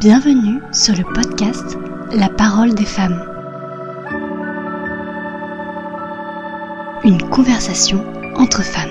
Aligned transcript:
Bienvenue 0.00 0.60
sur 0.72 0.94
le 0.94 1.02
podcast 1.02 1.76
La 2.12 2.28
parole 2.28 2.72
des 2.72 2.84
femmes. 2.84 3.20
Une 7.02 7.20
conversation 7.30 8.04
entre 8.36 8.62
femmes. 8.62 8.90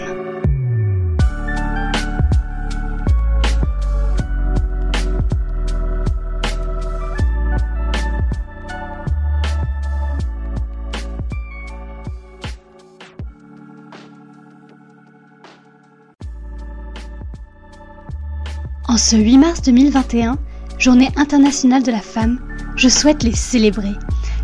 En 18.89 18.97
ce 18.97 19.15
8 19.15 19.37
mars 19.37 19.61
2021, 19.61 20.37
Journée 20.79 21.09
internationale 21.15 21.81
de 21.81 21.91
la 21.91 22.01
femme, 22.01 22.39
je 22.75 22.87
souhaite 22.87 23.23
les 23.23 23.33
célébrer. 23.33 23.93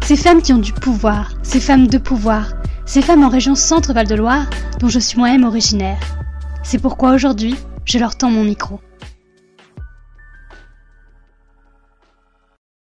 Ces 0.03 0.16
femmes 0.16 0.41
qui 0.41 0.52
ont 0.52 0.58
du 0.58 0.73
pouvoir, 0.73 1.34
ces 1.44 1.59
femmes 1.59 1.85
de 1.85 1.99
pouvoir, 1.99 2.53
ces 2.88 3.03
femmes 3.03 3.23
en 3.23 3.30
région 3.30 3.53
Centre-Val 3.53 4.08
de 4.08 4.16
Loire 4.16 4.49
dont 4.80 4.89
je 4.89 4.98
suis 4.98 5.20
moi-même 5.20 5.44
originaire. 5.44 5.99
C'est 6.63 6.80
pourquoi 6.80 7.11
aujourd'hui, 7.11 7.53
je 7.85 7.99
leur 7.99 8.17
tends 8.17 8.31
mon 8.31 8.44
micro. 8.44 8.80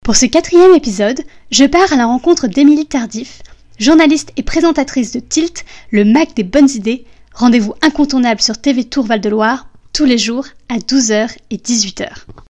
Pour 0.06 0.16
ce 0.16 0.26
quatrième 0.26 0.74
épisode, 0.74 1.22
je 1.52 1.66
pars 1.66 1.92
à 1.92 1.98
la 1.98 2.06
rencontre 2.06 2.48
d'Émilie 2.48 2.88
Tardif, 2.88 3.42
journaliste 3.78 4.32
et 4.38 4.44
présentatrice 4.44 5.12
de 5.12 5.20
Tilt, 5.20 5.66
le 5.92 6.06
Mac 6.06 6.34
des 6.34 6.44
bonnes 6.44 6.70
idées, 6.70 7.04
rendez-vous 7.34 7.74
incontournable 7.82 8.42
sur 8.42 8.58
TV 8.58 8.86
Tour 8.86 9.06
Val 9.06 9.20
de 9.20 9.30
Loire, 9.30 9.68
tous 9.92 10.06
les 10.06 10.18
jours 10.18 10.46
à 10.70 10.78
12h 10.78 11.36
et 11.52 11.58
18h. 11.58 12.08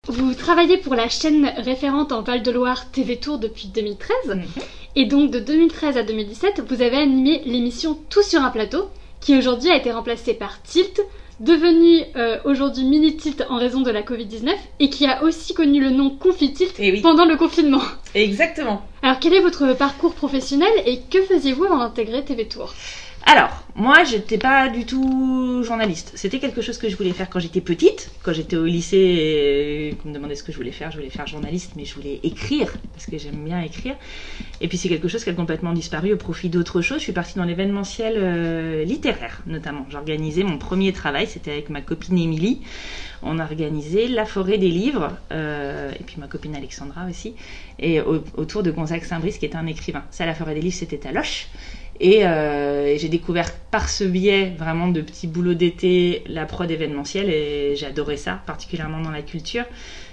Vous 0.06 0.34
travaillez 0.34 0.76
pour 0.76 0.94
la 0.94 1.08
chaîne 1.08 1.50
référente 1.56 2.12
en 2.12 2.20
Val-de-Loire 2.22 2.90
TV 2.90 3.16
Tour 3.16 3.38
depuis 3.38 3.68
2013. 3.68 4.16
Mhm. 4.36 4.42
Et 4.96 5.06
donc 5.06 5.30
de 5.30 5.38
2013 5.38 5.96
à 5.96 6.02
2017, 6.02 6.62
vous 6.68 6.82
avez 6.82 6.96
animé 6.98 7.42
l'émission 7.46 7.98
Tout 8.10 8.22
sur 8.22 8.42
un 8.42 8.50
plateau, 8.50 8.88
qui 9.20 9.36
aujourd'hui 9.36 9.70
a 9.70 9.76
été 9.76 9.90
remplacée 9.90 10.34
par 10.34 10.62
Tilt, 10.62 11.00
devenu 11.40 12.02
euh, 12.16 12.38
aujourd'hui 12.44 12.84
Mini 12.84 13.16
Tilt 13.16 13.44
en 13.48 13.56
raison 13.56 13.80
de 13.80 13.90
la 13.90 14.02
Covid-19, 14.02 14.52
et 14.78 14.90
qui 14.90 15.06
a 15.06 15.24
aussi 15.24 15.52
connu 15.54 15.80
le 15.80 15.90
nom 15.90 16.10
Confi 16.10 16.52
Tilt 16.52 16.74
Eh 16.78 16.92
oui. 16.92 17.00
pendant 17.00 17.24
le 17.24 17.36
confinement. 17.36 17.80
Exactement. 18.14 18.82
Alors 19.02 19.18
quel 19.18 19.32
est 19.34 19.40
votre 19.40 19.72
parcours 19.72 20.14
professionnel 20.14 20.70
et 20.86 21.00
que 21.10 21.22
faisiez-vous 21.22 21.64
avant 21.64 21.78
d'intégrer 21.78 22.24
TV 22.24 22.46
Tour? 22.46 22.72
Alors, 23.26 23.64
moi, 23.74 24.04
j'étais 24.04 24.36
pas 24.36 24.68
du 24.68 24.84
tout 24.84 25.62
journaliste. 25.64 26.12
C'était 26.14 26.38
quelque 26.38 26.60
chose 26.60 26.76
que 26.76 26.90
je 26.90 26.96
voulais 26.96 27.12
faire 27.12 27.30
quand 27.30 27.40
j'étais 27.40 27.62
petite. 27.62 28.10
Quand 28.22 28.34
j'étais 28.34 28.56
au 28.56 28.66
lycée, 28.66 29.96
qu'on 30.02 30.10
me 30.10 30.14
demandait 30.14 30.34
ce 30.34 30.42
que 30.42 30.52
je 30.52 30.58
voulais 30.58 30.72
faire, 30.72 30.90
je 30.90 30.98
voulais 30.98 31.08
faire 31.08 31.26
journaliste, 31.26 31.72
mais 31.74 31.86
je 31.86 31.94
voulais 31.94 32.20
écrire, 32.22 32.74
parce 32.92 33.06
que 33.06 33.16
j'aime 33.16 33.42
bien 33.44 33.62
écrire. 33.62 33.94
Et 34.60 34.68
puis 34.68 34.76
c'est 34.76 34.90
quelque 34.90 35.08
chose 35.08 35.24
qui 35.24 35.30
a 35.30 35.32
complètement 35.32 35.72
disparu 35.72 36.12
au 36.12 36.18
profit 36.18 36.50
d'autres 36.50 36.82
choses. 36.82 36.98
Je 36.98 37.04
suis 37.04 37.12
partie 37.12 37.38
dans 37.38 37.44
l'événementiel 37.44 38.14
euh, 38.18 38.84
littéraire, 38.84 39.40
notamment. 39.46 39.86
J'organisais 39.90 40.42
mon 40.42 40.58
premier 40.58 40.92
travail, 40.92 41.26
c'était 41.26 41.52
avec 41.52 41.70
ma 41.70 41.80
copine 41.80 42.18
Émilie. 42.18 42.60
On 43.22 43.38
a 43.38 43.44
organisé 43.44 44.06
la 44.06 44.26
forêt 44.26 44.58
des 44.58 44.68
livres, 44.68 45.16
euh, 45.32 45.90
et 45.98 46.02
puis 46.04 46.16
ma 46.18 46.26
copine 46.28 46.54
Alexandra 46.54 47.06
aussi, 47.08 47.34
et 47.78 48.02
au- 48.02 48.22
autour 48.36 48.62
de 48.62 48.70
Gonzague 48.70 49.02
Saint-Brice, 49.02 49.38
qui 49.38 49.46
était 49.46 49.56
un 49.56 49.66
écrivain. 49.66 50.04
Ça, 50.10 50.26
la 50.26 50.34
forêt 50.34 50.54
des 50.54 50.60
livres, 50.60 50.76
c'était 50.76 51.06
à 51.08 51.12
Loche. 51.12 51.46
Et, 52.00 52.20
euh, 52.26 52.86
et 52.86 52.98
j'ai 52.98 53.08
découvert 53.08 53.52
par 53.52 53.88
ce 53.88 54.04
biais 54.04 54.52
vraiment 54.58 54.88
de 54.88 55.00
petits 55.00 55.28
boulots 55.28 55.54
d'été 55.54 56.24
la 56.26 56.44
prod 56.44 56.68
événementielle 56.68 57.30
et 57.30 57.76
adoré 57.86 58.16
ça, 58.16 58.42
particulièrement 58.46 59.00
dans 59.00 59.12
la 59.12 59.22
culture. 59.22 59.64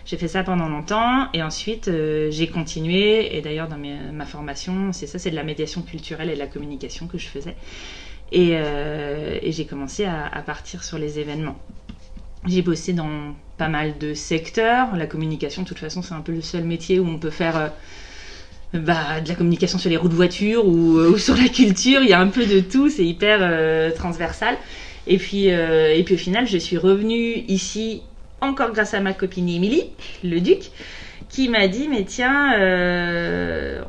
J'ai 0.06 0.18
fait 0.18 0.28
ça 0.28 0.44
pendant 0.44 0.68
longtemps 0.68 1.28
et 1.34 1.44
ensuite 1.44 1.88
euh, 1.88 2.30
j'ai 2.32 2.48
continué 2.48 3.36
et 3.36 3.42
d'ailleurs 3.42 3.68
dans 3.68 3.78
ma 3.78 4.26
formation 4.26 4.92
c'est 4.94 5.06
ça, 5.06 5.20
c'est 5.20 5.30
de 5.30 5.36
la 5.36 5.44
médiation 5.44 5.84
culturelle 5.84 6.30
et 6.30 6.34
de 6.34 6.40
la 6.40 6.48
communication 6.48 7.08
que 7.08 7.20
je 7.20 7.28
faisais 7.28 7.56
et, 8.32 8.56
euh, 8.56 9.40
j'ai 9.44 9.66
commencé 9.66 10.06
à, 10.06 10.42
partir 10.46 10.84
sur 10.84 10.98
les 10.98 11.20
événements. 11.20 11.58
J'ai 12.48 12.62
bossé 12.62 12.94
dans 12.94 13.36
pas 13.58 13.68
mal 13.68 13.98
de 13.98 14.14
secteurs. 14.14 14.96
La 14.96 15.06
communication, 15.06 15.64
de 15.64 15.68
toute 15.68 15.78
façon, 15.78 16.02
c'est 16.02 16.14
un 16.14 16.22
peu 16.22 16.32
le 16.32 16.42
seul 16.42 16.64
métier 16.64 17.00
où 17.00 17.08
on 17.08 17.20
peut 17.20 17.30
faire 17.30 17.72
bah, 18.74 19.20
de 19.20 19.28
la 19.28 19.36
communication 19.36 19.78
sur 19.78 19.90
les 19.90 19.98
roues 19.98 20.08
de 20.08 20.14
voiture 20.14 20.66
ou, 20.66 20.98
euh, 20.98 21.12
ou 21.12 21.18
sur 21.18 21.36
la 21.36 21.50
culture. 21.50 22.02
Il 22.02 22.10
y 22.10 22.14
a 22.14 22.20
un 22.20 22.28
peu 22.28 22.46
de 22.46 22.62
tout, 22.62 22.90
c'est 22.90 23.06
hyper 23.06 23.40
euh, 23.42 23.92
transversal. 23.92 24.56
Et 25.08 25.18
puis, 25.18 25.52
euh, 25.52 25.94
et 25.94 26.04
puis 26.04 26.16
au 26.16 26.18
final, 26.18 26.48
je 26.48 26.58
suis 26.58 26.78
revenue 26.78 27.44
ici 27.50 28.02
encore 28.40 28.72
grâce 28.72 28.94
à 28.94 29.02
ma 29.02 29.14
copine 29.14 29.50
Émilie, 29.50 29.84
le 30.24 30.40
Duc, 30.40 30.72
qui 31.30 31.50
m'a 31.50 31.68
dit 31.68 31.88
mais 31.90 32.06
tiens, 32.06 32.54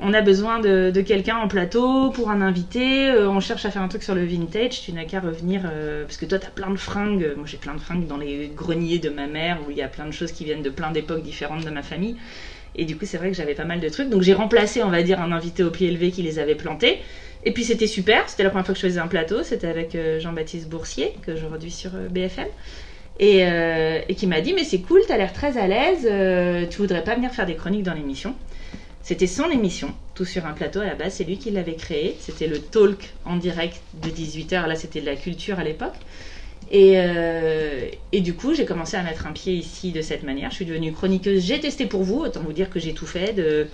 on 0.01 0.13
a 0.13 0.21
besoin 0.21 0.59
de, 0.59 0.91
de 0.91 1.01
quelqu'un 1.01 1.37
en 1.37 1.49
plateau 1.49 2.11
pour 2.11 2.31
un 2.31 2.43
invité. 2.43 3.11
on 3.13 3.41
cherche 3.41 3.65
à 3.65 3.71
faire 3.71 3.83
un 3.83 3.89
truc 3.89 4.03
sur 4.03 4.15
le 4.15 4.25
vintage. 4.25 4.83
Tu 4.83 4.93
n'as 4.93 5.05
qu'à 5.05 5.21
revenir 5.21 5.63
parce 6.03 6.19
que 6.19 6.27
toi, 6.27 6.39
tu 6.39 6.47
as 6.47 6.51
plein 6.51 6.71
de 6.71 6.77
fringues. 6.77 7.33
Moi, 7.37 7.47
j'ai 7.47 7.57
plein 7.57 7.75
de 7.75 7.81
fringues 7.81 8.07
dans 8.07 8.19
les 8.19 8.53
greniers 8.55 8.99
de 8.99 9.09
ma 9.09 9.27
mère 9.27 9.59
où 9.67 9.71
il 9.71 9.77
y 9.77 9.83
a 9.83 9.89
plein 9.89 10.07
de 10.07 10.13
choses 10.13 10.33
qui 10.33 10.45
viennent 10.45 10.63
de 10.63 10.71
plein 10.71 10.91
d'époques 10.91 11.23
différentes 11.23 11.65
de 11.65 11.71
ma 11.71 11.83
famille. 11.83 12.17
Et 12.77 12.85
du 12.85 12.97
coup, 12.97 13.05
c'est 13.05 13.19
vrai 13.19 13.31
que 13.31 13.37
j'avais 13.37 13.55
pas 13.55 13.65
mal 13.65 13.81
de 13.81 13.89
trucs. 13.89 14.09
Donc, 14.09 14.23
j'ai 14.23 14.35
remplacé, 14.35 14.83
on 14.83 14.89
va 14.91 15.03
dire, 15.03 15.21
un 15.21 15.33
invité 15.33 15.63
au 15.63 15.71
pied 15.71 15.89
élevé 15.89 16.11
qui 16.11 16.23
les 16.23 16.39
avait 16.39 16.55
plantés. 16.55 17.01
Et 17.45 17.53
puis, 17.53 17.65
c'était 17.65 17.87
super. 17.87 18.29
C'était 18.29 18.45
la 18.45 18.51
première 18.51 18.65
fois 18.67 18.75
que 18.75 18.81
je 18.81 18.87
faisais 18.87 19.01
un 19.01 19.09
plateau. 19.09 19.43
C'était 19.43 19.67
avec 19.67 19.95
euh, 19.95 20.21
Jean-Baptiste 20.21 20.69
Boursier, 20.69 21.13
que 21.23 21.37
je 21.37 21.45
reduis 21.47 21.71
sur 21.71 21.91
euh, 21.95 22.09
BFM. 22.09 22.47
Et, 23.21 23.45
euh, 23.45 24.01
et 24.09 24.15
qui 24.15 24.27
m'a 24.27 24.41
dit 24.41 24.55
Mais 24.55 24.65
c'est 24.65 24.81
cool, 24.81 25.03
t'as 25.07 25.17
l'air 25.19 25.33
très 25.33 25.59
à 25.59 25.67
l'aise. 25.67 26.07
euh, 26.11 26.67
tu 26.69 26.79
voudrais 26.79 27.05
pas 27.05 27.15
venir 27.15 27.31
faire 27.31 27.47
des 27.47 27.57
chroniques 27.57 27.83
dans 27.83 27.95
l'émission? 27.95 28.35
C'était 29.03 29.27
son 29.27 29.51
émission, 29.51 29.93
tout 30.15 30.25
sur 30.25 30.47
un 30.47 30.53
plateau 30.53 30.81
à 30.81 30.87
la 30.87 30.95
base. 30.95 31.15
C'est 31.15 31.25
lui 31.25 31.37
qui 31.37 31.51
l'avait 31.51 31.75
créé. 31.75 32.17
C'était 32.21 32.47
le 32.47 32.59
talk 32.59 33.13
en 33.25 33.37
direct 33.37 33.81
de 33.95 34.09
18h. 34.09 34.67
Là, 34.67 34.77
c'était 34.77 35.01
de 35.01 35.07
la 35.07 35.17
culture 35.17 35.59
à 35.59 35.65
l'époque. 35.65 35.95
Et, 36.73 36.95
euh, 36.97 37.87
et 38.13 38.23
du 38.23 38.35
coup, 38.35 38.55
j'ai 38.55 38.65
commencé 38.65 38.97
à 38.97 39.03
mettre 39.03 39.27
un 39.27 39.33
pied 39.33 39.53
ici 39.53 39.93
de 39.93 40.01
cette 40.01 40.23
manière. 40.23 40.51
Je 40.51 40.57
suis 40.57 40.65
devenue 40.65 40.91
chroniqueuse. 40.91 41.45
J'ai 41.45 41.61
testé 41.61 41.85
pour 41.85 42.03
vous, 42.03 42.21
autant 42.21 42.41
vous 42.41 42.55
dire 42.55 42.71
que 42.71 42.81
j'ai 42.81 42.95
tout 42.95 43.07
fait, 43.07 43.35
de 43.35 43.67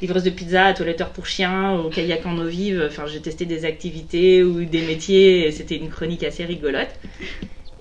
livreuse 0.00 0.24
de 0.24 0.30
pizza 0.30 0.64
à 0.64 0.72
toiletteur 0.72 1.10
pour 1.10 1.26
chien, 1.26 1.78
au 1.78 1.90
kayak 1.90 2.24
en 2.24 2.38
eau 2.38 2.46
vive. 2.46 2.82
Enfin, 2.88 3.06
j'ai 3.06 3.20
testé 3.20 3.44
des 3.44 3.66
activités 3.66 4.42
ou 4.42 4.64
des 4.64 4.80
métiers. 4.80 5.52
C'était 5.52 5.76
une 5.76 5.90
chronique 5.90 6.24
assez 6.24 6.46
rigolote. 6.46 6.88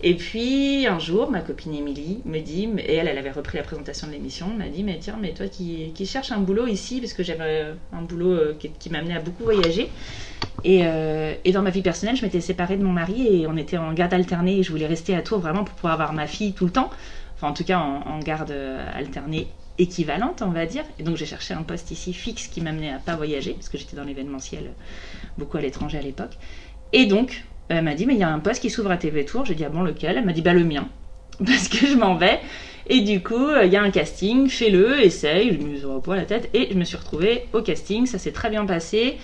Et 0.04 0.16
puis 0.16 0.86
un 0.88 1.00
jour, 1.00 1.32
ma 1.32 1.40
copine 1.42 1.74
Émilie 1.74 2.22
me 2.26 2.40
dit, 2.40 2.70
et 2.80 2.96
elle, 2.96 3.08
elle 3.08 3.18
avait 3.18 3.32
repris 3.32 3.58
la 3.58 3.64
présentation 3.64 4.08
de 4.08 4.12
l'émission, 4.12 4.48
m'a 4.48 4.68
dit, 4.68 4.84
mais 4.84 5.00
tiens, 5.00 5.18
mais 5.20 5.34
toi 5.34 5.48
qui, 5.48 5.94
cherches 6.06 6.32
un 6.32 6.40
boulot 6.40 6.68
ici, 6.68 7.00
parce 7.00 7.14
que 7.14 7.24
j'avais 7.24 7.74
un 7.94 8.02
boulot 8.02 8.32
euh, 8.32 8.56
qui, 8.60 8.70
qui 8.72 8.90
m'amenait 8.90 9.16
à 9.16 9.22
beaucoup 9.22 9.46
voyager, 9.46 9.90
et, 10.64 10.82
euh, 10.84 11.34
et 11.44 11.52
dans 11.52 11.62
ma 11.62 11.70
vie 11.70 11.84
personnelle, 11.84 12.16
je 12.16 12.24
m'étais 12.24 12.42
séparée 12.42 12.76
de 12.76 12.84
mon 12.84 12.92
mari 12.92 13.28
et 13.28 13.48
on 13.48 13.56
était 13.56 13.78
en 13.78 13.94
garde 13.94 14.14
alternée 14.14 14.58
et 14.58 14.64
je 14.64 14.72
voulais 14.72 14.88
rester 14.88 15.16
à 15.16 15.22
Tours 15.22 15.40
vraiment 15.40 15.64
pour 15.64 15.76
pouvoir 15.76 15.94
avoir 15.94 16.14
ma 16.14 16.26
fille 16.26 16.54
tout 16.54 16.66
le 16.66 16.72
temps. 16.72 16.90
Enfin, 17.36 17.50
en 17.50 17.54
tout 17.54 17.64
cas, 17.64 17.80
en, 17.80 18.02
en 18.02 18.20
garde 18.20 18.52
euh, 18.52 18.84
alternée 18.96 19.48
équivalente, 19.78 20.42
on 20.42 20.50
va 20.50 20.66
dire. 20.66 20.84
Et 20.98 21.04
donc, 21.04 21.18
j'ai 21.18 21.26
cherché 21.26 21.54
un 21.54 21.62
poste 21.64 21.92
ici 21.92 22.14
fixe 22.14 22.48
qui 22.48 22.62
m'amenait 22.62 22.92
à 22.92 22.98
pas 22.98 23.16
voyager 23.16 23.54
parce 23.54 23.70
que 23.70 23.78
j'étais 23.78 23.96
dans 23.96 24.04
l'événementiel 24.04 24.64
euh, 24.66 25.28
beaucoup 25.38 25.58
à 25.58 25.62
l'étranger 25.62 26.00
à 26.00 26.02
l'époque. 26.02 26.38
Et 26.94 27.06
donc, 27.06 27.44
elle 27.70 27.84
m'a 27.84 27.96
dit, 27.96 28.06
mais 28.06 28.14
il 28.14 28.20
y 28.20 28.24
a 28.24 28.30
un 28.30 28.40
poste 28.40 28.62
qui 28.62 28.70
s'ouvre 28.70 28.92
à 28.92 28.98
TV 28.98 29.26
Tours. 29.26 29.46
J'ai 29.46 29.56
dit, 29.56 29.66
ah 29.66 29.70
bon, 29.70 29.82
lequel? 29.82 30.18
Elle 30.18 30.26
m'a 30.26 30.34
dit, 30.34 30.42
bah 30.42 30.54
le 30.54 30.64
mien. 30.64 30.88
Parce 31.46 31.68
que 31.68 31.86
je 31.86 31.96
m'en 31.96 32.16
vais. 32.16 32.40
Et 32.88 33.02
du 33.02 33.24
coup, 33.24 33.48
euh, 33.48 33.66
il 33.66 33.72
y 33.72 33.78
a 33.78 33.82
un 33.82 33.92
casting, 33.92 34.48
fais-le, 34.48 35.04
essaye. 35.04 35.58
Je 35.60 35.66
me 35.66 35.76
suis 35.76 35.86
au 35.86 36.14
la 36.14 36.26
tête 36.26 36.50
et 36.54 36.70
je 36.72 36.78
me 36.78 36.84
suis 36.84 36.98
retrouvée 36.98 37.46
au 37.54 37.62
casting. 37.62 38.06
Ça 38.06 38.20
s'est 38.20 38.32
très 38.32 38.50
bien 38.50 38.66
passé. 38.66 39.18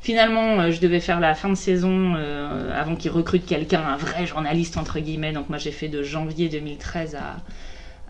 Finalement, 0.00 0.60
euh, 0.60 0.70
je 0.70 0.80
devais 0.80 1.00
faire 1.00 1.20
la 1.20 1.34
fin 1.34 1.50
de 1.50 1.54
saison 1.54 2.14
euh, 2.16 2.72
avant 2.74 2.96
qu'ils 2.96 3.10
recrutent 3.10 3.44
quelqu'un, 3.44 3.82
un 3.82 3.96
vrai 3.98 4.26
journaliste 4.26 4.78
entre 4.78 4.98
guillemets. 4.98 5.32
Donc 5.32 5.50
moi, 5.50 5.58
j'ai 5.58 5.72
fait 5.72 5.88
de 5.88 6.02
janvier 6.02 6.48
2013 6.48 7.16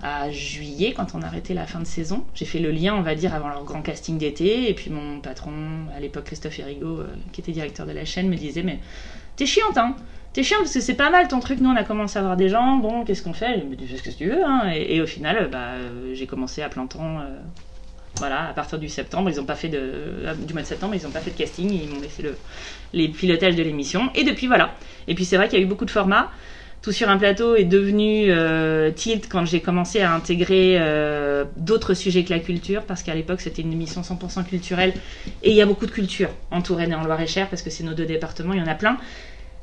à, 0.02 0.30
juillet 0.30 0.94
quand 0.96 1.14
on 1.14 1.20
a 1.20 1.26
arrêté 1.26 1.52
la 1.52 1.66
fin 1.66 1.80
de 1.80 1.84
saison. 1.84 2.24
J'ai 2.34 2.46
fait 2.46 2.60
le 2.60 2.70
lien, 2.70 2.94
on 2.94 3.02
va 3.02 3.14
dire, 3.14 3.34
avant 3.34 3.48
leur 3.48 3.64
grand 3.64 3.82
casting 3.82 4.16
d'été. 4.16 4.70
Et 4.70 4.74
puis 4.74 4.90
mon 4.90 5.20
patron, 5.20 5.52
à 5.94 6.00
l'époque 6.00 6.24
Christophe 6.24 6.58
euh, 6.60 7.04
qui 7.32 7.40
était 7.40 7.52
directeur 7.52 7.86
de 7.86 7.92
la 7.92 8.04
chaîne, 8.04 8.28
me 8.28 8.36
disait 8.36 8.62
mais 8.62 8.78
t'es 9.40 9.46
chiante, 9.46 9.78
hein 9.78 9.96
T'es 10.34 10.42
chiant 10.42 10.58
parce 10.58 10.74
que 10.74 10.80
c'est 10.80 10.94
pas 10.94 11.10
mal 11.10 11.26
ton 11.26 11.40
truc. 11.40 11.60
Nous, 11.60 11.70
on 11.70 11.76
a 11.76 11.82
commencé 11.82 12.18
à 12.18 12.20
avoir 12.20 12.36
des 12.36 12.50
gens. 12.50 12.76
Bon, 12.76 13.04
qu'est-ce 13.04 13.22
qu'on 13.22 13.32
fait? 13.32 13.64
Dis, 13.76 13.86
fais 13.86 13.96
ce 13.96 14.02
que 14.02 14.10
tu 14.10 14.28
veux. 14.28 14.44
Hein. 14.44 14.70
Et, 14.72 15.00
au 15.00 15.06
final, 15.06 15.36
euh, 15.40 15.48
bah, 15.48 15.72
euh, 15.72 16.12
j'ai 16.14 16.26
commencé 16.26 16.62
à 16.62 16.68
plein 16.68 16.86
temps. 16.86 17.18
euh, 17.20 17.38
voilà, 18.16 18.48
à 18.48 18.52
partir 18.52 18.78
du 18.78 18.88
septembre, 18.88 19.30
ils 19.30 19.40
ont 19.40 19.44
pas 19.44 19.54
fait 19.54 19.68
de, 19.68 19.78
euh, 19.78 20.34
du 20.34 20.52
mois 20.52 20.62
de 20.62 20.66
septembre, 20.66 20.94
ils 20.94 21.06
ont 21.06 21.10
pas 21.10 21.20
fait 21.20 21.30
de 21.30 21.38
casting. 21.38 21.72
Ils 21.72 21.88
m'ont 21.88 22.00
laissé 22.00 22.22
le, 22.22 22.36
les 22.92 23.08
pilotages 23.08 23.56
de 23.56 23.62
l'émission. 23.62 24.10
Et 24.14 24.24
depuis, 24.24 24.46
voilà. 24.46 24.74
Et 25.08 25.14
puis 25.14 25.24
c'est 25.24 25.36
vrai 25.36 25.48
qu'il 25.48 25.58
y 25.58 25.62
a 25.62 25.64
eu 25.64 25.68
beaucoup 25.68 25.86
de 25.86 25.90
formats. 25.90 26.30
Tout 26.82 26.92
sur 26.92 27.08
un 27.08 27.18
plateau 27.18 27.56
est 27.56 27.64
devenu 27.64 28.26
euh, 28.30 28.90
Tilt 28.90 29.28
quand 29.28 29.44
j'ai 29.46 29.60
commencé 29.60 30.00
à 30.00 30.12
intégrer 30.14 30.80
d'autres 31.56 31.92
sujets 31.92 32.24
que 32.24 32.30
la 32.30 32.38
culture, 32.40 32.84
parce 32.84 33.02
qu'à 33.02 33.14
l'époque 33.14 33.42
c'était 33.42 33.60
une 33.60 33.72
émission 33.72 34.00
100% 34.00 34.44
culturelle, 34.44 34.94
et 35.42 35.50
il 35.50 35.56
y 35.56 35.60
a 35.60 35.66
beaucoup 35.66 35.84
de 35.84 35.90
culture 35.90 36.30
en 36.50 36.62
Touraine 36.62 36.92
et 36.92 36.94
en 36.94 37.04
Loire-et-Cher, 37.04 37.48
parce 37.48 37.60
que 37.60 37.68
c'est 37.68 37.84
nos 37.84 37.92
deux 37.92 38.06
départements, 38.06 38.54
il 38.54 38.60
y 38.60 38.62
en 38.62 38.66
a 38.66 38.74
plein. 38.74 38.96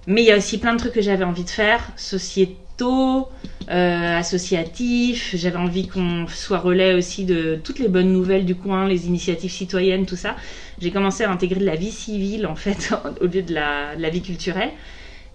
Mais 0.07 0.21
il 0.21 0.25
y 0.25 0.31
a 0.31 0.37
aussi 0.37 0.57
plein 0.57 0.73
de 0.73 0.79
trucs 0.79 0.93
que 0.93 1.01
j'avais 1.01 1.25
envie 1.25 1.43
de 1.43 1.49
faire, 1.49 1.85
sociétaux, 1.97 3.27
euh, 3.69 4.17
associatifs. 4.17 5.35
J'avais 5.35 5.57
envie 5.57 5.87
qu'on 5.87 6.25
soit 6.27 6.59
relais 6.59 6.93
aussi 6.93 7.25
de 7.25 7.59
toutes 7.61 7.79
les 7.79 7.89
bonnes 7.89 8.13
nouvelles 8.13 8.45
du 8.45 8.55
coin, 8.55 8.87
les 8.87 9.07
initiatives 9.07 9.51
citoyennes, 9.51 10.05
tout 10.05 10.15
ça. 10.15 10.37
J'ai 10.79 10.91
commencé 10.91 11.25
à 11.25 11.29
intégrer 11.31 11.59
de 11.59 11.65
la 11.65 11.75
vie 11.75 11.91
civile 11.91 12.47
en 12.47 12.55
fait 12.55 12.93
au 13.21 13.25
lieu 13.25 13.41
de 13.41 13.53
la, 13.53 14.09
vie 14.09 14.21
culturelle. 14.21 14.71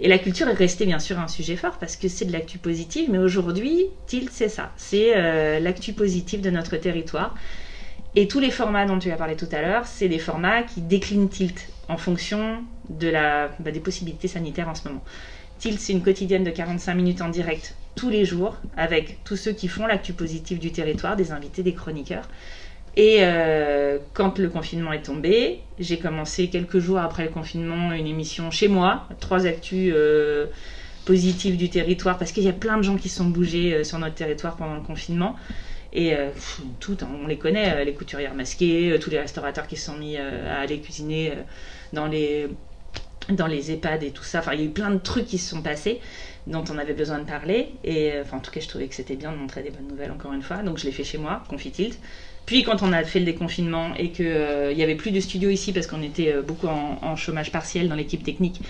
Et 0.01 0.09
la 0.09 0.19
culture 0.19 0.49
est 0.49 0.55
restée 0.55 0.87
bien 0.87 0.99
sûr 0.99 1.19
un 1.19 1.29
sujet 1.29 1.57
fort 1.57 1.77
parce 1.79 1.97
que 1.97 2.09
c'est 2.09 2.25
de 2.25 2.33
l'actu 2.33 2.57
positive, 2.57 3.11
mais 3.11 3.19
aujourd'hui, 3.19 3.85
Tilt, 4.07 4.31
c'est 4.33 4.49
ça. 4.49 4.73
C'est 4.79 5.13
euh, 5.15 5.61
l'actu 5.61 5.93
positive 5.93 6.41
de 6.41 6.49
notre 6.49 6.79
territoire. 6.79 7.35
Et 8.15 8.29
tous 8.29 8.41
les 8.41 8.51
formats 8.51 8.85
dont 8.85 8.99
tu 8.99 9.11
as 9.11 9.17
parlé 9.17 9.37
tout 9.37 9.49
à 9.53 9.63
l'heure, 9.63 9.87
c'est 9.87 10.09
des 10.09 10.19
formats 10.19 10.63
qui 10.63 10.83
déclinent 10.83 11.29
Tilt 11.29 11.69
en 11.89 11.97
fonction 11.97 12.63
de 12.91 13.09
la, 13.09 13.51
bah, 13.59 13.71
des 13.71 13.81
possibilités 13.81 14.29
sanitaires 14.29 14.69
en 14.69 14.75
ce 14.75 14.87
moment. 14.87 15.03
Tilt, 15.59 15.81
c'est 15.81 15.93
une 15.93 16.03
quotidienne 16.03 16.45
de 16.45 16.51
45 16.51 16.95
minutes 16.95 17.23
en 17.23 17.29
direct 17.29 17.75
tous 17.95 18.11
les 18.11 18.25
jours 18.25 18.57
avec 18.77 19.23
tous 19.25 19.37
ceux 19.37 19.53
qui 19.53 19.69
font 19.69 19.87
l'actu 19.87 20.13
positive 20.13 20.59
du 20.59 20.73
territoire, 20.73 21.17
des 21.17 21.33
invités, 21.33 21.63
des 21.63 21.75
chroniqueurs. 21.75 22.29
Et 22.97 23.19
euh, 23.21 23.99
quand 24.13 24.39
le 24.39 24.51
confinement 24.51 24.93
est 24.93 25.03
tombé, 25.03 25.61
j'ai 25.79 25.99
commencé 25.99 26.49
quelques 26.49 26.79
jours 26.79 26.99
après 26.99 27.25
le 27.25 27.31
confinement 27.31 27.93
une 27.93 28.07
émission 28.07 28.51
chez 28.51 28.69
moi, 28.69 29.09
trois 29.21 29.47
actus 29.47 29.93
euh, 29.95 30.47
positives 31.07 31.57
du 31.57 31.71
territoire, 31.71 32.19
parce 32.19 32.33
qu'il 32.33 32.45
y 32.45 32.49
a 32.49 32.53
plein 32.53 32.77
de 32.77 32.83
gens 32.83 32.97
qui 32.97 33.09
sont 33.09 33.25
bougés 33.25 33.73
euh, 33.73 33.85
sur 33.85 33.99
notre 33.99 34.15
territoire 34.15 34.57
pendant 34.57 34.75
le 34.75 34.83
confinement. 34.83 35.37
Et 35.95 36.15
tout, 36.81 36.97
on 37.05 37.27
les 37.27 37.37
connaît, 37.37 37.85
les 37.85 37.93
couturières 37.93 38.35
masquées, 38.35 38.99
tous 39.01 39.11
les 39.11 39.21
restaurateurs 39.21 39.67
qui 39.67 39.77
se 39.77 39.87
sont 39.87 39.97
mis 39.97 40.17
à 40.17 40.61
aller 40.61 40.81
cuisiner 40.81 41.33
dans 41.93 42.07
les, 42.07 42.49
dans 43.29 43.47
les 43.47 43.73
EHPAD 43.73 44.03
et 44.03 44.11
tout 44.11 44.25
ça. 44.25 44.39
Enfin, 44.39 44.55
il 44.55 44.61
y 44.61 44.63
a 44.63 44.67
eu 44.67 44.71
plein 44.71 44.91
de 44.91 44.99
trucs 44.99 45.27
qui 45.27 45.39
se 45.39 45.51
sont 45.51 45.63
passés 45.63 46.01
dont 46.47 46.65
on 46.71 46.79
avait 46.79 46.95
besoin 46.95 47.19
de 47.19 47.25
parler. 47.25 47.69
Et 47.85 48.13
enfin, 48.21 48.39
en 48.39 48.41
tout 48.41 48.51
cas, 48.51 48.61
je 48.61 48.69
trouvais 48.69 48.89
que 48.89 48.95
c'était 48.95 49.17
bien 49.17 49.33
de 49.33 49.37
montrer 49.37 49.63
des 49.63 49.71
bonnes 49.71 49.89
nouvelles 49.89 50.11
encore 50.11 50.33
une 50.33 50.43
fois. 50.43 50.59
Donc, 50.59 50.79
je 50.79 50.85
l'ai 50.85 50.93
fait 50.93 51.05
chez 51.05 51.19
moi, 51.19 51.43
Confitilt. 51.49 51.99
Puis 52.47 52.65
quand 52.65 52.83
on 52.83 52.93
a 52.93 53.05
fait 53.05 53.21
le 53.21 53.25
déconfinement 53.25 53.95
et 53.97 54.11
qu'il 54.11 54.27
euh, 54.27 54.75
n'y 54.75 54.83
avait 54.83 54.97
plus 54.97 55.13
de 55.13 55.21
studio 55.21 55.49
ici 55.51 55.73
parce 55.73 55.87
qu'on 55.87 56.03
était 56.03 56.33
euh, 56.33 56.43
beaucoup 56.43 56.67
en, 56.67 57.15
chômage 57.17 57.53
partiel 57.53 57.89
dans 57.89 57.95
l'équipe 57.95 58.25
technique, 58.25 58.61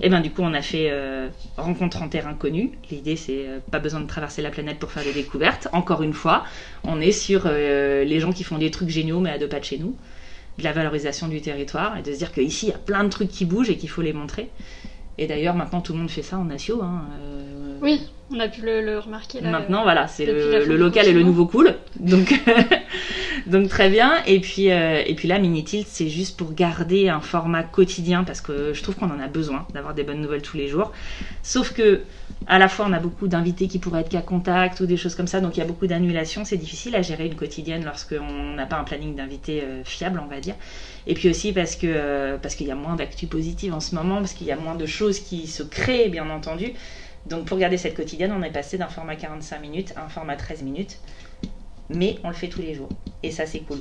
et 0.00 0.06
eh 0.06 0.08
ben 0.08 0.20
du 0.20 0.30
coup 0.30 0.42
on 0.42 0.54
a 0.54 0.62
fait 0.62 0.88
euh, 0.90 1.28
rencontre 1.56 2.02
en 2.02 2.08
terre 2.08 2.26
inconnue. 2.26 2.72
L'idée 2.90 3.16
c'est 3.16 3.46
pas 3.70 3.78
besoin 3.78 4.00
de 4.00 4.06
traverser 4.06 4.42
la 4.42 4.50
planète 4.50 4.78
pour 4.78 4.90
faire 4.90 5.04
des 5.04 5.12
découvertes. 5.12 5.68
Encore 5.72 6.02
une 6.02 6.14
fois, 6.14 6.44
on 6.82 7.00
est 7.00 7.12
sur 7.12 7.46
les 7.46 8.20
gens 8.20 8.32
qui 8.32 8.42
font 8.42 8.58
des 8.58 8.70
trucs 8.70 8.88
géniaux 8.88 9.20
mais 9.20 9.30
à 9.30 9.38
deux 9.38 9.48
pas 9.48 9.60
de 9.60 9.64
chez 9.64 9.78
nous, 9.78 9.94
de 10.58 10.64
la 10.64 10.72
valorisation 10.72 11.28
du 11.28 11.40
territoire 11.42 11.98
et 11.98 12.02
de 12.02 12.12
se 12.12 12.18
dire 12.18 12.32
qu'ici 12.32 12.66
il 12.66 12.68
y 12.70 12.72
a 12.72 12.78
plein 12.78 13.04
de 13.04 13.10
trucs 13.10 13.28
qui 13.28 13.44
bougent 13.44 13.70
et 13.70 13.76
qu'il 13.76 13.90
faut 13.90 14.02
les 14.02 14.14
montrer. 14.14 14.48
Et 15.20 15.26
d'ailleurs 15.26 15.54
maintenant 15.54 15.82
tout 15.82 15.92
le 15.92 15.98
monde 15.98 16.10
fait 16.10 16.22
ça 16.22 16.38
en 16.38 16.46
Natio. 16.46 16.82
Hein, 16.82 17.04
oui, 17.82 18.00
on 18.32 18.38
a 18.38 18.46
pu 18.46 18.62
le, 18.62 18.98
remarquer 18.98 19.40
là. 19.40 19.50
Maintenant, 19.50 19.82
voilà, 19.82 20.06
c'est 20.06 20.24
le, 20.24 20.76
local 20.76 21.08
et 21.08 21.12
le 21.12 21.22
nouveau 21.22 21.46
cool. 21.46 21.74
Donc, 21.98 22.32
donc 23.46 23.68
très 23.68 23.90
bien. 23.90 24.22
Et 24.26 24.38
puis, 24.40 24.70
euh, 24.70 25.02
et 25.04 25.14
puis 25.14 25.26
là, 25.26 25.38
Mini 25.40 25.64
Tilt, 25.64 25.88
c'est 25.88 26.08
juste 26.08 26.36
pour 26.36 26.52
garder 26.52 27.08
un 27.08 27.20
format 27.20 27.64
quotidien 27.64 28.22
parce 28.22 28.40
que 28.40 28.72
je 28.72 28.82
trouve 28.82 28.94
qu'on 28.94 29.10
en 29.10 29.18
a 29.18 29.26
besoin 29.26 29.66
d'avoir 29.74 29.94
des 29.94 30.04
bonnes 30.04 30.20
nouvelles 30.20 30.42
tous 30.42 30.56
les 30.56 30.68
jours. 30.68 30.92
Sauf 31.42 31.72
que, 31.72 32.02
à 32.46 32.60
la 32.60 32.68
fois, 32.68 32.86
on 32.88 32.92
a 32.92 33.00
beaucoup 33.00 33.26
d'invités 33.26 33.66
qui 33.66 33.80
pourraient 33.80 34.02
être 34.02 34.08
qu'à 34.08 34.22
contact 34.22 34.78
ou 34.78 34.86
des 34.86 34.96
choses 34.96 35.16
comme 35.16 35.26
ça. 35.26 35.40
Donc, 35.40 35.56
il 35.56 35.60
y 35.60 35.62
a 35.62 35.66
beaucoup 35.66 35.88
d'annulations. 35.88 36.44
C'est 36.44 36.56
difficile 36.56 36.94
à 36.94 37.02
gérer 37.02 37.26
une 37.26 37.34
quotidienne 37.34 37.84
lorsqu'on 37.84 38.54
n'a 38.54 38.66
pas 38.66 38.76
un 38.76 38.84
planning 38.84 39.16
d'invités 39.16 39.62
euh, 39.62 39.82
fiable, 39.82 40.22
on 40.24 40.28
va 40.28 40.38
dire. 40.38 40.54
Et 41.08 41.14
puis 41.14 41.28
aussi 41.28 41.52
parce 41.52 41.74
que 41.74 41.86
euh, 41.88 42.36
parce 42.40 42.54
qu'il 42.54 42.68
y 42.68 42.70
a 42.70 42.76
moins 42.76 42.94
d'actu 42.94 43.26
positive 43.26 43.74
en 43.74 43.80
ce 43.80 43.96
moment, 43.96 44.18
parce 44.18 44.34
qu'il 44.34 44.46
y 44.46 44.52
a 44.52 44.56
moins 44.56 44.76
de 44.76 44.86
choses 44.86 45.18
qui 45.18 45.48
se 45.48 45.64
créent, 45.64 46.08
bien 46.08 46.30
entendu. 46.30 46.74
Donc 47.26 47.44
pour 47.44 47.58
garder 47.58 47.76
cette 47.76 47.94
quotidienne, 47.94 48.32
on 48.32 48.42
est 48.42 48.50
passé 48.50 48.78
d'un 48.78 48.88
format 48.88 49.16
45 49.16 49.60
minutes 49.60 49.92
à 49.96 50.04
un 50.04 50.08
format 50.08 50.36
13 50.36 50.62
minutes. 50.62 50.98
Mais 51.88 52.16
on 52.24 52.28
le 52.28 52.34
fait 52.34 52.48
tous 52.48 52.62
les 52.62 52.74
jours. 52.74 52.88
Et 53.22 53.30
ça, 53.30 53.46
c'est 53.46 53.60
cool. 53.60 53.78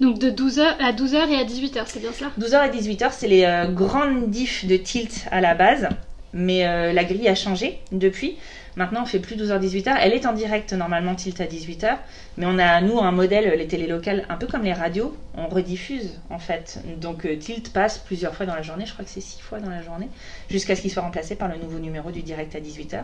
Donc 0.00 0.18
de 0.18 0.30
12h 0.30 0.76
à 0.78 0.92
12h 0.92 1.28
et 1.30 1.36
à 1.36 1.44
18h, 1.44 1.84
c'est 1.86 2.00
bien 2.00 2.12
cela 2.12 2.30
12h 2.38 2.68
et 2.68 2.80
18h, 2.80 3.10
c'est 3.12 3.28
les 3.28 3.44
euh, 3.44 3.70
grandes 3.70 4.30
diffs 4.30 4.66
de 4.66 4.76
tilt 4.76 5.26
à 5.30 5.40
la 5.40 5.54
base. 5.54 5.88
Mais 6.32 6.66
euh, 6.66 6.92
la 6.92 7.04
grille 7.04 7.28
a 7.28 7.34
changé 7.34 7.80
depuis. 7.92 8.36
Maintenant, 8.76 9.02
on 9.02 9.06
fait 9.06 9.18
plus 9.18 9.36
12h-18h. 9.36 9.96
Elle 10.00 10.12
est 10.12 10.26
en 10.26 10.32
direct 10.32 10.72
normalement, 10.72 11.14
Tilt 11.14 11.40
à 11.40 11.46
18h. 11.46 11.98
Mais 12.36 12.46
on 12.46 12.58
a, 12.58 12.80
nous, 12.80 12.98
un 12.98 13.12
modèle, 13.12 13.58
les 13.58 13.66
télés 13.66 13.86
locales, 13.86 14.24
un 14.28 14.36
peu 14.36 14.46
comme 14.46 14.62
les 14.62 14.72
radios. 14.72 15.16
On 15.34 15.48
rediffuse, 15.48 16.20
en 16.30 16.38
fait. 16.38 16.80
Donc, 16.98 17.26
euh, 17.26 17.36
Tilt 17.36 17.72
passe 17.72 17.98
plusieurs 17.98 18.34
fois 18.34 18.46
dans 18.46 18.54
la 18.54 18.62
journée. 18.62 18.86
Je 18.86 18.92
crois 18.92 19.04
que 19.04 19.10
c'est 19.10 19.20
six 19.20 19.40
fois 19.40 19.60
dans 19.60 19.70
la 19.70 19.82
journée. 19.82 20.08
Jusqu'à 20.48 20.76
ce 20.76 20.82
qu'il 20.82 20.90
soit 20.90 21.02
remplacé 21.02 21.34
par 21.36 21.48
le 21.48 21.56
nouveau 21.56 21.78
numéro 21.78 22.10
du 22.10 22.22
direct 22.22 22.54
à 22.54 22.60
18h. 22.60 23.02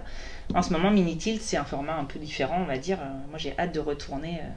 En 0.54 0.62
ce 0.62 0.72
moment, 0.72 0.90
Mini 0.90 1.16
Tilt, 1.16 1.42
c'est 1.42 1.56
un 1.56 1.64
format 1.64 1.96
un 1.96 2.04
peu 2.04 2.18
différent, 2.18 2.58
on 2.60 2.66
va 2.66 2.78
dire. 2.78 2.98
Euh, 3.00 3.28
moi, 3.30 3.38
j'ai 3.38 3.54
hâte 3.58 3.74
de 3.74 3.80
retourner. 3.80 4.40
Euh, 4.42 4.48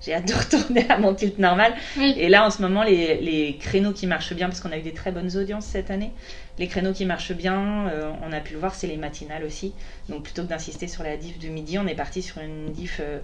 j'ai 0.00 0.14
hâte 0.14 0.28
de 0.28 0.34
retourner 0.56 0.88
à 0.88 0.98
mon 0.98 1.14
tilt 1.14 1.38
normal. 1.38 1.74
Et 1.98 2.28
là, 2.28 2.46
en 2.46 2.50
ce 2.50 2.62
moment, 2.62 2.82
les, 2.82 3.20
les 3.20 3.56
créneaux 3.58 3.92
qui 3.92 4.06
marchent 4.06 4.34
bien, 4.34 4.48
parce 4.48 4.60
qu'on 4.60 4.72
a 4.72 4.78
eu 4.78 4.82
des 4.82 4.94
très 4.94 5.12
bonnes 5.12 5.36
audiences 5.36 5.66
cette 5.66 5.90
année, 5.90 6.12
les 6.60 6.68
créneaux 6.68 6.92
qui 6.92 7.06
marchent 7.06 7.32
bien, 7.32 7.88
euh, 7.88 8.12
on 8.22 8.32
a 8.32 8.40
pu 8.40 8.52
le 8.52 8.60
voir, 8.60 8.74
c'est 8.74 8.86
les 8.86 8.98
matinales 8.98 9.44
aussi. 9.44 9.72
Donc 10.08 10.24
plutôt 10.24 10.42
que 10.42 10.48
d'insister 10.48 10.86
sur 10.88 11.02
la 11.02 11.16
diff 11.16 11.38
de 11.38 11.48
midi, 11.48 11.78
on 11.78 11.86
est 11.86 11.94
parti 11.94 12.22
sur 12.22 12.40
une 12.40 12.70
diff, 12.72 13.00
euh, 13.00 13.18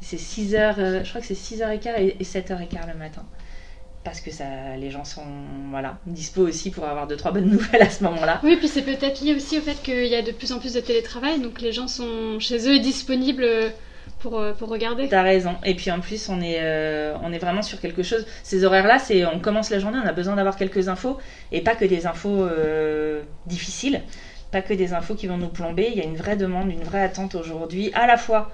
c'est 0.00 0.16
6h, 0.16 0.78
euh, 0.78 1.04
je 1.04 1.08
crois 1.08 1.20
que 1.20 1.26
c'est 1.26 1.34
6h15 1.34 2.14
et, 2.18 2.24
7h15 2.24 2.88
le 2.92 2.98
matin. 2.98 3.24
Parce 4.04 4.22
que 4.22 4.30
ça, 4.30 4.76
les 4.78 4.90
gens 4.90 5.04
sont 5.04 5.26
voilà, 5.70 5.98
dispo 6.06 6.42
aussi 6.48 6.70
pour 6.70 6.84
avoir 6.84 7.06
deux 7.06 7.16
trois 7.16 7.32
bonnes 7.32 7.50
nouvelles 7.50 7.82
à 7.82 7.90
ce 7.90 8.02
moment-là. 8.04 8.40
Oui, 8.42 8.56
puis 8.56 8.68
c'est 8.68 8.82
peut-être 8.82 9.20
lié 9.20 9.34
aussi 9.34 9.58
au 9.58 9.60
fait 9.60 9.82
qu'il 9.82 10.06
y 10.06 10.14
a 10.14 10.22
de 10.22 10.32
plus 10.32 10.52
en 10.52 10.58
plus 10.58 10.72
de 10.72 10.80
télétravail, 10.80 11.40
donc 11.40 11.60
les 11.60 11.72
gens 11.72 11.88
sont 11.88 12.40
chez 12.40 12.68
eux 12.68 12.76
et 12.76 12.80
disponibles 12.80 13.44
euh, 14.26 14.52
pour 14.54 14.68
regarder. 14.68 15.08
T'as 15.08 15.22
raison. 15.22 15.56
Et 15.64 15.74
puis 15.74 15.90
en 15.90 16.00
plus, 16.00 16.28
on 16.28 16.40
est, 16.40 16.58
euh, 16.60 17.14
on 17.22 17.32
est 17.32 17.38
vraiment 17.38 17.62
sur 17.62 17.80
quelque 17.80 18.02
chose. 18.02 18.26
Ces 18.42 18.64
horaires-là, 18.64 18.98
c'est 18.98 19.24
on 19.26 19.38
commence 19.38 19.70
la 19.70 19.78
journée, 19.78 19.98
on 20.02 20.06
a 20.06 20.12
besoin 20.12 20.36
d'avoir 20.36 20.56
quelques 20.56 20.88
infos 20.88 21.18
et 21.52 21.60
pas 21.60 21.74
que 21.74 21.84
des 21.84 22.06
infos 22.06 22.44
euh, 22.44 23.22
difficiles, 23.46 24.02
pas 24.50 24.62
que 24.62 24.74
des 24.74 24.92
infos 24.92 25.14
qui 25.14 25.26
vont 25.26 25.38
nous 25.38 25.48
plomber. 25.48 25.88
Il 25.92 25.98
y 25.98 26.00
a 26.00 26.04
une 26.04 26.16
vraie 26.16 26.36
demande, 26.36 26.70
une 26.70 26.82
vraie 26.82 27.02
attente 27.02 27.34
aujourd'hui, 27.34 27.90
à 27.94 28.06
la 28.06 28.16
fois 28.16 28.50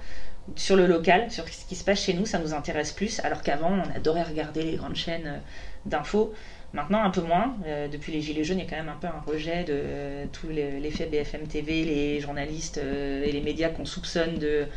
sur 0.55 0.75
le 0.75 0.85
local, 0.85 1.31
sur 1.31 1.47
ce 1.47 1.65
qui 1.65 1.75
se 1.75 1.83
passe 1.83 2.03
chez 2.03 2.13
nous, 2.13 2.27
ça 2.27 2.37
nous 2.37 2.53
intéresse 2.53 2.91
plus, 2.91 3.19
alors 3.21 3.41
qu'avant, 3.41 3.71
on 3.71 3.97
adorait 3.97 4.21
regarder 4.21 4.61
les 4.61 4.75
grandes 4.75 4.95
chaînes 4.95 5.41
d'infos. 5.87 6.33
Maintenant, 6.73 7.01
un 7.03 7.09
peu 7.09 7.21
moins. 7.21 7.55
depuis 7.91 8.11
les 8.11 8.21
Gilets 8.21 8.43
jaunes, 8.43 8.59
il 8.59 8.65
y 8.65 8.67
a 8.67 8.69
quand 8.69 8.75
même 8.75 8.89
un 8.89 8.99
peu 8.99 9.07
un 9.07 9.23
rejet 9.25 9.63
de 9.63 10.27
les, 10.51 10.79
l'effet 10.79 11.05
BFM 11.05 11.47
TV, 11.47 11.83
les 11.83 12.19
journalistes 12.19 12.77
et 12.77 13.31
les 13.31 13.41
médias 13.41 13.69
qu'on 13.69 13.85
soupçonne 13.85 14.37
de 14.37 14.67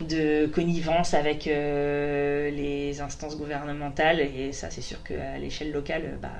de 0.00 0.46
connivence 0.46 1.14
avec 1.14 1.46
euh, 1.46 2.50
les 2.50 3.00
instances 3.00 3.36
gouvernementales 3.36 4.20
et 4.20 4.52
ça 4.52 4.70
c'est 4.70 4.80
sûr 4.80 5.02
qu'à 5.02 5.38
l'échelle 5.38 5.72
locale 5.72 6.18
bah, 6.22 6.30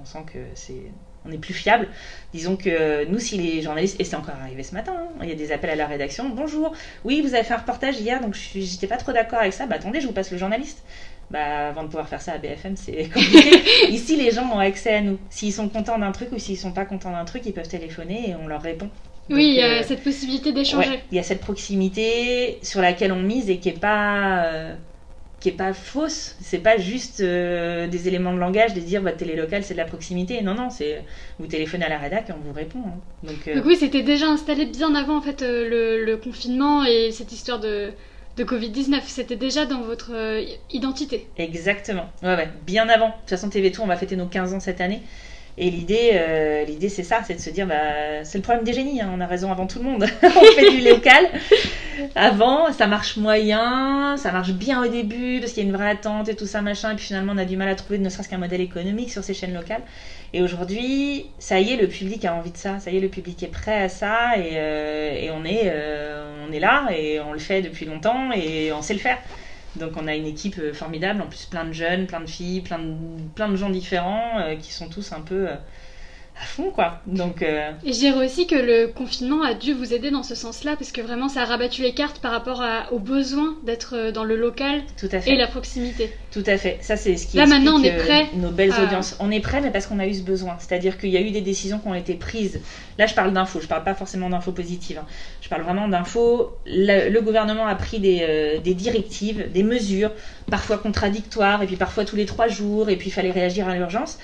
on 0.00 0.04
sent 0.04 0.24
que 0.32 0.38
c'est 0.54 0.90
on 1.26 1.32
est 1.32 1.38
plus 1.38 1.54
fiable. 1.54 1.88
Disons 2.32 2.56
que 2.56 3.04
nous, 3.06 3.18
si 3.18 3.36
les 3.36 3.62
journalistes, 3.62 4.00
et 4.00 4.04
c'est 4.04 4.16
encore 4.16 4.36
arrivé 4.40 4.62
ce 4.62 4.74
matin, 4.74 4.94
hein, 4.96 5.18
il 5.22 5.28
y 5.28 5.32
a 5.32 5.34
des 5.34 5.52
appels 5.52 5.70
à 5.70 5.76
la 5.76 5.86
rédaction. 5.86 6.28
Bonjour, 6.28 6.72
oui, 7.04 7.20
vous 7.20 7.34
avez 7.34 7.42
fait 7.42 7.54
un 7.54 7.58
reportage 7.58 8.00
hier, 8.00 8.20
donc 8.20 8.34
j'étais 8.34 8.86
pas 8.86 8.96
trop 8.96 9.12
d'accord 9.12 9.40
avec 9.40 9.52
ça. 9.52 9.66
Bah 9.66 9.76
attendez, 9.76 10.00
je 10.00 10.06
vous 10.06 10.12
passe 10.12 10.30
le 10.30 10.38
journaliste. 10.38 10.84
Bah 11.30 11.68
avant 11.68 11.82
de 11.82 11.88
pouvoir 11.88 12.08
faire 12.08 12.22
ça 12.22 12.34
à 12.34 12.38
BFM, 12.38 12.76
c'est 12.76 13.08
compliqué. 13.12 13.88
Ici, 13.88 14.16
les 14.16 14.30
gens 14.30 14.48
ont 14.52 14.60
accès 14.60 14.94
à 14.94 15.00
nous. 15.00 15.18
S'ils 15.30 15.52
sont 15.52 15.68
contents 15.68 15.98
d'un 15.98 16.12
truc 16.12 16.30
ou 16.32 16.38
s'ils 16.38 16.58
sont 16.58 16.72
pas 16.72 16.84
contents 16.84 17.10
d'un 17.10 17.24
truc, 17.24 17.42
ils 17.46 17.52
peuvent 17.52 17.68
téléphoner 17.68 18.30
et 18.30 18.34
on 18.36 18.46
leur 18.46 18.62
répond 18.62 18.90
oui, 19.30 19.48
il 19.48 19.54
y 19.54 19.62
a 19.62 19.80
euh, 19.80 19.82
cette 19.82 20.02
possibilité 20.02 20.52
d'échanger. 20.52 21.00
il 21.10 21.16
y 21.16 21.18
a 21.20 21.22
cette 21.22 21.40
proximité 21.40 22.58
sur 22.62 22.80
laquelle 22.80 23.12
on 23.12 23.20
mise 23.22 23.50
et 23.50 23.58
qui 23.58 23.70
est 23.70 23.80
pas 23.80 24.44
euh, 24.44 24.74
qui 25.40 25.48
est 25.48 25.56
pas 25.56 25.72
fausse. 25.72 26.36
C'est 26.40 26.58
pas 26.58 26.76
juste 26.78 27.20
euh, 27.20 27.88
des 27.88 28.08
éléments 28.08 28.32
de 28.32 28.38
langage 28.38 28.74
de 28.74 28.80
dire 28.80 29.02
votre 29.02 29.16
télé 29.16 29.34
locale 29.34 29.64
c'est 29.64 29.74
de 29.74 29.78
la 29.78 29.84
proximité. 29.84 30.42
Non 30.42 30.54
non, 30.54 30.70
c'est 30.70 31.02
vous 31.38 31.46
téléphonez 31.46 31.84
à 31.84 31.88
la 31.88 31.98
rédac 31.98 32.30
et 32.30 32.32
on 32.32 32.46
vous 32.46 32.52
répond. 32.52 32.78
Hein. 32.86 32.98
Donc, 33.24 33.64
oui, 33.64 33.76
c'était 33.76 34.02
déjà 34.02 34.26
installé 34.26 34.66
bien 34.66 34.94
avant 34.94 35.18
en 35.18 35.22
fait 35.22 35.42
le, 35.42 36.14
confinement 36.16 36.84
et 36.84 37.10
cette 37.12 37.32
histoire 37.32 37.60
de 37.60 37.90
de 38.36 38.44
Covid-19, 38.44 39.00
c'était 39.06 39.36
déjà 39.36 39.64
dans 39.64 39.80
votre 39.80 40.12
identité. 40.70 41.26
Exactement. 41.38 42.10
Ouais, 42.22 42.36
ouais, 42.36 42.48
bien 42.66 42.86
avant. 42.90 43.06
De 43.06 43.12
toute 43.12 43.30
façon, 43.30 43.48
TV 43.48 43.72
Tour, 43.72 43.84
on 43.84 43.88
va 43.88 43.96
fêter 43.96 44.14
nos 44.14 44.26
15 44.26 44.52
ans 44.52 44.60
cette 44.60 44.82
année. 44.82 45.00
Et 45.58 45.70
l'idée, 45.70 46.10
euh, 46.12 46.64
l'idée 46.64 46.90
c'est 46.90 47.02
ça, 47.02 47.20
c'est 47.26 47.34
de 47.34 47.40
se 47.40 47.48
dire, 47.48 47.66
bah, 47.66 48.24
c'est 48.24 48.36
le 48.36 48.42
problème 48.42 48.62
des 48.62 48.74
génies, 48.74 49.00
hein, 49.00 49.10
on 49.14 49.20
a 49.22 49.26
raison 49.26 49.50
avant 49.50 49.66
tout 49.66 49.78
le 49.78 49.84
monde. 49.86 50.06
on 50.22 50.28
fait 50.28 50.70
du 50.70 50.86
local. 50.86 51.26
Avant, 52.14 52.70
ça 52.72 52.86
marche 52.86 53.16
moyen, 53.16 54.16
ça 54.18 54.32
marche 54.32 54.52
bien 54.52 54.84
au 54.84 54.88
début 54.88 55.40
parce 55.40 55.52
qu'il 55.52 55.62
y 55.62 55.66
a 55.66 55.68
une 55.70 55.74
vraie 55.74 55.88
attente 55.88 56.28
et 56.28 56.36
tout 56.36 56.46
ça 56.46 56.60
machin, 56.60 56.92
et 56.92 56.96
puis 56.96 57.06
finalement 57.06 57.32
on 57.34 57.38
a 57.38 57.46
du 57.46 57.56
mal 57.56 57.70
à 57.70 57.74
trouver 57.74 57.98
ne 57.98 58.10
serait-ce 58.10 58.28
qu'un 58.28 58.36
modèle 58.36 58.60
économique 58.60 59.10
sur 59.10 59.24
ces 59.24 59.32
chaînes 59.32 59.54
locales. 59.54 59.82
Et 60.34 60.42
aujourd'hui, 60.42 61.26
ça 61.38 61.58
y 61.58 61.72
est, 61.72 61.76
le 61.76 61.88
public 61.88 62.26
a 62.26 62.34
envie 62.34 62.50
de 62.50 62.58
ça, 62.58 62.78
ça 62.78 62.90
y 62.90 62.98
est, 62.98 63.00
le 63.00 63.08
public 63.08 63.42
est 63.42 63.48
prêt 63.48 63.82
à 63.82 63.88
ça, 63.88 64.36
et, 64.36 64.50
euh, 64.56 65.30
on 65.32 65.44
est, 65.46 65.62
euh, 65.64 66.46
on 66.46 66.52
est 66.52 66.60
là 66.60 66.88
et 66.94 67.18
on 67.20 67.32
le 67.32 67.38
fait 67.38 67.62
depuis 67.62 67.86
longtemps 67.86 68.30
et 68.32 68.72
on 68.72 68.82
sait 68.82 68.94
le 68.94 69.00
faire. 69.00 69.18
Donc 69.76 69.96
on 69.96 70.06
a 70.06 70.14
une 70.14 70.26
équipe 70.26 70.58
euh, 70.58 70.72
formidable, 70.72 71.20
en 71.22 71.28
plus 71.28 71.46
plein 71.46 71.64
de 71.64 71.72
jeunes, 71.72 72.06
plein 72.06 72.20
de 72.20 72.26
filles, 72.26 72.62
plein 72.62 72.78
de, 72.78 72.94
plein 73.34 73.48
de 73.48 73.56
gens 73.56 73.70
différents 73.70 74.38
euh, 74.40 74.56
qui 74.56 74.72
sont 74.72 74.88
tous 74.88 75.12
un 75.12 75.20
peu 75.20 75.50
euh, 75.50 75.56
à 76.38 76.44
fond, 76.44 76.70
quoi. 76.70 77.00
Donc, 77.06 77.40
euh, 77.42 77.70
Et 77.84 77.94
je 77.94 77.98
dirais 77.98 78.26
aussi 78.26 78.46
que 78.46 78.54
le 78.54 78.88
confinement 78.88 79.42
a 79.42 79.54
dû 79.54 79.72
vous 79.72 79.94
aider 79.94 80.10
dans 80.10 80.22
ce 80.22 80.34
sens-là, 80.34 80.76
parce 80.76 80.92
que 80.92 81.00
vraiment, 81.00 81.30
ça 81.30 81.40
a 81.42 81.44
rabattu 81.46 81.80
les 81.80 81.94
cartes 81.94 82.18
par 82.18 82.30
rapport 82.30 82.60
à- 82.62 82.92
au 82.92 82.98
besoin 82.98 83.56
d'être 83.64 83.94
euh, 83.96 84.12
dans 84.12 84.22
le 84.24 84.36
local 84.36 84.82
tout 84.98 85.08
à 85.12 85.20
fait. 85.20 85.30
et 85.32 85.36
la 85.36 85.46
proximité. 85.46 86.12
Tout 86.32 86.42
à 86.46 86.58
fait. 86.58 86.76
Ça, 86.82 86.96
c'est 86.96 87.16
ce 87.16 87.26
qui 87.26 87.38
Là, 87.38 87.46
maintenant, 87.46 87.80
on 87.80 87.82
est 87.82 87.92
euh, 87.98 88.02
prêt 88.04 88.26
nos 88.34 88.50
belles 88.50 88.72
à- 88.72 88.84
audiences. 88.84 89.16
On 89.18 89.30
est 89.30 89.40
prêt, 89.40 89.62
mais 89.62 89.70
parce 89.70 89.86
qu'on 89.86 89.98
a 89.98 90.06
eu 90.06 90.12
ce 90.12 90.20
besoin. 90.22 90.56
C'est-à-dire 90.58 90.98
qu'il 90.98 91.08
y 91.08 91.16
a 91.16 91.20
eu 91.22 91.30
des 91.30 91.40
décisions 91.40 91.78
qui 91.78 91.88
ont 91.88 91.94
été 91.94 92.12
prises. 92.14 92.60
Là, 92.98 93.06
je 93.06 93.14
parle 93.14 93.32
d'infos. 93.32 93.60
Je 93.62 93.66
parle 93.66 93.84
pas 93.84 93.94
forcément 93.94 94.28
d'infos 94.28 94.52
positives. 94.52 94.98
hein. 94.98 95.06
Je 95.40 95.48
parle 95.48 95.62
vraiment 95.62 95.88
d'infos. 95.88 96.54
Le, 96.66 97.08
le 97.08 97.20
gouvernement 97.22 97.66
a 97.66 97.74
pris 97.76 97.98
des, 97.98 98.18
euh, 98.20 98.58
des 98.60 98.74
directives, 98.74 99.50
des 99.52 99.62
mesures, 99.62 100.10
parfois 100.50 100.76
contradictoires, 100.76 101.62
et 101.62 101.66
puis 101.66 101.76
parfois 101.76 102.04
tous 102.04 102.16
les 102.16 102.26
trois 102.26 102.48
jours, 102.48 102.90
et 102.90 102.96
puis 102.96 103.08
il 103.08 103.12
fallait 103.12 103.30
réagir 103.30 103.66
à 103.68 103.74
l'urgence. 103.74 104.18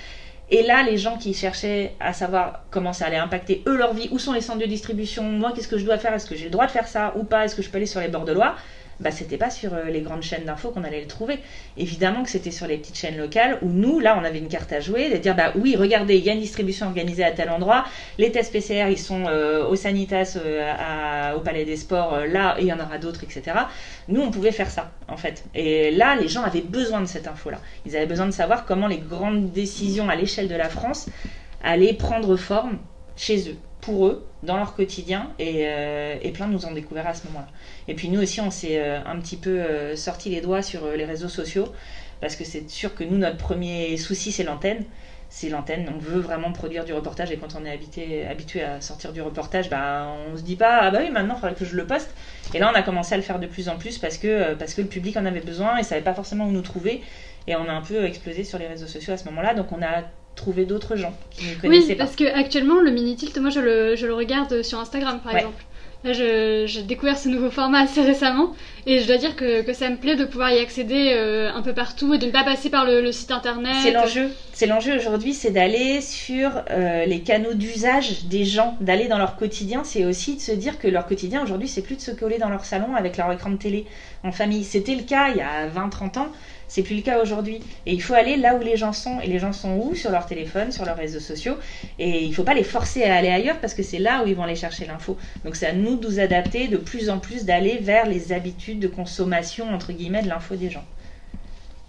Et 0.55 0.63
là, 0.63 0.83
les 0.83 0.99
gens 0.99 1.17
qui 1.17 1.33
cherchaient 1.33 1.95
à 1.99 2.13
savoir 2.13 2.61
comment 2.71 2.93
ça 2.93 3.07
allait 3.07 3.17
impacter 3.17 3.63
eux 3.67 3.75
leur 3.75 3.95
vie, 3.95 4.11
où 4.13 4.19
sont 4.19 4.35
les 4.35 4.43
centres 4.43 4.59
de 4.59 4.67
distribution, 4.67 5.23
moi 5.23 5.53
qu'est-ce 5.55 5.67
que 5.67 5.79
je 5.79 5.85
dois 5.87 5.97
faire, 5.97 6.13
est-ce 6.13 6.27
que 6.27 6.37
j'ai 6.37 6.45
le 6.45 6.51
droit 6.51 6.67
de 6.67 6.71
faire 6.71 6.87
ça 6.87 7.15
ou 7.17 7.25
pas, 7.25 7.47
est-ce 7.47 7.57
que 7.57 7.63
je 7.63 7.71
peux 7.71 7.79
aller 7.79 7.87
sur 7.87 8.01
les 8.01 8.09
bords 8.09 8.27
de 8.27 8.33
loi, 8.33 8.55
bah 9.01 9.11
c'était 9.11 9.37
pas 9.37 9.51
sur 9.51 9.75
euh, 9.75 9.85
les 9.85 10.01
grandes 10.01 10.23
chaînes 10.23 10.45
d'infos 10.45 10.71
qu'on 10.71 10.85
allait 10.85 11.01
le 11.01 11.07
trouver. 11.07 11.39
Évidemment 11.77 12.23
que 12.23 12.31
c'était 12.31 12.51
sur 12.51 12.67
les 12.67 12.77
petites 12.77 12.97
chaînes 12.97 13.17
locales 13.17 13.59
où 13.63 13.69
nous, 13.69 14.01
là, 14.01 14.19
on 14.21 14.25
avait 14.25 14.39
une 14.39 14.49
carte 14.49 14.73
à 14.73 14.81
jouer, 14.81 15.11
de 15.11 15.17
dire 15.17 15.35
bah 15.35 15.53
oui, 15.57 15.77
regardez, 15.77 16.17
il 16.17 16.25
y 16.25 16.31
a 16.31 16.33
une 16.33 16.41
distribution 16.41 16.87
organisée 16.87 17.25
à 17.25 17.33
tel 17.33 17.51
endroit, 17.51 17.85
les 18.19 18.31
tests 18.31 18.53
PCR 18.53 18.91
ils 18.91 18.99
sont 18.99 19.25
euh, 19.27 19.67
au 19.67 19.77
Sanitas, 19.77 20.37
euh, 20.37 21.35
au 21.35 21.41
Palais 21.41 21.65
des 21.65 21.77
Sports, 21.77 22.27
là, 22.27 22.57
il 22.59 22.67
y 22.67 22.73
en 22.73 22.81
aura 22.81 22.99
d'autres, 22.99 23.25
etc. 23.25 23.57
Nous, 24.09 24.21
on 24.21 24.31
pouvait 24.31 24.53
faire 24.53 24.71
ça, 24.71 24.93
en 25.09 25.17
fait. 25.17 25.45
Et 25.55 25.91
là, 25.91 26.17
les 26.17 26.29
gens 26.29 26.43
avaient 26.43 26.61
besoin 26.61 27.01
de 27.01 27.07
cette 27.07 27.27
info-là. 27.27 27.61
Ils 27.87 27.97
avaient 27.97 28.07
besoin 28.07 28.27
de 28.27 28.33
savoir 28.33 28.65
comment 28.65 28.87
les 28.87 28.99
grandes 28.99 29.53
décisions 29.53 30.09
à 30.09 30.17
l'échelle 30.17 30.49
de 30.49 30.55
la 30.55 30.69
France 30.69 31.09
allaient 31.63 31.95
prendre 31.95 32.37
forme 32.37 32.79
chez 33.17 33.49
eux, 33.51 33.57
pour 33.83 34.07
eux, 34.07 34.25
dans 34.43 34.57
leur 34.57 34.75
quotidien, 34.75 35.31
et, 35.39 35.67
euh, 35.67 36.17
et 36.23 36.31
plein 36.31 36.47
nous 36.47 36.65
ont 36.65 36.73
découvert 36.73 37.07
à 37.07 37.15
ce 37.15 37.27
moment-là. 37.27 37.49
Et 37.89 37.95
puis 37.95 38.09
nous 38.09 38.23
aussi, 38.23 38.41
on 38.41 38.51
s'est 38.51 38.79
euh, 38.79 39.01
un 39.05 39.19
petit 39.21 39.37
peu 39.37 39.51
euh, 39.51 39.97
sorti 39.97 40.31
les 40.31 40.41
doigts 40.41 40.63
sur 40.63 40.85
euh, 40.85 40.97
les 40.97 41.05
réseaux 41.05 41.29
sociaux, 41.29 41.67
parce 42.21 42.37
que 42.37 42.45
c'est 42.45 42.71
sûr 42.71 42.95
que 42.95 43.05
nous, 43.05 43.19
notre 43.19 43.37
premier 43.37 43.97
souci, 43.99 44.33
c'est 44.33 44.45
l'antenne. 44.45 44.85
C'est 45.35 45.49
l'antenne, 45.49 45.91
on 45.93 45.99
veut 45.99 46.21
vraiment 46.21 46.53
produire 46.53 46.85
du 46.85 46.93
reportage, 46.93 47.33
et 47.33 47.39
quand 47.39 47.57
on 47.59 47.65
est 47.65 48.27
habitué 48.27 48.63
à 48.63 48.83
sortir 48.83 49.13
du 49.15 49.23
reportage, 49.23 49.71
bah, 49.71 50.07
on 50.31 50.37
se 50.37 50.43
dit 50.43 50.57
pas, 50.57 50.81
ah 50.83 50.91
bah 50.91 50.99
oui, 51.01 51.11
maintenant, 51.11 51.35
il 51.37 51.41
faudrait 51.41 51.55
que 51.55 51.65
je 51.65 51.75
le 51.75 51.87
poste. 51.87 52.15
Et 52.53 52.59
là, 52.59 52.71
on 52.71 52.77
a 52.77 52.83
commencé 52.83 53.15
à 53.15 53.17
le 53.17 53.23
faire 53.23 53.41
de 53.41 53.47
plus 53.47 53.71
en 53.71 53.79
plus 53.79 53.97
parce 53.97 54.19
que, 54.19 54.29
euh, 54.29 54.55
parce 54.55 54.75
que 54.75 54.83
le 54.83 54.89
public 54.89 55.17
en 55.17 55.25
avait 55.25 55.41
besoin 55.41 55.79
et 55.79 55.83
savait 55.83 56.03
pas 56.03 56.13
forcément 56.13 56.47
où 56.47 56.51
nous 56.53 56.61
trouver. 56.61 57.01
Et 57.47 57.57
on 57.57 57.67
a 57.67 57.73
un 57.73 57.81
peu 57.81 58.05
explosé 58.05 58.45
sur 58.45 58.59
les 58.59 58.69
réseaux 58.69 58.87
sociaux 58.87 59.15
à 59.15 59.17
ce 59.17 59.25
moment-là, 59.25 59.55
donc 59.55 59.73
on 59.73 59.83
a 59.83 60.03
trouvé 60.37 60.65
d'autres 60.65 60.97
gens 60.97 61.15
qui 61.31 61.45
ne 61.47 61.55
connaissaient 61.61 61.87
Oui, 61.89 61.95
pas. 61.95 62.05
parce 62.05 62.17
que 62.17 62.25
actuellement, 62.25 62.81
le 62.81 62.91
mini 62.91 63.17
tilt, 63.17 63.37
moi, 63.39 63.51
je 63.51 63.61
le, 63.61 63.97
je 63.97 64.07
le 64.07 64.15
regarde 64.15 64.63
sur 64.63 64.79
Instagram, 64.79 65.21
par 65.23 65.33
Ouais. 65.33 65.41
exemple. 65.41 65.65
Là, 66.05 66.13
j'ai 66.13 66.83
découvert 66.83 67.17
ce 67.17 67.29
nouveau 67.29 67.49
format 67.49 67.83
assez 67.83 68.03
récemment, 68.03 68.53
et 68.87 68.99
je 68.99 69.07
dois 69.07 69.19
dire 69.19 69.37
que, 69.37 69.63
que 69.63 69.73
ça 69.73 69.89
me 69.89 69.97
plaît 69.97 70.17
de 70.17 70.25
pouvoir 70.25 70.51
y 70.51 70.59
accéder 70.59 71.13
euh, 71.15 71.49
un 71.55 71.63
peu 71.63 71.75
partout 71.75 72.13
et 72.13 72.19
de 72.19 72.27
ne 72.27 72.33
pas 72.33 72.43
passer 72.43 72.71
par 72.71 72.85
le, 72.85 73.01
le 73.01 73.13
site 73.13 73.31
internet. 73.31 73.73
C'est 73.85 73.93
l'enjeu. 73.93 74.29
C'est 74.53 74.67
l'enjeu 74.67 74.97
aujourd'hui, 74.97 75.33
c'est 75.33 75.53
d'aller 75.53 76.01
sur 76.01 76.51
euh, 76.73 77.07
les 77.07 77.21
canaux 77.21 77.55
d'usage 77.55 78.25
des 78.25 78.45
gens, 78.45 78.77
d'aller 78.81 79.07
dans 79.07 79.19
leur 79.19 79.37
quotidien. 79.37 79.85
C'est 79.85 80.05
aussi 80.05 80.35
de 80.35 80.41
se 80.41 80.51
dire 80.51 80.81
que 80.81 80.89
leur 80.89 81.07
quotidien 81.07 81.41
aujourd'hui, 81.45 81.69
c'est 81.69 81.83
plus 81.83 81.95
de 81.95 82.01
se 82.01 82.11
coller 82.11 82.39
dans 82.39 82.49
leur 82.49 82.65
salon 82.65 82.97
avec 82.97 83.17
leur 83.17 83.31
écran 83.31 83.51
de 83.51 83.57
télé 83.57 83.87
en 84.25 84.33
famille. 84.33 84.65
C'était 84.65 84.97
le 84.97 85.03
cas 85.05 85.29
il 85.31 85.37
y 85.37 85.41
a 85.41 85.69
20-30 85.69 86.19
ans. 86.19 86.33
C'est 86.75 86.83
plus 86.83 86.97
le 86.97 87.03
cas 87.03 87.21
aujourd'hui. 87.21 87.61
Et 87.85 87.93
il 87.93 88.01
faut 88.01 88.15
aller 88.15 88.39
là 88.39 88.55
où 88.55 88.63
les 88.63 88.79
gens 88.79 88.95
sont. 88.95 89.21
Et 89.21 89.27
les 89.27 89.39
gens 89.39 89.53
sont 89.53 89.75
où? 89.77 89.95
Sur 89.95 90.11
leur 90.11 90.25
téléphone, 90.25 90.73
sur 90.73 90.87
leurs 90.87 90.97
réseaux 90.97 91.21
sociaux. 91.21 91.59
Et 91.99 92.23
il 92.23 92.31
ne 92.31 92.35
faut 92.35 92.45
pas 92.45 92.55
les 92.55 92.65
forcer 92.65 93.05
à 93.05 93.15
aller 93.15 93.29
ailleurs 93.29 93.61
parce 93.61 93.75
que 93.75 93.83
c'est 93.83 93.99
là 93.99 94.23
où 94.25 94.27
ils 94.27 94.35
vont 94.35 94.45
aller 94.45 94.57
chercher 94.57 94.87
l'info. 94.87 95.19
Donc 95.45 95.55
c'est 95.55 95.67
à 95.67 95.75
nous 95.75 95.97
de 95.97 96.09
nous 96.09 96.19
adapter 96.19 96.69
de 96.69 96.79
plus 96.79 97.11
en 97.11 97.19
plus, 97.19 97.45
d'aller 97.45 97.77
vers 97.77 98.07
les 98.07 98.33
habitudes 98.33 98.79
de 98.79 98.89
consommation, 98.89 99.69
entre 99.69 99.93
guillemets, 99.93 100.23
de 100.23 100.29
l'info 100.29 100.57
des 100.57 100.71
gens. 100.71 100.87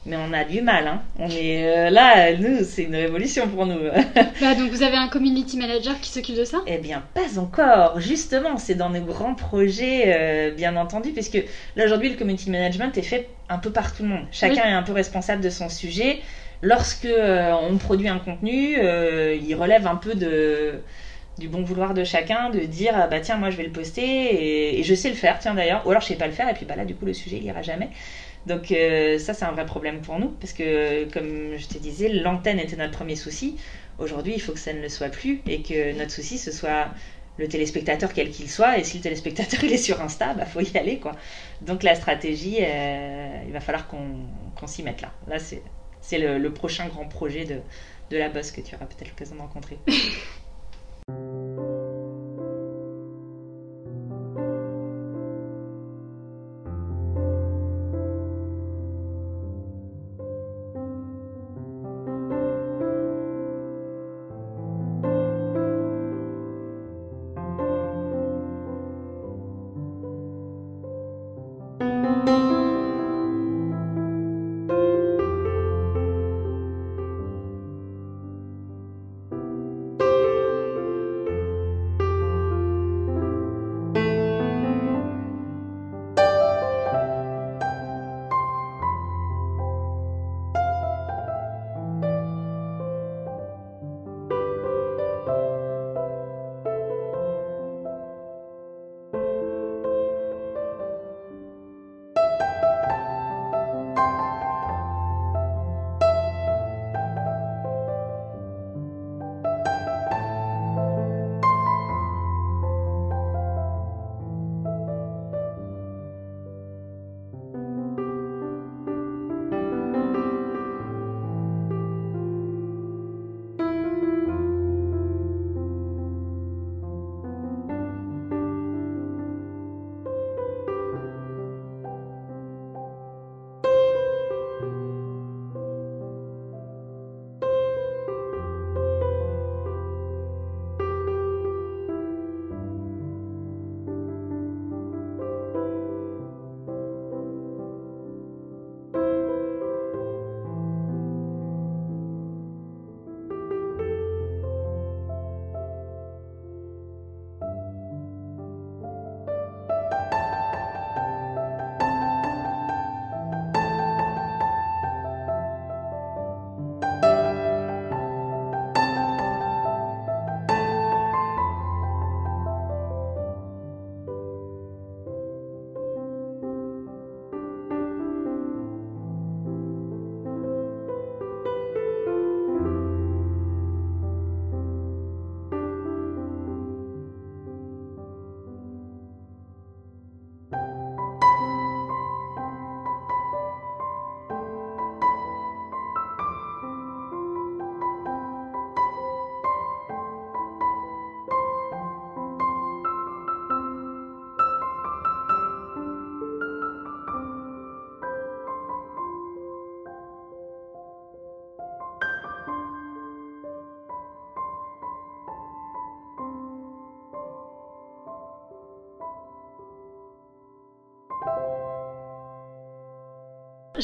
Mais 0.06 0.18
on 0.18 0.34
a 0.34 0.44
du 0.44 0.62
mal, 0.62 0.86
hein. 0.88 1.02
On 1.18 1.30
est 1.30 1.64
euh, 1.66 1.90
là, 1.90 2.36
nous, 2.36 2.64
c'est 2.66 2.84
une 2.84 2.96
révolution 2.96 3.48
pour 3.48 3.66
nous. 3.66 3.80
Bah, 4.42 4.54
donc, 4.56 4.70
vous 4.70 4.84
avez 4.84 4.98
un 4.98 5.08
community 5.08 5.56
manager 5.58 5.98
qui 6.02 6.10
s'occupe 6.10 6.36
de 6.36 6.44
ça? 6.44 6.58
Eh 6.68 6.78
bien, 6.78 7.04
pas 7.14 7.40
encore. 7.40 8.00
Justement, 8.02 8.58
c'est 8.58 8.76
dans 8.76 8.90
nos 8.90 9.00
grands 9.02 9.34
projets, 9.34 10.04
euh, 10.08 10.52
bien 10.52 10.76
entendu, 10.76 11.12
puisque 11.12 11.42
là 11.78 11.86
aujourd'hui, 11.86 12.10
le 12.10 12.16
community 12.18 12.50
management 12.50 12.98
est 12.98 13.02
fait 13.02 13.30
un 13.48 13.58
peu 13.60 13.72
par 13.72 13.96
tout 13.96 14.04
le 14.04 14.10
monde. 14.10 14.26
Chacun 14.32 14.54
Oui. 14.64 14.70
est 14.70 14.74
un 14.74 14.84
peu 14.84 14.92
responsable 14.92 15.42
de 15.42 15.50
son 15.50 15.70
sujet. 15.70 16.20
Lorsque 16.62 17.06
euh, 17.06 17.54
on 17.54 17.78
produit 17.78 18.10
un 18.10 18.20
contenu, 18.20 18.76
il 18.78 19.56
relève 19.56 19.88
un 19.88 19.96
peu 19.96 20.16
de 20.16 20.82
du 21.40 21.48
bon 21.48 21.64
vouloir 21.64 21.96
de 21.96 22.04
chacun, 22.04 22.52
de 22.52 22.60
dire 22.60 22.94
ah 22.96 23.08
bah 23.08 23.20
tiens 23.20 23.38
moi 23.38 23.50
je 23.50 23.58
vais 23.58 23.64
le 23.64 23.72
poster 23.72 24.04
et, 24.06 24.80
et 24.80 24.84
je 24.84 24.94
sais 24.94 25.10
le 25.10 25.16
faire 25.16 25.40
tiens 25.40 25.56
d'ailleurs 25.56 25.82
ou 25.84 25.90
alors 25.90 26.04
je 26.04 26.08
sais 26.10 26.16
pas 26.16 26.28
le 26.28 26.32
faire 26.32 26.48
et 26.48 26.54
puis 26.54 26.64
bah 26.64 26.76
là 26.76 26.86
du 26.86 26.94
coup 26.94 27.06
le 27.06 27.14
sujet 27.14 27.38
il 27.38 27.44
ira 27.46 27.64
jamais 27.64 27.90
donc 28.46 28.72
euh, 28.72 29.20
ça 29.20 29.34
c'est 29.34 29.46
un 29.46 29.52
vrai 29.54 29.66
problème 29.66 30.02
pour 30.02 30.20
nous 30.20 30.30
parce 30.30 30.54
que 30.54 31.06
comme 31.12 31.56
je 31.58 31.68
te 31.68 31.78
disais 31.78 32.10
l'antenne 32.10 32.60
était 32.60 32.76
notre 32.76 32.92
premier 32.94 33.16
souci. 33.16 33.58
Aujourd'hui 33.98 34.34
il 34.36 34.42
faut 34.42 34.54
que 34.54 34.60
ça 34.60 34.74
ne 34.74 34.82
le 34.82 34.90
soit 34.90 35.10
plus 35.10 35.42
et 35.48 35.62
que 35.62 35.94
notre 35.98 36.12
souci 36.12 36.38
ce 36.38 36.52
soit 36.52 36.90
le 37.38 37.48
téléspectateur 37.48 38.12
quel 38.14 38.30
qu'il 38.32 38.50
soit. 38.50 38.78
Et 38.80 38.84
si 38.84 38.98
le 38.98 39.04
téléspectateur 39.04 39.64
il 39.64 39.72
est 39.74 39.78
sur 39.78 40.02
Insta 40.02 40.34
bah 40.34 40.46
faut 40.46 40.62
y 40.62 40.78
aller 40.78 41.00
quoi. 41.00 41.14
Donc 41.62 41.84
la 41.84 41.96
stratégie 41.96 42.58
euh, 42.62 43.44
il 43.46 43.54
va 43.54 43.60
falloir 43.62 43.88
qu'on 43.88 44.68
s'y 44.68 44.84
mette 44.84 45.02
là. 45.02 45.14
Là 45.28 45.38
c'est 45.40 46.18
le, 46.18 46.38
le 46.38 46.54
prochain 46.54 46.88
grand 46.90 47.08
projet 47.08 47.46
de, 47.46 47.62
de 48.10 48.18
la 48.18 48.30
bosse 48.30 48.52
que 48.52 48.62
tu 48.62 48.76
auras 48.76 48.86
peut-être 48.86 49.10
l'occasion 49.10 49.36
de 49.36 49.42
rencontrer 49.42 49.80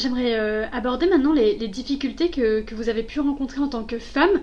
J'aimerais 0.00 0.32
euh, 0.34 0.66
aborder 0.72 1.06
maintenant 1.06 1.32
les, 1.32 1.68
difficultés 1.68 2.30
que, 2.30 2.64
vous 2.74 2.88
avez 2.88 3.02
pu 3.02 3.20
rencontrer 3.20 3.60
en 3.60 3.68
tant 3.68 3.84
que 3.84 3.98
femme 3.98 4.40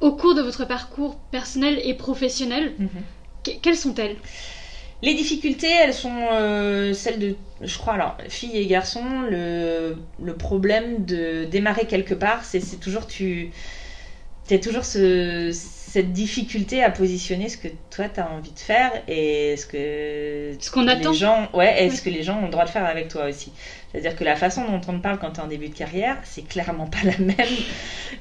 au 0.00 0.12
cours 0.12 0.34
de 0.34 0.42
votre 0.42 0.66
parcours 0.66 1.16
personnel 1.30 1.80
et 1.82 1.94
professionnel. 1.94 2.74
Mhm. 2.78 3.58
quelles 3.62 3.76
sont-elles? 3.76 4.16
Les 5.00 5.14
difficultés, 5.14 5.70
elles 5.70 5.94
sont 5.94 6.26
euh, 6.32 6.92
celles 6.92 7.18
de, 7.18 7.36
je 7.62 7.78
crois, 7.78 7.94
alors, 7.94 8.18
filles 8.28 8.58
et 8.58 8.66
garçons, 8.66 9.22
le, 9.30 9.96
le 10.22 10.34
problème 10.34 11.04
de 11.06 11.44
démarrer 11.44 11.86
quelque 11.86 12.14
part, 12.14 12.44
c'est 12.44 12.78
toujours 12.78 13.06
tu. 13.06 13.50
As 14.54 14.58
toujours 14.58 14.84
ce, 14.84 15.50
cette 15.52 16.12
difficulté 16.12 16.82
à 16.82 16.90
positionner 16.90 17.48
ce 17.48 17.56
que 17.56 17.68
toi 17.90 18.08
tu 18.08 18.20
as 18.20 18.30
envie 18.30 18.52
de 18.52 18.58
faire 18.58 18.92
et 19.08 19.56
ce 19.56 19.66
que 19.66 20.56
ce 20.60 20.70
qu'on 20.70 20.86
attend. 20.86 21.12
Les 21.12 21.16
gens, 21.16 21.48
ouais, 21.54 21.84
et 21.84 21.90
ce 21.90 22.02
que 22.02 22.10
les 22.10 22.22
gens 22.22 22.38
ont 22.38 22.44
le 22.44 22.50
droit 22.50 22.64
de 22.64 22.70
faire 22.70 22.84
avec 22.84 23.08
toi 23.08 23.26
aussi. 23.26 23.52
C'est-à-dire 23.90 24.14
que 24.14 24.24
la 24.24 24.36
façon 24.36 24.64
dont 24.66 24.80
on 24.86 24.98
te 24.98 25.02
parle 25.02 25.18
quand 25.18 25.30
tu 25.30 25.40
es 25.40 25.42
en 25.42 25.46
début 25.46 25.70
de 25.70 25.74
carrière, 25.74 26.18
c'est 26.24 26.46
clairement 26.46 26.86
pas 26.86 26.98
la 27.04 27.16
même 27.18 27.36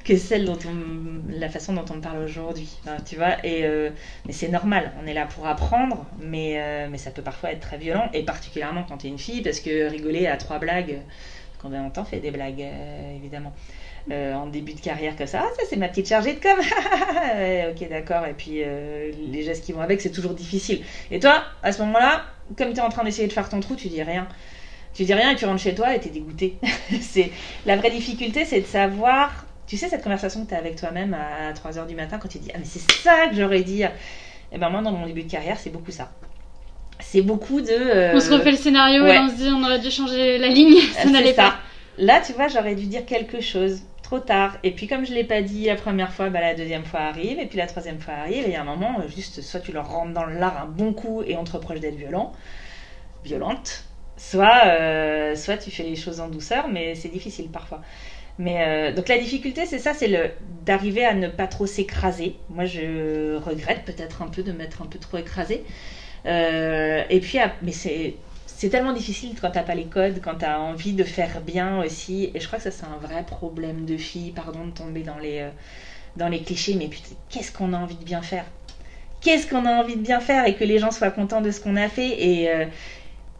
que 0.05 0.15
celle 0.15 0.45
dont 0.45 0.57
on, 0.65 1.31
la 1.37 1.49
façon 1.49 1.73
dont 1.73 1.85
on 1.89 1.95
te 1.95 2.03
parle 2.03 2.23
aujourd'hui. 2.23 2.69
tu 3.05 3.17
vois, 3.17 3.45
et 3.45 3.65
euh, 3.65 3.89
mais 4.25 4.33
c'est 4.33 4.49
normal. 4.49 4.93
On 5.03 5.07
est 5.07 5.13
là 5.13 5.25
pour 5.25 5.45
apprendre, 5.45 6.05
mais 6.19 6.61
euh, 6.61 6.87
mais 6.89 6.97
ça 6.97 7.11
peut 7.11 7.21
parfois 7.21 7.51
être 7.51 7.61
très 7.61 7.77
violent 7.77 8.09
et 8.13 8.23
particulièrement 8.23 8.85
quand 8.87 8.99
tu 8.99 9.07
es 9.07 9.09
une 9.09 9.19
fille 9.19 9.41
parce 9.41 9.59
que 9.59 9.89
rigoler 9.89 10.27
à 10.27 10.37
trois 10.37 10.59
blagues, 10.59 10.99
quand 11.61 11.71
on 11.73 11.89
temps 11.89 12.05
fait 12.05 12.19
des 12.19 12.31
blagues 12.31 12.61
euh, 12.61 13.15
évidemment. 13.17 13.53
Euh, 14.09 14.33
en 14.35 14.47
début 14.47 14.73
de 14.73 14.79
carrière 14.79 15.17
comme 15.17 15.27
ça. 15.27 15.43
Ah, 15.43 15.49
ça, 15.57 15.63
c'est 15.69 15.75
ma 15.75 15.89
petite 15.89 16.07
chargée 16.07 16.33
de 16.33 16.39
com. 16.39 16.57
ok, 16.59 17.89
d'accord. 17.89 18.25
Et 18.25 18.33
puis, 18.33 18.63
euh, 18.63 19.11
les 19.31 19.43
gestes 19.43 19.65
qui 19.65 19.73
vont 19.73 19.81
avec, 19.81 19.99
c'est 19.99 20.11
toujours 20.11 20.33
difficile. 20.33 20.81
Et 21.11 21.19
toi, 21.19 21.43
à 21.61 21.73
ce 21.73 21.81
moment-là, 21.81 22.23
comme 22.57 22.71
tu 22.71 22.79
es 22.79 22.81
en 22.81 22.89
train 22.89 23.03
d'essayer 23.03 23.27
de 23.27 23.33
faire 23.33 23.49
ton 23.49 23.59
trou, 23.59 23.75
tu 23.75 23.89
dis 23.89 24.01
rien. 24.01 24.27
Tu 24.93 25.03
dis 25.03 25.13
rien 25.13 25.31
et 25.31 25.35
tu 25.35 25.45
rentres 25.45 25.61
chez 25.61 25.75
toi 25.75 25.93
et 25.93 25.99
tu 25.99 26.07
es 26.07 26.11
dégoûté. 26.11 26.57
c'est 27.01 27.31
La 27.65 27.75
vraie 27.75 27.91
difficulté, 27.91 28.45
c'est 28.45 28.61
de 28.61 28.65
savoir. 28.65 29.45
Tu 29.67 29.75
sais, 29.75 29.89
cette 29.89 30.03
conversation 30.03 30.45
que 30.45 30.49
tu 30.49 30.55
as 30.55 30.57
avec 30.57 30.77
toi-même 30.77 31.13
à 31.13 31.51
3 31.51 31.71
h 31.71 31.87
du 31.87 31.95
matin 31.95 32.17
quand 32.17 32.29
tu 32.29 32.39
dis 32.39 32.49
Ah, 32.53 32.59
mais 32.59 32.65
c'est 32.65 32.89
ça 33.03 33.27
que 33.27 33.35
j'aurais 33.35 33.63
dit. 33.63 33.83
Et 33.83 33.89
eh 34.53 34.57
ben 34.57 34.69
moi, 34.69 34.81
dans 34.81 34.93
mon 34.93 35.05
début 35.05 35.23
de 35.23 35.31
carrière, 35.31 35.59
c'est 35.59 35.69
beaucoup 35.69 35.91
ça 35.91 36.09
c'est 36.99 37.21
beaucoup 37.21 37.61
de. 37.61 37.69
Euh, 37.69 38.11
on 38.15 38.19
se 38.19 38.31
refait 38.31 38.51
le 38.51 38.57
scénario 38.57 39.05
et 39.05 39.19
on 39.19 39.29
se 39.29 39.35
dit 39.35 39.49
on 39.49 39.63
aurait 39.63 39.79
dû 39.79 39.91
changer 39.91 40.37
la 40.37 40.47
ligne, 40.47 40.81
ça 40.93 41.05
n'allait 41.05 41.33
pas. 41.33 41.57
Là, 41.97 42.21
tu 42.25 42.33
vois, 42.33 42.47
j'aurais 42.47 42.75
dû 42.75 42.85
dire 42.85 43.05
quelque 43.05 43.41
chose 43.41 43.81
trop 44.07 44.19
tard. 44.19 44.57
Et 44.63 44.71
puis 44.71 44.87
comme 44.87 45.05
je 45.05 45.13
l'ai 45.13 45.25
pas 45.25 45.41
dit 45.41 45.65
la 45.65 45.75
première 45.75 46.13
fois, 46.13 46.29
bah, 46.29 46.39
la 46.39 46.55
deuxième 46.55 46.85
fois 46.85 47.01
arrive, 47.01 47.39
et 47.39 47.45
puis 47.45 47.57
la 47.57 47.67
troisième 47.67 47.99
fois 47.99 48.13
arrive, 48.13 48.45
et 48.45 48.47
il 48.47 48.53
y 48.53 48.55
a 48.55 48.61
un 48.61 48.63
moment, 48.63 49.01
euh, 49.01 49.07
juste 49.13 49.41
soit 49.41 49.59
tu 49.59 49.73
leur 49.73 49.89
rentres 49.89 50.13
dans 50.13 50.23
le 50.23 50.35
lard 50.35 50.61
un 50.61 50.65
bon 50.65 50.93
coup 50.93 51.23
et 51.23 51.35
on 51.35 51.43
te 51.43 51.51
reproche 51.51 51.81
d'être 51.81 51.95
violent, 51.95 52.31
violente, 53.25 53.83
soit, 54.15 54.65
euh, 54.67 55.35
soit 55.35 55.57
tu 55.57 55.71
fais 55.71 55.83
les 55.83 55.97
choses 55.97 56.21
en 56.21 56.29
douceur, 56.29 56.69
mais 56.69 56.95
c'est 56.95 57.09
difficile 57.09 57.49
parfois. 57.49 57.81
Mais 58.39 58.61
euh, 58.61 58.93
donc 58.93 59.09
la 59.09 59.17
difficulté, 59.17 59.65
c'est 59.65 59.79
ça, 59.79 59.93
c'est 59.93 60.07
le 60.07 60.29
d'arriver 60.65 61.03
à 61.03 61.13
ne 61.13 61.27
pas 61.27 61.47
trop 61.47 61.65
s'écraser. 61.65 62.35
Moi, 62.49 62.63
je 62.63 63.35
regrette 63.35 63.83
peut-être 63.83 64.21
un 64.21 64.27
peu 64.27 64.41
de 64.41 64.53
m'être 64.53 64.81
un 64.81 64.85
peu 64.85 64.99
trop 64.99 65.17
écrasée. 65.17 65.63
et 66.25 67.19
puis, 67.21 67.39
mais 67.61 67.71
c'est 67.73 68.15
c'est 68.57 68.69
tellement 68.69 68.91
difficile 68.91 69.35
quand 69.39 69.51
t'as 69.51 69.61
pas 69.61 69.75
les 69.75 69.85
codes, 69.85 70.19
quand 70.19 70.39
t'as 70.39 70.57
envie 70.57 70.93
de 70.93 71.03
faire 71.03 71.41
bien 71.41 71.79
aussi. 71.83 72.31
Et 72.33 72.39
je 72.39 72.47
crois 72.47 72.57
que 72.57 72.63
ça, 72.63 72.71
c'est 72.71 72.85
un 72.85 72.97
vrai 72.99 73.23
problème 73.23 73.85
de 73.85 73.97
fille, 73.97 74.31
pardon 74.31 74.65
de 74.65 74.71
tomber 74.71 75.03
dans 75.03 75.19
les, 75.19 75.41
euh, 75.41 75.49
dans 76.15 76.27
les 76.27 76.41
clichés, 76.41 76.73
mais 76.73 76.87
putain, 76.87 77.13
qu'est-ce 77.29 77.51
qu'on 77.51 77.71
a 77.73 77.77
envie 77.77 77.97
de 77.97 78.03
bien 78.03 78.23
faire? 78.23 78.45
Qu'est-ce 79.21 79.45
qu'on 79.45 79.63
a 79.67 79.69
envie 79.69 79.95
de 79.95 80.01
bien 80.01 80.19
faire 80.19 80.47
et 80.47 80.55
que 80.55 80.63
les 80.63 80.79
gens 80.79 80.89
soient 80.89 81.11
contents 81.11 81.41
de 81.41 81.51
ce 81.51 81.61
qu'on 81.61 81.75
a 81.75 81.87
fait? 81.87 82.09
Et, 82.19 82.49
euh, 82.49 82.65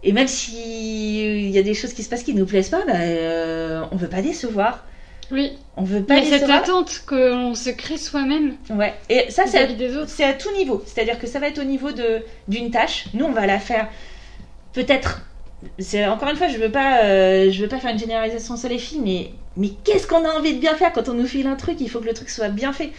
et 0.03 0.11
même 0.11 0.27
s'il 0.27 1.45
il 1.45 1.49
y 1.49 1.57
a 1.57 1.63
des 1.63 1.73
choses 1.73 1.93
qui 1.93 2.03
se 2.03 2.09
passent 2.09 2.23
qui 2.23 2.35
ne 2.35 2.39
nous 2.41 2.45
plaisent 2.45 2.69
pas, 2.69 2.85
bah, 2.85 2.93
euh, 2.97 3.83
on 3.91 3.95
veut 3.95 4.09
pas 4.09 4.21
décevoir. 4.21 4.85
Oui. 5.31 5.53
On 5.77 5.83
veut 5.83 6.03
pas 6.03 6.17
Mais 6.17 6.25
cette 6.25 6.47
attente 6.47 7.01
qu'on 7.07 7.55
se 7.55 7.71
crée 7.71 7.97
soi-même. 7.97 8.55
Ouais. 8.69 8.93
Et 9.09 9.31
ça, 9.31 9.45
c'est 9.47 9.57
à, 9.57 9.63
à 9.63 10.33
tout 10.33 10.51
niveau. 10.55 10.83
C'est-à-dire 10.85 11.17
que 11.17 11.25
ça 11.25 11.39
va 11.39 11.47
être 11.47 11.59
au 11.59 11.65
niveau 11.65 11.91
de 11.91 12.21
d'une 12.47 12.69
tâche. 12.69 13.07
Nous, 13.15 13.25
on 13.25 13.31
va 13.31 13.47
la 13.47 13.57
faire 13.57 13.89
peut-être 14.77 15.21
encore 16.07 16.29
une 16.29 16.35
fois, 16.35 16.47
je 16.47 16.57
veux 16.57 16.71
pas, 16.71 17.03
euh, 17.03 17.51
je 17.51 17.61
veux 17.61 17.67
pas 17.67 17.79
faire 17.79 17.91
une 17.91 17.97
généralisation 17.97 18.57
sur 18.57 18.69
les 18.69 18.77
filles, 18.77 19.33
mais 19.55 19.69
qu'est-ce 19.83 20.05
qu'on 20.05 20.23
a 20.23 20.29
envie 20.29 20.53
de 20.53 20.59
bien 20.59 20.75
faire 20.75 20.93
quand 20.93 21.09
on 21.09 21.15
nous 21.15 21.25
file 21.25 21.47
un 21.47 21.55
truc? 21.55 21.77
Il 21.81 21.89
faut 21.89 21.99
que 21.99 22.05
le 22.05 22.13
truc 22.13 22.29
soit 22.29 22.49
bien 22.49 22.73
fait. 22.73 22.91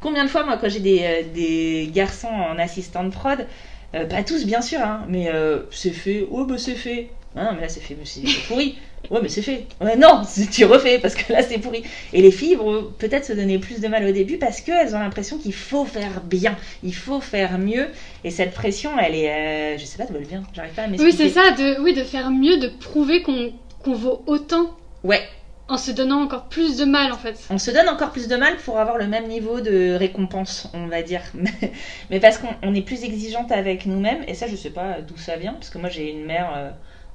Combien 0.00 0.24
de 0.24 0.30
fois, 0.30 0.44
moi, 0.44 0.56
quand 0.56 0.68
j'ai 0.68 0.80
des, 0.80 1.00
euh, 1.02 1.90
garçons 1.92 2.28
en 2.28 2.58
assistant 2.58 3.02
de 3.02 3.10
prod, 3.10 3.46
euh, 3.94 4.06
pas 4.06 4.22
tous 4.22 4.44
bien 4.46 4.62
sûr, 4.62 4.80
hein, 4.80 5.04
mais 5.08 5.28
c'est 5.72 5.90
fait, 5.90 6.26
oh 6.30 6.44
bah 6.44 6.56
c'est 6.56 6.76
fait. 6.76 7.10
Ah, 7.36 7.52
mais 7.54 7.62
là 7.62 7.68
c'est 7.68 7.80
fait, 7.80 7.96
c'est 8.04 8.22
pourri. 8.46 8.78
Ouais, 9.10 9.20
mais 9.20 9.28
c'est 9.28 9.42
fait. 9.42 9.66
Ouais, 9.80 9.96
non, 9.96 10.22
tu 10.52 10.64
refais 10.64 10.98
parce 10.98 11.14
que 11.14 11.32
là 11.32 11.42
c'est 11.42 11.58
pourri. 11.58 11.82
Et 12.12 12.22
les 12.22 12.30
filles 12.30 12.54
vont 12.54 12.92
peut-être 12.98 13.24
se 13.24 13.32
donner 13.32 13.58
plus 13.58 13.80
de 13.80 13.88
mal 13.88 14.04
au 14.04 14.12
début 14.12 14.38
parce 14.38 14.60
qu'elles 14.60 14.94
ont 14.94 15.00
l'impression 15.00 15.38
qu'il 15.38 15.52
faut 15.52 15.84
faire 15.84 16.22
bien, 16.22 16.56
il 16.82 16.94
faut 16.94 17.20
faire 17.20 17.58
mieux. 17.58 17.88
Et 18.22 18.30
cette 18.30 18.54
pression, 18.54 18.92
elle 18.98 19.14
est. 19.14 19.30
Euh, 19.30 19.78
je 19.78 19.84
sais 19.84 19.98
pas 19.98 20.06
d'où 20.06 20.16
elle 20.16 20.26
vient, 20.26 20.44
j'arrive 20.54 20.72
pas 20.74 20.82
à 20.82 20.86
m'expliquer. 20.86 21.24
Oui, 21.24 21.28
c'est 21.28 21.34
ça, 21.34 21.50
de, 21.52 21.80
oui, 21.82 21.92
de 21.92 22.04
faire 22.04 22.30
mieux, 22.30 22.58
de 22.58 22.68
prouver 22.68 23.22
qu'on 23.22 23.52
vaut 23.92 24.22
autant. 24.26 24.70
Ouais. 25.02 25.22
En 25.66 25.78
se 25.78 25.90
donnant 25.90 26.22
encore 26.22 26.44
plus 26.44 26.76
de 26.76 26.84
mal 26.84 27.10
en 27.10 27.16
fait. 27.16 27.38
On 27.48 27.56
se 27.56 27.70
donne 27.70 27.88
encore 27.88 28.10
plus 28.10 28.28
de 28.28 28.36
mal 28.36 28.56
pour 28.58 28.78
avoir 28.78 28.98
le 28.98 29.06
même 29.06 29.26
niveau 29.26 29.60
de 29.60 29.94
récompense, 29.94 30.68
on 30.74 30.86
va 30.86 31.02
dire. 31.02 31.22
mais 32.10 32.20
parce 32.20 32.38
qu'on 32.38 32.74
est 32.74 32.82
plus 32.82 33.02
exigeante 33.02 33.50
avec 33.50 33.86
nous-mêmes. 33.86 34.22
Et 34.28 34.34
ça, 34.34 34.46
je 34.46 34.56
sais 34.56 34.70
pas 34.70 35.00
d'où 35.00 35.16
ça 35.16 35.36
vient. 35.36 35.54
Parce 35.54 35.70
que 35.70 35.78
moi, 35.78 35.88
j'ai 35.88 36.10
une 36.10 36.26
mère. 36.26 36.52
Euh, 36.54 36.70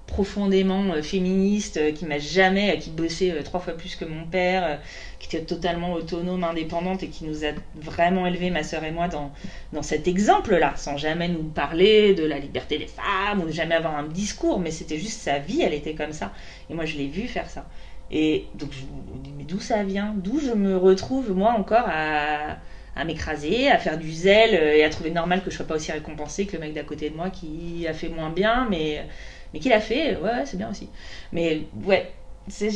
profondément 0.09 0.83
euh, 0.91 1.01
féministe, 1.03 1.77
euh, 1.77 1.91
qui 1.91 2.05
m'a 2.05 2.17
jamais, 2.17 2.79
qui 2.79 2.89
bossait 2.89 3.31
euh, 3.31 3.43
trois 3.43 3.59
fois 3.59 3.73
plus 3.73 3.95
que 3.95 4.05
mon 4.05 4.25
père, 4.25 4.79
qui 5.19 5.27
était 5.27 5.45
totalement 5.45 5.93
autonome, 5.93 6.43
indépendante 6.43 7.03
et 7.03 7.09
qui 7.09 7.25
nous 7.25 7.45
a 7.45 7.49
vraiment 7.75 8.25
élevés, 8.25 8.49
ma 8.49 8.63
sœur 8.63 8.83
et 8.83 8.91
moi, 8.91 9.07
dans, 9.07 9.31
dans 9.71 9.83
cet 9.83 10.07
exemple-là, 10.07 10.73
sans 10.77 10.97
jamais 10.97 11.29
nous 11.29 11.43
parler 11.43 12.13
de 12.15 12.25
la 12.25 12.39
liberté 12.39 12.77
des 12.79 12.87
femmes 12.87 13.41
ou 13.41 13.51
jamais 13.51 13.75
avoir 13.75 13.95
un 13.95 14.07
discours, 14.07 14.59
mais 14.59 14.71
c'était 14.71 14.97
juste 14.97 15.21
sa 15.21 15.37
vie, 15.37 15.61
elle 15.61 15.73
était 15.75 15.93
comme 15.93 16.13
ça. 16.13 16.33
Et 16.69 16.73
moi, 16.73 16.85
je 16.85 16.97
l'ai 16.97 17.07
vu 17.07 17.27
faire 17.27 17.49
ça. 17.49 17.65
Et 18.11 18.45
donc, 18.55 18.71
je 18.73 18.81
me 18.81 19.23
dis, 19.23 19.33
mais 19.37 19.43
d'où 19.43 19.59
ça 19.59 19.83
vient? 19.83 20.15
D'où 20.17 20.39
je 20.39 20.51
me 20.51 20.75
retrouve, 20.75 21.31
moi, 21.35 21.51
encore 21.53 21.85
à, 21.87 22.57
à 22.95 23.05
m'écraser, 23.05 23.69
à 23.69 23.77
faire 23.77 23.99
du 23.99 24.11
zèle 24.11 24.55
et 24.55 24.83
à 24.83 24.89
trouver 24.89 25.11
normal 25.11 25.43
que 25.43 25.51
je 25.51 25.55
sois 25.57 25.67
pas 25.67 25.75
aussi 25.75 25.91
récompensée 25.91 26.47
que 26.47 26.53
le 26.53 26.59
mec 26.59 26.73
d'à 26.73 26.83
côté 26.83 27.11
de 27.11 27.15
moi 27.15 27.29
qui 27.29 27.85
a 27.87 27.93
fait 27.93 28.09
moins 28.09 28.31
bien, 28.31 28.67
mais 28.69 29.05
mais 29.53 29.59
qu'il 29.59 29.73
a 29.73 29.79
fait, 29.79 30.17
ouais, 30.17 30.45
c'est 30.45 30.57
bien 30.57 30.69
aussi. 30.69 30.89
Mais 31.31 31.63
ouais, 31.85 32.11
c'est 32.47 32.71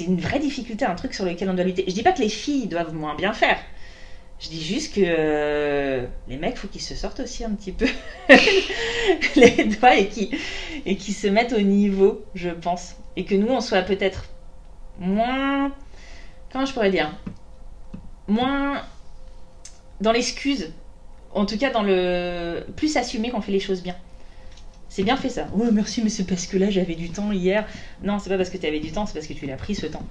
une 0.00 0.20
vraie 0.20 0.38
difficulté, 0.38 0.84
un 0.84 0.94
truc 0.94 1.14
sur 1.14 1.24
lequel 1.24 1.50
on 1.50 1.54
doit 1.54 1.64
lutter. 1.64 1.84
Je 1.86 1.92
dis 1.92 2.02
pas 2.02 2.12
que 2.12 2.20
les 2.22 2.28
filles 2.28 2.66
doivent 2.66 2.94
moins 2.94 3.14
bien 3.14 3.32
faire. 3.32 3.58
Je 4.42 4.48
dis 4.48 4.62
juste 4.62 4.94
que 4.96 5.00
euh, 5.04 6.04
les 6.26 6.36
mecs, 6.36 6.56
faut 6.56 6.66
qu'ils 6.66 6.82
se 6.82 6.96
sortent 6.96 7.20
aussi 7.20 7.44
un 7.44 7.50
petit 7.50 7.70
peu 7.70 7.86
les 9.36 9.64
doigts 9.64 9.96
et 9.96 10.08
qui 10.08 10.30
et 10.84 10.96
qui 10.96 11.12
se 11.12 11.28
mettent 11.28 11.52
au 11.52 11.60
niveau, 11.60 12.24
je 12.34 12.50
pense, 12.50 12.96
et 13.14 13.24
que 13.24 13.36
nous 13.36 13.46
on 13.48 13.60
soit 13.60 13.82
peut-être 13.82 14.24
moins, 14.98 15.72
comment 16.50 16.66
je 16.66 16.72
pourrais 16.72 16.90
dire, 16.90 17.16
moins 18.26 18.82
dans 20.00 20.10
l'excuse, 20.10 20.72
en 21.32 21.46
tout 21.46 21.56
cas 21.56 21.70
dans 21.70 21.82
le 21.82 22.66
plus 22.74 22.96
assumé 22.96 23.30
qu'on 23.30 23.42
fait 23.42 23.52
les 23.52 23.60
choses 23.60 23.82
bien. 23.82 23.94
C'est 24.94 25.04
bien 25.04 25.16
fait 25.16 25.30
ça. 25.30 25.48
Ouais, 25.54 25.70
merci, 25.72 26.02
mais 26.02 26.10
c'est 26.10 26.26
parce 26.26 26.46
que 26.46 26.58
là 26.58 26.68
j'avais 26.68 26.96
du 26.96 27.08
temps 27.08 27.32
hier. 27.32 27.66
Non, 28.02 28.18
c'est 28.18 28.28
pas 28.28 28.36
parce 28.36 28.50
que 28.50 28.58
tu 28.58 28.66
avais 28.66 28.78
du 28.78 28.92
temps, 28.92 29.06
c'est 29.06 29.14
parce 29.14 29.26
que 29.26 29.32
tu 29.32 29.46
l'as 29.46 29.56
pris 29.56 29.74
ce 29.74 29.86
temps. 29.86 30.02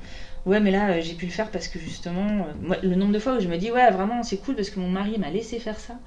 Ouais, 0.48 0.60
mais 0.60 0.72
là 0.72 0.90
euh, 0.90 1.02
j'ai 1.02 1.14
pu 1.14 1.28
le 1.28 1.32
faire 1.32 1.52
parce 1.52 1.68
que 1.68 1.78
justement, 1.78 2.26
euh, 2.26 2.54
moi, 2.60 2.78
le 2.82 2.96
nombre 2.96 3.14
de 3.14 3.20
fois 3.20 3.36
où 3.36 3.40
je 3.40 3.48
me 3.48 3.58
dis, 3.58 3.70
ouais, 3.70 3.92
vraiment 3.92 4.24
c'est 4.24 4.38
cool 4.38 4.56
parce 4.56 4.72
que 4.72 4.80
mon 4.80 4.90
mari 4.90 5.20
m'a 5.20 5.30
laissé 5.30 5.60
faire 5.60 5.80
ça. 5.80 6.00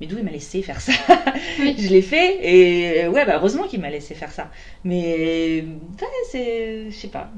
Mais 0.00 0.08
d'où 0.08 0.18
il 0.18 0.24
m'a 0.24 0.32
laissé 0.32 0.60
faire 0.60 0.80
ça? 0.80 0.92
Je 1.58 1.88
l'ai 1.88 2.02
fait 2.02 2.38
et 2.42 3.04
euh, 3.04 3.10
ouais, 3.10 3.24
bah 3.26 3.34
heureusement 3.36 3.68
qu'il 3.68 3.80
m'a 3.80 3.90
laissé 3.90 4.16
faire 4.16 4.32
ça. 4.32 4.50
Mais 4.82 5.62
ouais, 5.62 6.08
c'est. 6.32 6.90
Je 6.90 6.96
sais 6.96 7.08
pas. 7.08 7.30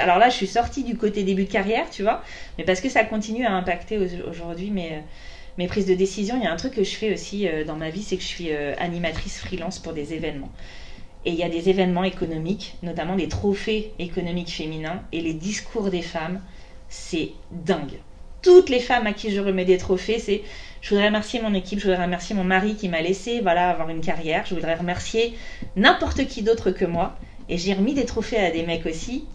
Alors 0.00 0.18
là, 0.18 0.28
je 0.28 0.34
suis 0.34 0.48
sortie 0.48 0.82
du 0.82 0.96
côté 0.96 1.22
début 1.22 1.44
de 1.44 1.52
carrière, 1.52 1.88
tu 1.88 2.02
vois, 2.02 2.20
mais 2.58 2.64
parce 2.64 2.80
que 2.80 2.88
ça 2.88 3.04
continue 3.04 3.46
à 3.46 3.52
impacter 3.52 3.96
aujourd'hui, 4.28 4.72
mais 4.72 5.04
mes 5.58 5.66
prises 5.66 5.86
de 5.86 5.94
décision, 5.94 6.36
il 6.38 6.44
y 6.44 6.46
a 6.46 6.52
un 6.52 6.56
truc 6.56 6.74
que 6.74 6.84
je 6.84 6.94
fais 6.94 7.12
aussi 7.12 7.46
euh, 7.46 7.64
dans 7.64 7.76
ma 7.76 7.90
vie, 7.90 8.02
c'est 8.02 8.16
que 8.16 8.22
je 8.22 8.28
suis 8.28 8.52
euh, 8.52 8.74
animatrice 8.78 9.38
freelance 9.38 9.78
pour 9.78 9.92
des 9.92 10.14
événements. 10.14 10.50
Et 11.24 11.30
il 11.30 11.36
y 11.36 11.44
a 11.44 11.48
des 11.48 11.68
événements 11.68 12.04
économiques, 12.04 12.76
notamment 12.82 13.16
des 13.16 13.28
trophées 13.28 13.92
économiques 13.98 14.50
féminins, 14.50 15.02
et 15.12 15.20
les 15.20 15.34
discours 15.34 15.90
des 15.90 16.02
femmes, 16.02 16.40
c'est 16.88 17.30
dingue. 17.50 17.98
Toutes 18.42 18.70
les 18.70 18.80
femmes 18.80 19.06
à 19.06 19.12
qui 19.12 19.30
je 19.30 19.40
remets 19.40 19.64
des 19.64 19.78
trophées, 19.78 20.18
c'est 20.18 20.42
je 20.80 20.90
voudrais 20.90 21.06
remercier 21.06 21.40
mon 21.40 21.54
équipe, 21.54 21.78
je 21.78 21.84
voudrais 21.84 22.02
remercier 22.02 22.34
mon 22.34 22.42
mari 22.42 22.74
qui 22.74 22.88
m'a 22.88 23.00
laissé 23.00 23.40
voilà 23.40 23.70
avoir 23.70 23.88
une 23.88 24.00
carrière, 24.00 24.44
je 24.46 24.54
voudrais 24.54 24.74
remercier 24.74 25.34
n'importe 25.76 26.26
qui 26.26 26.42
d'autre 26.42 26.72
que 26.72 26.84
moi. 26.84 27.16
Et 27.48 27.56
j'ai 27.56 27.72
remis 27.72 27.94
des 27.94 28.04
trophées 28.04 28.38
à 28.38 28.50
des 28.50 28.64
mecs 28.64 28.86
aussi, 28.86 29.26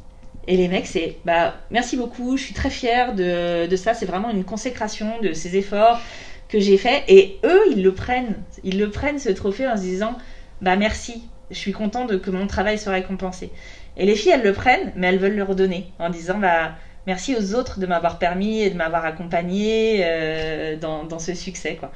et 0.48 0.56
les 0.56 0.70
mecs, 0.70 0.88
c'est 0.88 1.18
bah 1.26 1.56
merci 1.72 1.98
beaucoup, 1.98 2.38
je 2.38 2.44
suis 2.44 2.54
très 2.54 2.70
fière 2.70 3.14
de, 3.14 3.68
de 3.68 3.76
ça, 3.76 3.94
c'est 3.94 4.06
vraiment 4.06 4.30
une 4.30 4.46
consécration 4.46 5.20
de 5.22 5.34
ces 5.34 5.58
efforts 5.58 6.00
que 6.48 6.60
j'ai 6.60 6.78
fait. 6.78 7.04
Et 7.10 7.40
eux, 7.44 7.62
ils 7.72 7.84
le 7.84 7.94
prennent, 7.94 8.38
ils 8.64 8.80
le 8.80 8.90
prennent 8.90 9.20
ce 9.20 9.30
trophée 9.30 9.68
en 9.68 9.76
se 9.76 9.82
disant 9.82 10.18
bah 10.62 10.78
merci, 10.78 11.24
je 11.52 11.58
suis 11.58 11.74
content 11.74 12.06
de 12.06 12.16
que 12.16 12.32
mon 12.32 12.48
travail 12.48 12.80
soit 12.80 12.94
récompensé. 12.94 13.52
Et 13.98 14.06
les 14.06 14.16
filles, 14.16 14.32
elles 14.32 14.44
le 14.44 14.54
prennent, 14.54 14.94
mais 14.96 15.08
elles 15.08 15.20
veulent 15.20 15.36
le 15.36 15.44
redonner 15.44 15.92
en 16.00 16.10
disant 16.10 16.38
bah 16.38 16.76
merci 17.06 17.36
aux 17.36 17.54
autres 17.54 17.80
de 17.80 17.86
m'avoir 17.86 18.18
permis 18.18 18.62
et 18.62 18.70
de 18.70 18.76
m'avoir 18.76 19.06
accompagné 19.06 20.02
euh, 20.04 20.78
dans, 20.78 21.04
dans, 21.04 21.20
ce 21.20 21.34
succès 21.34 21.76
quoi. 21.76 21.92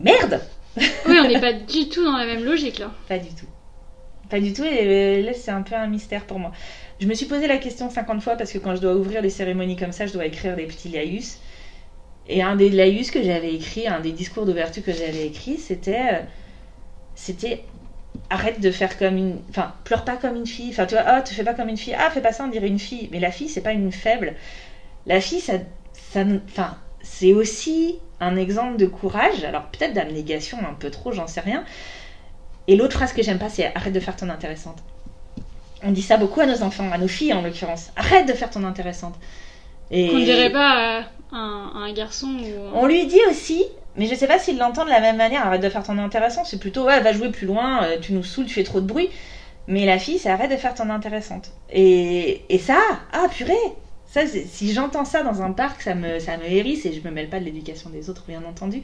Merde 0.00 0.40
Oui, 0.76 1.16
on 1.22 1.28
n'est 1.28 1.40
pas 1.40 1.52
du 1.52 1.88
tout 1.88 2.04
dans 2.04 2.16
la 2.16 2.26
même 2.26 2.44
logique 2.44 2.80
là. 2.80 2.90
Pas 3.08 3.18
du 3.18 3.28
tout. 3.28 3.46
Pas 4.30 4.40
du 4.40 4.54
tout, 4.54 4.64
et 4.64 5.20
là 5.20 5.34
c'est 5.34 5.50
un 5.50 5.60
peu 5.60 5.74
un 5.74 5.86
mystère 5.86 6.24
pour 6.24 6.38
moi. 6.38 6.52
Je 7.02 7.08
me 7.08 7.14
suis 7.14 7.26
posé 7.26 7.48
la 7.48 7.58
question 7.58 7.90
50 7.90 8.22
fois 8.22 8.36
parce 8.36 8.52
que 8.52 8.58
quand 8.58 8.76
je 8.76 8.80
dois 8.80 8.94
ouvrir 8.94 9.22
les 9.22 9.28
cérémonies 9.28 9.74
comme 9.74 9.90
ça, 9.90 10.06
je 10.06 10.12
dois 10.12 10.24
écrire 10.24 10.54
des 10.54 10.66
petits 10.66 10.88
laïus. 10.88 11.40
Et 12.28 12.44
un 12.44 12.54
des 12.54 12.70
laïus 12.70 13.10
que 13.10 13.20
j'avais 13.20 13.52
écrit, 13.52 13.88
un 13.88 13.98
des 13.98 14.12
discours 14.12 14.46
d'ouverture 14.46 14.84
que 14.84 14.92
j'avais 14.92 15.26
écrit, 15.26 15.58
c'était 15.58 16.12
euh, 16.12 16.20
c'était 17.16 17.64
arrête 18.30 18.60
de 18.60 18.70
faire 18.70 18.96
comme 18.96 19.16
une 19.16 19.40
enfin 19.50 19.74
pleure 19.82 20.04
pas 20.04 20.16
comme 20.16 20.36
une 20.36 20.46
fille. 20.46 20.68
Enfin 20.70 20.86
tu 20.86 20.94
vois 20.94 21.04
oh 21.18 21.20
te 21.24 21.30
fais 21.30 21.42
pas 21.42 21.54
comme 21.54 21.70
une 21.70 21.76
fille. 21.76 21.96
Ah 21.98 22.08
fais 22.08 22.20
pas 22.20 22.32
ça 22.32 22.44
on 22.44 22.48
dirait 22.48 22.68
une 22.68 22.78
fille 22.78 23.08
mais 23.10 23.18
la 23.18 23.32
fille 23.32 23.48
c'est 23.48 23.62
pas 23.62 23.72
une 23.72 23.90
faible. 23.90 24.36
La 25.06 25.20
fille 25.20 25.40
ça 25.40 25.54
ça 25.92 26.22
enfin 26.44 26.78
c'est 27.02 27.32
aussi 27.32 27.98
un 28.20 28.36
exemple 28.36 28.76
de 28.76 28.86
courage. 28.86 29.42
Alors 29.42 29.64
peut-être 29.72 29.94
d'abnégation 29.94 30.58
un 30.60 30.74
peu 30.74 30.92
trop 30.92 31.10
j'en 31.10 31.26
sais 31.26 31.40
rien. 31.40 31.64
Et 32.68 32.76
l'autre 32.76 32.94
phrase 32.94 33.12
que 33.12 33.24
j'aime 33.24 33.40
pas, 33.40 33.48
c'est 33.48 33.74
arrête 33.74 33.92
de 33.92 33.98
faire 33.98 34.14
ton 34.14 34.28
intéressante. 34.28 34.84
On 35.82 35.90
dit 35.90 36.02
ça 36.02 36.16
beaucoup 36.16 36.40
à 36.40 36.46
nos 36.46 36.62
enfants, 36.62 36.90
à 36.92 36.98
nos 36.98 37.08
filles 37.08 37.32
en 37.32 37.42
l'occurrence. 37.42 37.90
Arrête 37.96 38.26
de 38.26 38.32
faire 38.32 38.50
ton 38.50 38.64
intéressante. 38.64 39.14
Et... 39.90 40.08
Qu'on 40.08 40.18
ne 40.18 40.24
dirait 40.24 40.50
pas 40.52 41.04
à 41.32 41.36
un, 41.36 41.92
garçon 41.92 42.28
ou... 42.28 42.76
On 42.76 42.86
lui 42.86 43.06
dit 43.06 43.20
aussi, 43.30 43.64
mais 43.96 44.06
je 44.06 44.14
sais 44.14 44.26
pas 44.26 44.38
s'il 44.38 44.58
l'entend 44.58 44.84
de 44.84 44.90
la 44.90 45.00
même 45.00 45.16
manière, 45.16 45.46
arrête 45.46 45.62
de 45.62 45.68
faire 45.68 45.82
ton 45.82 45.98
intéressante. 45.98 46.46
C'est 46.46 46.60
plutôt, 46.60 46.84
ouais, 46.84 47.00
va 47.00 47.12
jouer 47.12 47.30
plus 47.30 47.46
loin, 47.46 47.84
euh, 47.84 47.98
tu 48.00 48.12
nous 48.12 48.22
saoules, 48.22 48.46
tu 48.46 48.54
fais 48.54 48.64
trop 48.64 48.80
de 48.80 48.86
bruit. 48.86 49.10
Mais 49.68 49.86
la 49.86 49.98
fille, 49.98 50.18
c'est 50.18 50.30
arrête 50.30 50.50
de 50.50 50.56
faire 50.56 50.74
ton 50.74 50.90
intéressante. 50.90 51.52
Et, 51.70 52.42
et 52.48 52.58
ça, 52.58 52.78
ah 53.12 53.26
purée, 53.30 53.54
ça, 54.06 54.22
si 54.26 54.72
j'entends 54.72 55.04
ça 55.04 55.22
dans 55.22 55.42
un 55.42 55.52
parc, 55.52 55.82
ça 55.82 55.94
me, 55.94 56.18
ça 56.18 56.36
me 56.36 56.44
hérisse 56.44 56.84
et 56.84 56.92
je 56.92 57.00
me 57.06 57.12
mêle 57.12 57.28
pas 57.28 57.40
de 57.40 57.44
l'éducation 57.44 57.90
des 57.90 58.10
autres, 58.10 58.24
bien 58.26 58.42
entendu. 58.44 58.82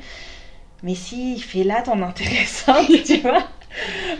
Mais 0.82 0.94
si, 0.94 1.40
fais-la 1.40 1.82
ton 1.82 2.02
intéressante, 2.02 2.86
tu 3.04 3.18
vois. 3.18 3.48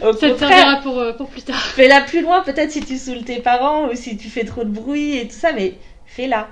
Au 0.03 0.13
ça 0.13 0.31
te 0.31 0.39
servira 0.39 0.81
pour, 0.83 0.99
euh, 0.99 1.13
pour 1.13 1.29
plus 1.29 1.43
tard. 1.43 1.57
Fais-la 1.57 2.03
plus 2.03 2.23
loin, 2.23 2.43
peut-être 2.43 2.71
si 2.71 2.81
tu 2.85 2.99
saoules 2.99 3.25
tes 3.25 3.41
parents 3.41 3.89
ou 3.89 3.95
si 3.95 4.17
tu 4.17 4.29
fais 4.29 4.45
trop 4.45 4.65
de 4.65 4.71
bruit 4.71 5.17
et 5.17 5.27
tout 5.29 5.35
ça, 5.35 5.53
mais 5.53 5.75
fais-la. 6.07 6.49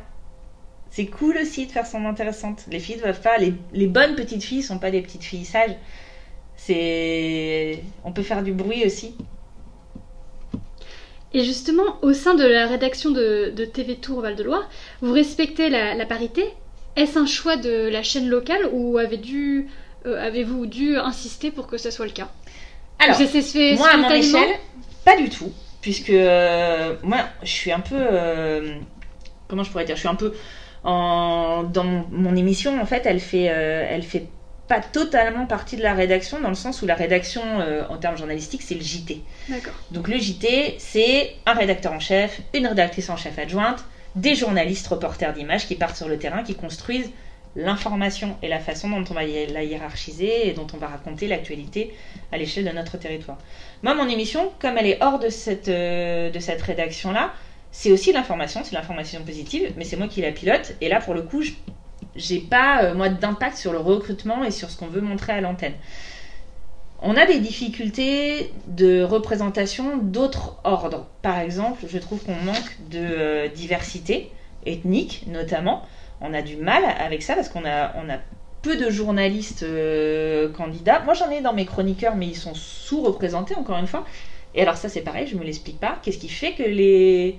C'est 0.91 1.07
cool 1.07 1.37
aussi 1.39 1.67
de 1.67 1.73
faire 1.73 1.87
son 1.87 2.07
intéressante. 2.07 2.65
Les 2.71 2.81
filles 2.81 2.97
doivent 2.97 3.21
pas. 3.21 3.37
Les, 3.37 3.55
les 3.75 3.87
bonnes 3.87 4.15
petites 4.15 4.43
filles 4.43 4.63
sont 4.63 4.79
pas 4.79 4.91
des 4.91 5.03
petites 5.03 5.25
filles 5.25 5.45
sages. 5.45 5.77
C'est. 6.57 7.83
On 8.05 8.13
peut 8.13 8.23
faire 8.23 8.43
du 8.43 8.53
bruit 8.53 8.85
aussi. 8.87 9.15
Et 11.35 11.45
justement, 11.45 11.99
au 12.01 12.15
sein 12.15 12.35
de 12.35 12.45
la 12.45 12.67
rédaction 12.67 13.11
de, 13.11 13.53
de 13.55 13.65
TV 13.67 13.97
Tour 13.97 14.23
Val-de-Loire, 14.23 14.71
vous 15.03 15.13
respectez 15.13 15.69
la, 15.69 15.95
la 15.95 16.07
parité 16.07 16.47
Est-ce 16.95 17.19
un 17.19 17.27
choix 17.27 17.59
de 17.59 17.91
la 17.91 18.03
chaîne 18.03 18.29
locale 18.29 18.71
ou 18.73 18.97
avez 18.97 19.19
dû, 19.19 19.69
avez-vous 20.15 20.67
dû 20.67 20.97
insister 20.97 21.51
pour 21.51 21.67
que 21.67 21.79
ce 21.79 21.91
soit 21.91 22.07
le 22.07 22.13
cas 22.13 22.29
alors, 22.99 23.19
moi, 23.77 23.89
à 23.91 23.97
mon 23.97 24.11
échelle, 24.11 24.59
pas 25.05 25.17
du 25.17 25.29
tout. 25.29 25.53
Puisque 25.81 26.11
euh, 26.11 26.97
moi, 27.03 27.19
je 27.43 27.51
suis 27.51 27.73
un 27.73 27.81
peu. 27.81 27.97
Euh, 27.97 28.75
comment 29.49 29.63
je 29.63 29.71
pourrais 29.71 29.85
dire 29.85 29.97
Je 29.97 30.01
suis 30.01 30.09
un 30.09 30.15
peu. 30.15 30.35
En, 30.83 31.65
dans 31.65 31.85
mon, 31.85 32.37
émission, 32.37 32.81
en 32.81 32.87
fait, 32.87 33.07
elle 33.07 33.21
fait, 33.21 33.51
euh, 33.51 33.87
elle 33.89 34.03
fait 34.03 34.27
pas 34.69 34.81
totalement 34.81 35.47
partie 35.47 35.77
de 35.77 35.83
la 35.83 35.95
rédaction, 35.95 36.41
dans 36.41 36.49
le 36.49 36.55
sens 36.55 36.83
où 36.83 36.87
la 36.87 36.95
rédaction, 36.95 37.43
en 37.89 37.97
termes 37.99 38.17
journalistiques, 38.17 38.63
c'est 38.63 38.75
le 38.75 38.81
JT. 38.81 39.23
D'accord. 39.49 39.73
Donc 39.93 40.09
le 40.09 40.19
JT, 40.19 40.77
c'est 40.79 41.35
un 41.47 41.53
rédacteur 41.53 41.93
en 41.93 42.01
chef, 42.01 42.41
une 42.53 42.67
rédactrice 42.67 43.09
en 43.11 43.17
chef 43.17 43.39
adjointe, 43.39 43.85
des 44.17 44.35
journalistes 44.35 44.89
reporters 44.89 45.33
d'images 45.35 45.69
qui 45.69 45.77
partent 45.77 45.97
sur 45.97 46.09
le 46.09 46.19
terrain, 46.19 46.43
qui 46.43 46.57
construisent 46.57 47.11
l'information 47.57 48.37
et 48.43 48.49
la 48.49 48.61
façon 48.61 48.91
dont 48.91 49.05
on 49.11 49.15
va 49.15 49.25
la 49.25 49.65
hiérarchiser 49.65 50.49
et 50.49 50.53
dont 50.53 50.67
on 50.75 50.77
va 50.77 50.89
raconter 50.89 51.27
l'actualité 51.27 51.95
à 52.31 52.37
l'échelle 52.37 52.67
de 52.67 52.71
notre 52.71 52.99
territoire. 52.99 53.39
Moi, 53.83 53.95
mon 53.95 54.09
émission, 54.09 54.53
comme 54.61 54.77
elle 54.77 54.87
est 54.87 55.03
hors 55.03 55.19
de 55.19 55.31
cette, 55.31 55.69
euh, 55.69 56.31
de 56.31 56.39
cette 56.39 56.61
rédaction-là, 56.61 57.33
c'est 57.73 57.91
aussi 57.91 58.13
l'information, 58.13 58.61
c'est 58.63 58.75
l'information 58.75 59.23
positive, 59.23 59.73
mais 59.77 59.85
c'est 59.85 59.97
moi 59.97 60.07
qui 60.07 60.21
la 60.21 60.33
pilote. 60.33 60.75
Et 60.81 60.89
là, 60.89 61.01
pour 61.01 61.15
le 61.15 61.23
coup, 61.23 61.43
j'ai 62.15 62.39
pas, 62.41 62.85
euh, 62.85 62.95
moi, 62.95 63.09
d'impact 63.09 63.57
sur 63.57 63.73
le 63.73 63.79
recrutement 63.79 64.45
et 64.45 64.51
sur 64.51 64.71
ce 64.71 64.79
qu'on 64.79 64.89
veut 64.89 65.01
montrer 65.01 65.33
à 65.33 65.41
l'antenne. 65.41 65.75
On 67.03 67.17
a 67.17 67.27
des 67.27 67.39
difficultés 67.39 68.53
de 68.67 69.03
représentation 69.03 69.99
d'autres 69.99 70.59
ordres. 70.65 71.07
Par 71.23 71.39
exemple, 71.39 71.85
je 71.89 71.99
trouve 71.99 72.23
qu'on 72.23 72.37
manque 72.37 72.77
de 72.91 72.99
euh, 72.99 73.49
diversité 73.49 74.31
ethnique, 74.65 75.25
notamment 75.27 75.83
on 76.21 76.33
a 76.35 76.43
du 76.43 76.57
mal 76.57 76.83
avec 76.99 77.23
ça 77.23 77.35
parce 77.35 77.49
qu'on 77.49 77.65
a, 77.65 77.93
on 77.97 78.09
a 78.09 78.19
peu 78.67 78.77
de 78.77 78.91
journalistes 78.91 79.63
euh, 79.63 80.51
candidats. 80.53 81.01
Moi, 81.05 81.15
j'en 81.15 81.31
ai 81.31 81.41
dans 81.41 81.53
mes 81.53 81.67
chroniqueurs, 81.67 82.17
mais 82.17 82.27
ils 82.27 82.37
sont 82.37 82.55
sous-représentés, 82.55 83.55
encore 83.55 83.79
une 83.79 83.87
fois. 83.87 84.05
Et 84.55 84.63
alors, 84.63 84.77
ça, 84.77 84.89
c'est 84.89 85.03
pareil, 85.03 85.27
je 85.27 85.37
me 85.37 85.45
l'explique 85.45 85.79
pas. 85.79 85.99
Qu'est-ce 86.03 86.19
qui 86.19 86.29
fait 86.29 86.53
que 86.53 86.65
les, 86.65 87.39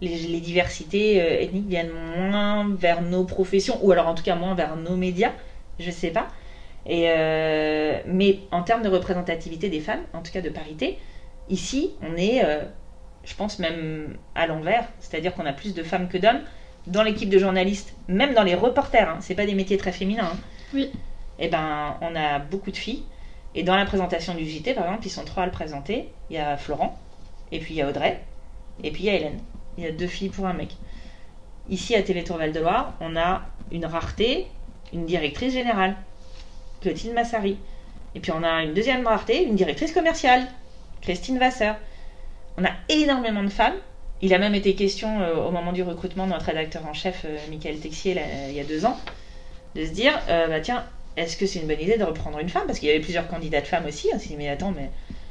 les, 0.00 0.40
diversités 0.40 1.22
euh, 1.22 1.40
ethniques 1.40 1.68
viennent 1.68 1.92
moins 1.92 2.68
vers 2.74 3.02
nos 3.02 3.24
professions, 3.24 3.78
ou 3.82 3.92
alors 3.92 4.08
en 4.08 4.14
tout 4.14 4.24
cas 4.24 4.34
moins 4.34 4.54
vers 4.54 4.76
nos 4.76 4.96
médias? 4.96 5.32
Je 5.78 5.90
sais 5.90 6.10
pas. 6.10 6.26
Et 6.86 7.06
euh, 7.08 8.00
mais 8.06 8.40
en 8.50 8.62
termes 8.62 8.82
de 8.82 8.88
représentativité 8.88 9.68
des 9.68 9.80
femmes, 9.80 10.02
en 10.12 10.22
tout 10.22 10.32
cas 10.32 10.40
de 10.40 10.50
parité, 10.50 10.98
ici, 11.48 11.92
on 12.02 12.16
est, 12.16 12.42
je 13.24 13.34
pense, 13.34 13.58
même 13.58 14.16
à 14.34 14.46
l'envers. 14.46 14.88
C'est-à-dire 14.98 15.34
qu'on 15.34 15.46
a 15.46 15.52
plus 15.52 15.74
de 15.74 15.82
femmes 15.82 16.08
que 16.08 16.18
d'hommes 16.18 16.42
dans 16.86 17.02
l'équipe 17.02 17.30
de 17.30 17.38
journalistes, 17.38 17.94
même 18.08 18.34
dans 18.34 18.42
les 18.42 18.54
reporters, 18.54 19.08
hein, 19.08 19.18
c'est 19.20 19.34
pas 19.34 19.46
des 19.46 19.54
métiers 19.54 19.76
très 19.76 19.92
féminins. 19.92 20.30
Hein. 20.32 20.38
oui. 20.74 20.90
Et 21.40 21.46
eh 21.46 21.48
ben, 21.48 21.96
on 22.00 22.14
a 22.14 22.38
beaucoup 22.38 22.70
de 22.70 22.76
filles. 22.76 23.02
Et 23.56 23.64
dans 23.64 23.74
la 23.74 23.84
présentation 23.86 24.34
du 24.34 24.44
JT, 24.44 24.72
par 24.74 24.84
exemple, 24.84 25.06
ils 25.06 25.10
sont 25.10 25.24
trois 25.24 25.42
à 25.42 25.46
le 25.46 25.52
présenter. 25.52 26.08
Il 26.30 26.36
y 26.36 26.38
a 26.38 26.56
Florent, 26.56 26.96
et 27.50 27.58
puis 27.58 27.74
il 27.74 27.76
y 27.78 27.82
a 27.82 27.88
Audrey, 27.88 28.20
et 28.84 28.92
puis 28.92 29.02
il 29.02 29.06
y 29.06 29.10
a 29.10 29.14
Hélène. 29.14 29.40
Il 29.76 29.84
y 29.84 29.86
a 29.86 29.90
deux 29.90 30.06
filles 30.06 30.28
pour 30.28 30.46
un 30.46 30.52
mec. 30.52 30.76
Ici, 31.68 31.96
à 31.96 32.02
Télétour 32.02 32.36
Val-de-Loire, 32.36 32.94
on 33.00 33.16
a 33.16 33.42
une 33.72 33.86
rareté, 33.86 34.46
une 34.92 35.06
directrice 35.06 35.52
générale, 35.52 35.96
Clotilde 36.80 37.14
Massari. 37.14 37.58
Et 38.14 38.20
puis 38.20 38.30
on 38.30 38.44
a 38.44 38.62
une 38.62 38.74
deuxième 38.74 39.06
rareté, 39.06 39.44
une 39.44 39.56
directrice 39.56 39.92
commerciale, 39.92 40.46
Christine 41.00 41.38
Vasseur. 41.38 41.76
On 42.56 42.64
a 42.64 42.70
énormément 42.88 43.42
de 43.42 43.48
femmes, 43.48 43.74
il 44.24 44.32
a 44.32 44.38
même 44.38 44.54
été 44.54 44.74
question 44.74 45.20
euh, 45.20 45.34
au 45.34 45.50
moment 45.50 45.72
du 45.72 45.82
recrutement 45.82 46.26
de 46.26 46.32
notre 46.32 46.46
rédacteur 46.46 46.86
en 46.86 46.94
chef, 46.94 47.26
euh, 47.26 47.36
Michael 47.50 47.78
Texier, 47.78 48.16
il 48.48 48.54
y 48.54 48.60
a 48.60 48.64
deux 48.64 48.86
ans, 48.86 48.98
de 49.74 49.84
se 49.84 49.90
dire 49.90 50.18
euh, 50.30 50.48
bah 50.48 50.60
tiens, 50.60 50.82
est-ce 51.18 51.36
que 51.36 51.44
c'est 51.44 51.58
une 51.60 51.66
bonne 51.66 51.80
idée 51.80 51.98
de 51.98 52.04
reprendre 52.04 52.38
une 52.38 52.48
femme? 52.48 52.62
Parce 52.66 52.78
qu'il 52.78 52.88
y 52.88 52.90
avait 52.90 53.02
plusieurs 53.02 53.28
candidats 53.28 53.60
de 53.60 53.66
femmes 53.66 53.84
aussi. 53.84 54.08
On 54.14 54.18
s'est 54.18 54.28
dit 54.28 54.36
mais 54.38 54.48
attends, 54.48 54.72
mais 54.74 54.90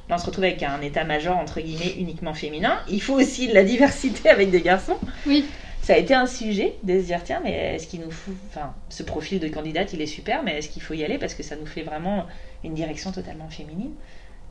là 0.10 0.16
on 0.16 0.18
se 0.20 0.28
retrouve 0.28 0.44
avec 0.44 0.62
un 0.62 0.80
état-major 0.82 1.36
entre 1.36 1.60
guillemets 1.60 1.96
uniquement 1.98 2.36
féminin. 2.36 2.80
Il 2.88 3.02
faut 3.02 3.16
aussi 3.16 3.48
de 3.48 3.56
la 3.56 3.64
diversité 3.64 4.30
avec 4.30 4.52
des 4.52 4.62
garçons. 4.62 4.98
Oui. 5.26 5.44
Ça 5.82 5.96
a 5.96 5.98
été 5.98 6.14
un 6.14 6.28
sujet 6.28 6.76
de 6.84 7.00
se 7.00 7.06
dire 7.06 7.22
tiens, 7.24 7.42
mais 7.44 7.76
est-ce 7.76 7.88
qu'il 7.88 8.02
nous 8.02 8.12
faut. 8.12 8.32
Enfin, 8.50 8.76
ce 8.90 9.02
profil 9.02 9.40
de 9.40 9.48
candidate 9.48 9.92
il 9.94 10.02
est 10.04 10.06
super, 10.06 10.44
mais 10.44 10.60
est-ce 10.60 10.70
qu'il 10.70 10.84
faut 10.84 10.94
y 10.94 11.04
aller? 11.04 11.18
Parce 11.18 11.34
que 11.34 11.42
ça 11.42 11.56
nous 11.56 11.66
fait 11.66 11.82
vraiment 11.82 12.28
une 12.64 12.76
direction 12.76 13.12
totalement 13.12 13.50
féminine. 13.50 13.92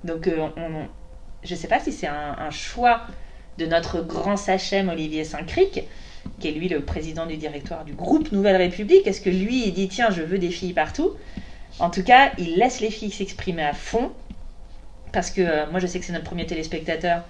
Donc 0.02 0.28
on, 0.36 0.88
je 1.44 1.54
ne 1.54 1.58
sais 1.58 1.68
pas 1.68 1.78
si 1.78 1.92
c'est 1.92 2.08
un 2.08 2.50
choix 2.50 3.02
de 3.58 3.66
notre 3.66 4.00
grand 4.00 4.36
sachem 4.36 4.88
Olivier 4.88 5.24
Saint-Cric, 5.24 5.82
qui 6.40 6.48
est 6.48 6.52
lui 6.52 6.68
le 6.68 6.80
président 6.80 7.26
du 7.26 7.36
directoire 7.36 7.84
du 7.84 7.92
groupe 7.92 8.32
Nouvelle 8.32 8.56
République. 8.56 9.06
Est-ce 9.06 9.20
que 9.20 9.30
lui, 9.30 9.66
il 9.66 9.72
dit 9.72 9.88
tiens, 9.88 10.10
je 10.10 10.22
veux 10.22 10.38
des 10.38 10.50
filles 10.50 10.72
partout? 10.72 11.12
En 11.78 11.90
tout 11.90 12.02
cas, 12.02 12.32
il 12.38 12.56
laisse 12.56 12.80
les 12.80 12.90
filles 12.90 13.10
s'exprimer 13.10 13.62
à 13.62 13.72
fond, 13.72 14.12
parce 15.12 15.30
que 15.30 15.40
euh, 15.40 15.70
moi, 15.70 15.80
je 15.80 15.86
sais 15.86 15.98
que 15.98 16.04
c'est 16.04 16.12
notre 16.12 16.24
premier 16.24 16.46
téléspectateur 16.46 17.24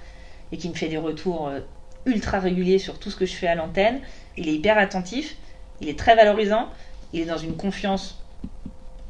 et 0.51 0.57
qui 0.57 0.69
me 0.69 0.75
fait 0.75 0.89
des 0.89 0.99
retours 0.99 1.49
euh, 1.49 1.61
ultra 2.07 2.39
réguliers 2.39 2.79
sur 2.79 2.99
tout 2.99 3.11
ce 3.11 3.17
que 3.17 3.27
je 3.27 3.35
fais 3.35 3.47
à 3.47 3.55
l'antenne. 3.55 4.01
Il 4.37 4.49
est 4.49 4.55
hyper 4.55 4.79
attentif, 4.79 5.37
il 5.81 5.89
est 5.89 5.99
très 5.99 6.15
valorisant, 6.15 6.69
il 7.13 7.21
est 7.21 7.27
dans 7.27 7.39
une 7.39 7.57
confiance 7.57 8.19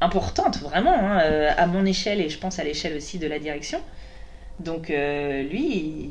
importante, 0.01 0.57
vraiment, 0.57 0.95
hein, 0.95 1.21
euh, 1.21 1.51
à 1.55 1.65
mon 1.65 1.85
échelle 1.85 2.19
et 2.19 2.29
je 2.29 2.37
pense 2.37 2.59
à 2.59 2.63
l'échelle 2.63 2.95
aussi 2.97 3.19
de 3.19 3.27
la 3.27 3.39
direction. 3.39 3.79
Donc 4.59 4.89
lui, 4.89 6.09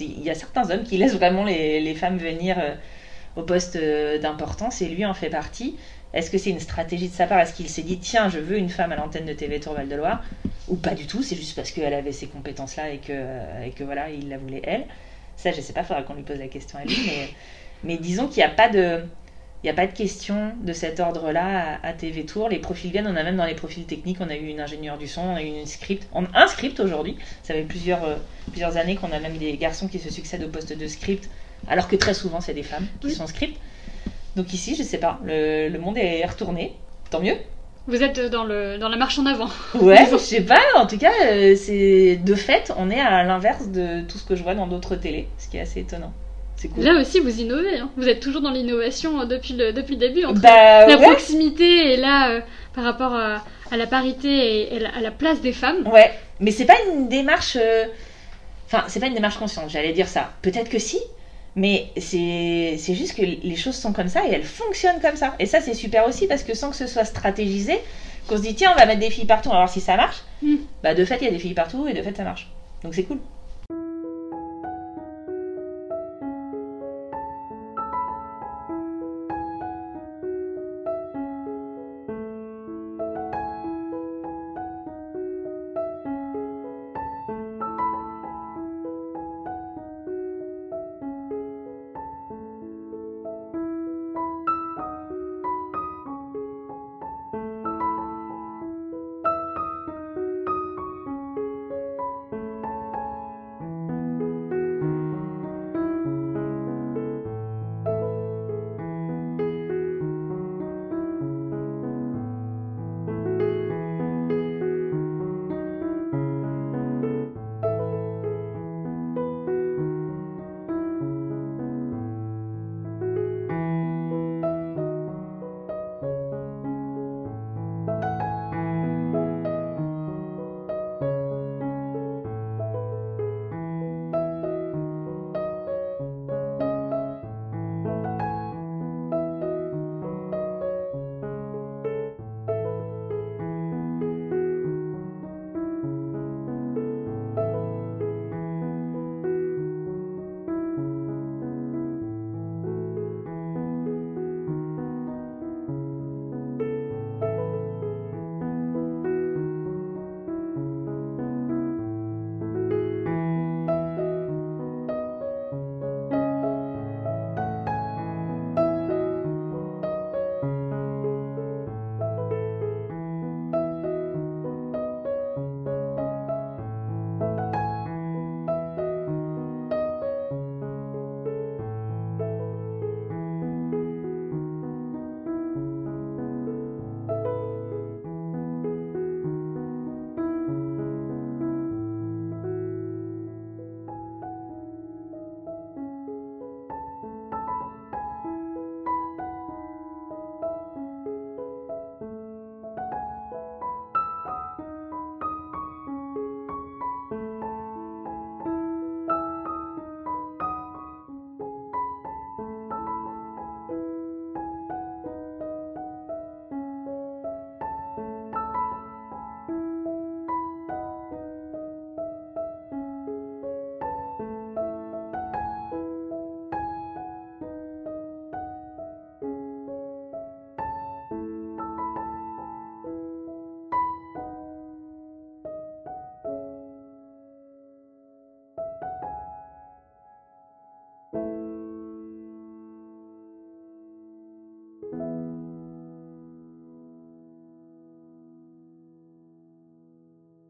y 0.00 0.30
a 0.30 0.34
certains 0.34 0.70
hommes 0.70 0.84
qui 0.84 0.96
laissent 0.98 1.14
vraiment 1.14 1.44
les, 1.44 1.94
femmes 1.94 2.18
venir 2.18 2.58
euh, 2.58 2.74
au 3.36 3.42
poste 3.42 3.76
euh, 3.76 4.18
d'importance 4.18 4.82
et 4.82 4.88
lui 4.88 5.04
en 5.04 5.14
fait 5.14 5.30
partie. 5.30 5.76
Est-ce 6.12 6.30
que 6.30 6.38
c'est 6.38 6.50
une 6.50 6.60
stratégie 6.60 7.08
de 7.08 7.14
sa 7.14 7.26
part? 7.26 7.40
Est-ce 7.40 7.52
qu'il 7.52 7.68
s'est 7.68 7.82
dit 7.82 7.98
tiens, 7.98 8.28
je 8.28 8.38
veux 8.38 8.56
une 8.56 8.70
femme 8.70 8.92
à 8.92 8.96
l'antenne 8.96 9.26
de 9.26 9.32
TV 9.32 9.60
Tour 9.60 9.74
Val 9.74 9.88
de 9.88 9.96
Loire 9.96 10.22
Ou 10.68 10.76
pas 10.76 10.94
du 10.94 11.06
tout 11.06 11.22
C'est 11.22 11.36
juste 11.36 11.54
parce 11.54 11.70
qu'elle 11.70 11.92
avait 11.92 12.12
ces 12.12 12.26
compétences-là 12.26 12.90
et 12.90 12.98
que, 12.98 13.12
et 13.64 13.70
que 13.70 13.84
voilà, 13.84 14.08
il 14.10 14.28
la 14.28 14.38
voulait 14.38 14.62
elle. 14.64 14.86
Ça, 15.36 15.52
je 15.52 15.60
sais 15.60 15.72
pas, 15.72 15.80
il 15.80 15.86
faudra 15.86 16.02
qu'on 16.02 16.14
lui 16.14 16.22
pose 16.22 16.38
la 16.38 16.48
question 16.48 16.78
à 16.78 16.84
lui. 16.84 16.96
Mais, 17.06 17.28
mais 17.84 17.98
disons 17.98 18.28
qu'il 18.28 18.38
n'y 18.38 18.44
a 18.44 18.54
pas 18.54 18.68
de. 18.68 19.02
Il 19.62 19.66
n'y 19.66 19.70
a 19.70 19.74
pas 19.74 19.86
de 19.86 19.92
question 19.92 20.52
de 20.62 20.72
cet 20.72 21.00
ordre-là 21.00 21.78
à, 21.82 21.92
TV 21.92 22.24
Tour. 22.24 22.48
Les 22.48 22.58
profils 22.58 22.90
viennent, 22.90 23.06
on 23.06 23.16
a 23.16 23.22
même 23.22 23.36
dans 23.36 23.44
les 23.44 23.54
profils 23.54 23.84
techniques, 23.84 24.18
on 24.20 24.28
a 24.28 24.36
eu 24.36 24.46
une 24.46 24.60
ingénieure 24.60 24.98
du 24.98 25.08
son, 25.08 25.22
on 25.22 25.34
a 25.34 25.42
eu 25.42 25.46
une 25.46 25.66
script, 25.66 26.06
on, 26.12 26.24
un 26.34 26.46
script 26.46 26.78
aujourd'hui. 26.78 27.16
Ça 27.42 27.54
fait 27.54 27.62
plusieurs, 27.62 28.04
euh, 28.04 28.16
plusieurs 28.50 28.76
années 28.76 28.96
qu'on 28.96 29.10
a 29.12 29.18
même 29.18 29.38
des 29.38 29.56
garçons 29.56 29.88
qui 29.88 29.98
se 29.98 30.10
succèdent 30.10 30.44
au 30.44 30.48
poste 30.48 30.76
de 30.76 30.86
script, 30.86 31.28
alors 31.68 31.88
que 31.88 31.96
très 31.96 32.14
souvent 32.14 32.40
c'est 32.40 32.54
des 32.54 32.62
femmes 32.62 32.86
qui 33.00 33.10
sont 33.10 33.26
script. 33.26 33.58
Donc 34.36 34.52
ici, 34.52 34.76
je 34.76 34.82
sais 34.82 34.98
pas, 34.98 35.18
le, 35.24 35.68
le 35.68 35.78
monde 35.78 35.96
est 35.96 36.24
retourné, 36.26 36.74
tant 37.10 37.20
mieux. 37.20 37.36
Vous 37.88 38.02
êtes 38.02 38.20
dans, 38.30 38.42
le, 38.44 38.78
dans 38.78 38.88
la 38.88 38.96
marche 38.96 39.18
en 39.18 39.26
avant. 39.26 39.48
Ouais, 39.74 40.06
je 40.10 40.16
sais 40.16 40.40
pas, 40.40 40.60
en 40.76 40.86
tout 40.86 40.98
cas, 40.98 41.12
euh, 41.24 41.54
c'est 41.54 42.16
de 42.16 42.34
fait, 42.34 42.72
on 42.76 42.90
est 42.90 43.00
à 43.00 43.22
l'inverse 43.22 43.68
de 43.68 44.02
tout 44.02 44.18
ce 44.18 44.24
que 44.24 44.34
je 44.34 44.42
vois 44.42 44.54
dans 44.54 44.66
d'autres 44.66 44.96
télés, 44.96 45.28
ce 45.38 45.48
qui 45.48 45.56
est 45.56 45.60
assez 45.60 45.80
étonnant. 45.80 46.12
Cool. 46.62 46.84
Là 46.84 47.00
aussi, 47.00 47.20
vous 47.20 47.40
innovez. 47.40 47.78
Hein. 47.78 47.90
Vous 47.96 48.08
êtes 48.08 48.20
toujours 48.20 48.40
dans 48.40 48.50
l'innovation 48.50 49.20
euh, 49.20 49.24
depuis 49.26 49.54
le, 49.54 49.72
depuis 49.72 49.94
le 49.94 50.00
début. 50.00 50.24
Entre 50.24 50.40
bah, 50.40 50.86
la 50.86 50.96
proximité 50.96 51.92
et 51.92 51.96
là, 51.96 52.30
euh, 52.30 52.40
par 52.74 52.84
rapport 52.84 53.14
à, 53.14 53.42
la 53.76 53.86
parité 53.86 54.74
et, 54.74 54.86
à 54.86 55.00
la 55.00 55.10
place 55.10 55.40
des 55.40 55.52
femmes. 55.52 55.86
Ouais, 55.86 56.12
mais 56.40 56.50
c'est 56.50 56.64
pas 56.64 56.76
une 56.92 57.08
démarche. 57.08 57.58
Enfin, 58.66 58.84
c'est 58.88 59.00
pas 59.00 59.06
une 59.06 59.14
démarche 59.14 59.36
consciente, 59.36 59.70
j'allais 59.70 59.92
dire 59.92 60.08
ça. 60.08 60.32
Peut-être 60.42 60.68
que 60.70 60.78
si, 60.78 60.98
mais 61.56 61.90
c'est 61.96 62.94
juste 62.94 63.16
que 63.16 63.22
les 63.22 63.56
choses 63.56 63.76
sont 63.76 63.92
comme 63.92 64.08
ça 64.08 64.26
et 64.26 64.32
elles 64.32 64.42
fonctionnent 64.42 65.00
comme 65.00 65.16
ça. 65.16 65.34
Et 65.38 65.46
ça, 65.46 65.60
c'est 65.60 65.74
super 65.74 66.06
aussi 66.08 66.26
parce 66.26 66.42
que 66.42 66.54
sans 66.54 66.70
que 66.70 66.76
ce 66.76 66.86
soit 66.86 67.04
stratégisé, 67.04 67.78
qu'on 68.26 68.36
se 68.36 68.42
dit 68.42 68.54
tiens, 68.54 68.72
on 68.74 68.78
va 68.78 68.86
mettre 68.86 69.00
des 69.00 69.10
filles 69.10 69.26
partout, 69.26 69.48
on 69.48 69.52
va 69.52 69.58
voir 69.58 69.70
si 69.70 69.80
ça 69.80 69.96
marche, 69.96 70.22
mm. 70.42 70.56
bah 70.82 70.94
de 70.94 71.04
fait, 71.04 71.18
il 71.20 71.24
y 71.24 71.28
a 71.28 71.30
des 71.30 71.38
filles 71.38 71.54
partout 71.54 71.86
et 71.86 71.94
de 71.94 72.02
fait, 72.02 72.16
ça 72.16 72.24
marche. 72.24 72.50
Donc 72.82 72.94
c'est 72.94 73.04
cool. 73.04 73.18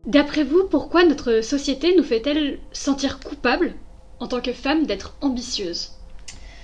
D'après 0.06 0.44
vous, 0.44 0.68
pourquoi 0.70 1.04
notre 1.04 1.40
société 1.40 1.96
nous 1.96 2.04
fait-elle 2.04 2.58
sentir 2.72 3.18
coupables 3.18 3.74
en 4.20 4.28
tant 4.28 4.40
que 4.40 4.52
femmes 4.52 4.86
d'être 4.86 5.16
ambitieuses 5.20 5.92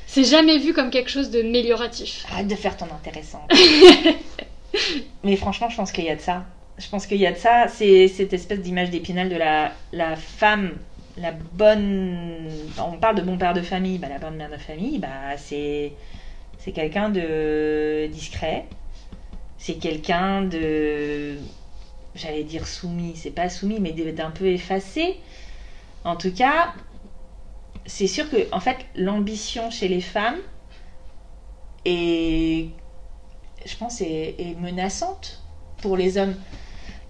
C'est 0.07 0.24
jamais 0.24 0.59
vu 0.59 0.72
comme 0.72 0.90
quelque 0.90 1.11
chose 1.11 1.31
de 1.31 1.42
mélioratif. 1.42 2.24
Arrête 2.31 2.46
de 2.46 2.55
faire 2.55 2.76
ton 2.76 2.87
intéressant. 2.87 3.46
Mais 5.24 5.37
franchement, 5.37 5.68
je 5.68 5.76
pense 5.76 5.90
qu'il 5.90 6.05
y 6.05 6.11
a 6.11 6.14
de 6.16 6.20
ça. 6.20 6.44
Je 6.78 6.88
pense 6.88 7.07
qu'il 7.07 7.18
y 7.18 7.26
a 7.26 7.33
de 7.33 7.37
ça. 7.37 7.66
C'est 7.68 8.07
cette 8.09 8.33
espèce 8.33 8.61
d'image 8.61 8.90
d'épinal 8.90 9.28
de 9.28 9.37
la, 9.37 9.72
la 9.92 10.14
femme, 10.14 10.72
la 11.16 11.33
bonne. 11.33 12.48
On 12.78 12.96
parle 12.98 13.16
de 13.16 13.22
bon 13.22 13.37
père 13.38 13.55
de 13.55 13.61
famille. 13.61 13.98
Bah, 13.98 14.09
la 14.09 14.18
bonne 14.18 14.37
mère 14.37 14.50
de 14.50 14.57
famille, 14.57 14.98
bah, 14.98 15.37
c'est 15.37 15.92
c'est 16.59 16.72
quelqu'un 16.72 17.09
de 17.09 18.07
discret. 18.07 18.66
C'est 19.59 19.74
quelqu'un 19.74 20.42
de 20.42 21.37
j'allais 22.14 22.44
dire 22.44 22.66
soumis, 22.66 23.16
c'est 23.16 23.31
pas 23.31 23.48
soumis, 23.48 23.81
mais 23.81 23.92
d'un 23.92 24.31
peu 24.31 24.46
effacé. 24.46 25.16
En 26.05 26.16
tout 26.16 26.33
cas, 26.33 26.75
c'est 27.87 28.07
sûr 28.07 28.29
que, 28.31 28.53
en 28.53 28.61
fait, 28.61 28.79
l'ambition 28.94 29.70
chez 29.70 29.88
les 29.88 30.01
femmes 30.01 30.38
est, 31.85 32.68
je 33.64 33.77
pense, 33.77 34.01
est, 34.01 34.35
est 34.38 34.57
menaçante 34.61 35.42
pour 35.81 35.96
les 35.96 36.18
hommes. 36.18 36.35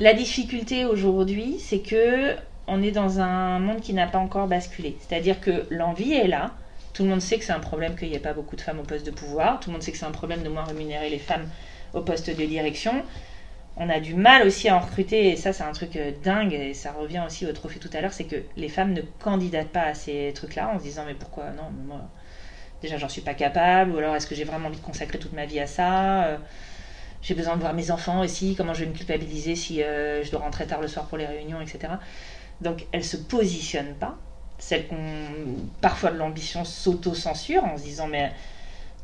La 0.01 0.15
difficulté 0.15 0.85
aujourd'hui, 0.85 1.59
c'est 1.59 1.81
que 1.81 2.37
on 2.67 2.83
est 2.83 2.91
dans 2.91 3.21
un 3.21 3.59
monde 3.59 3.81
qui 3.81 3.93
n'a 3.93 4.07
pas 4.07 4.19
encore 4.19 4.47
basculé. 4.47 4.97
C'est-à-dire 5.01 5.41
que 5.41 5.67
l'envie 5.71 6.13
est 6.13 6.29
là. 6.29 6.53
Tout 6.93 7.03
le 7.03 7.09
monde 7.09 7.21
sait 7.21 7.39
que 7.39 7.45
c'est 7.45 7.53
un 7.53 7.61
problème 7.61 7.97
qu'il 7.97 8.09
n'y 8.09 8.15
ait 8.15 8.21
pas 8.21 8.35
beaucoup 8.35 8.57
de 8.57 8.61
femmes 8.61 8.81
au 8.81 8.85
poste 8.85 9.05
de 9.05 9.11
pouvoir. 9.11 9.61
Tout 9.61 9.71
le 9.71 9.75
monde 9.75 9.83
sait 9.83 9.93
que 9.93 9.99
c'est 9.99 10.07
un 10.07 10.13
problème 10.13 10.43
de 10.43 10.49
moins 10.49 10.65
rémunérer 10.65 11.11
les 11.11 11.19
femmes 11.19 11.49
au 11.95 12.03
poste 12.03 12.31
de 12.31 12.45
direction 12.45 13.03
on 13.77 13.89
a 13.89 14.01
du 14.01 14.15
mal 14.15 14.47
aussi 14.47 14.69
à 14.69 14.77
en 14.77 14.81
recruter, 14.81 15.31
et 15.31 15.37
ça 15.37 15.53
c'est 15.53 15.63
un 15.63 15.73
truc 15.73 15.97
euh, 15.97 16.13
dingue, 16.23 16.53
et 16.53 16.75
ça 16.75 16.93
revient 16.93 17.23
aussi 17.27 17.47
au 17.47 17.53
trophée 17.53 17.81
tout 17.81 17.91
à 17.93 18.01
l'heure, 18.01 18.13
c'est 18.13 18.25
que 18.25 18.37
les 18.57 18.69
femmes 18.69 18.93
ne 18.93 19.01
candidatent 19.19 19.69
pas 19.71 19.85
à 19.85 19.95
ces 19.95 20.33
trucs-là 20.35 20.69
en 20.69 20.79
se 20.79 20.85
disant 20.85 21.05
mais 21.07 21.15
pourquoi 21.15 21.51
non, 21.51 21.71
moi, 21.87 22.03
déjà 22.83 22.99
j'en 22.99 23.09
suis 23.09 23.23
pas 23.23 23.35
capable, 23.35 23.93
ou 23.93 23.99
alors 23.99 24.15
est-ce 24.15 24.27
que 24.27 24.35
j'ai 24.35 24.45
vraiment 24.45 24.69
envie 24.69 24.79
de 24.79 24.85
consacrer 24.85 25.19
toute 25.19 25.33
ma 25.33 25.47
vie 25.47 25.61
à 25.61 25.67
ça 25.67 26.25
euh, 26.25 26.37
J'ai 27.23 27.35
besoin 27.35 27.57
de 27.57 27.61
voir 27.61 27.73
mes 27.73 27.91
enfants 27.91 28.21
aussi, 28.21 28.55
comment 28.57 28.75
je 28.75 28.85
vais 28.85 28.91
me 28.91 28.95
culpabiliser 28.95 29.57
si 29.57 29.83
euh, 29.83 30.23
je 30.23 30.31
dois 30.31 30.41
rentrer 30.41 30.67
tard 30.67 30.81
le 30.83 30.89
soir 30.89 31.07
pour 31.07 31.17
les 31.17 31.27
réunions, 31.27 31.61
etc. 31.61 31.95
Donc 32.61 32.87
elle 32.93 33.05
se 33.05 33.17
positionne 33.17 33.95
pas, 33.95 34.17
celle 34.59 34.87
qu'on 34.87 34.99
parfois 35.81 36.11
de 36.11 36.19
l'ambition 36.19 36.65
s'auto-censure 36.65 37.65
en 37.65 37.79
se 37.79 37.83
disant 37.83 38.07
mais 38.07 38.33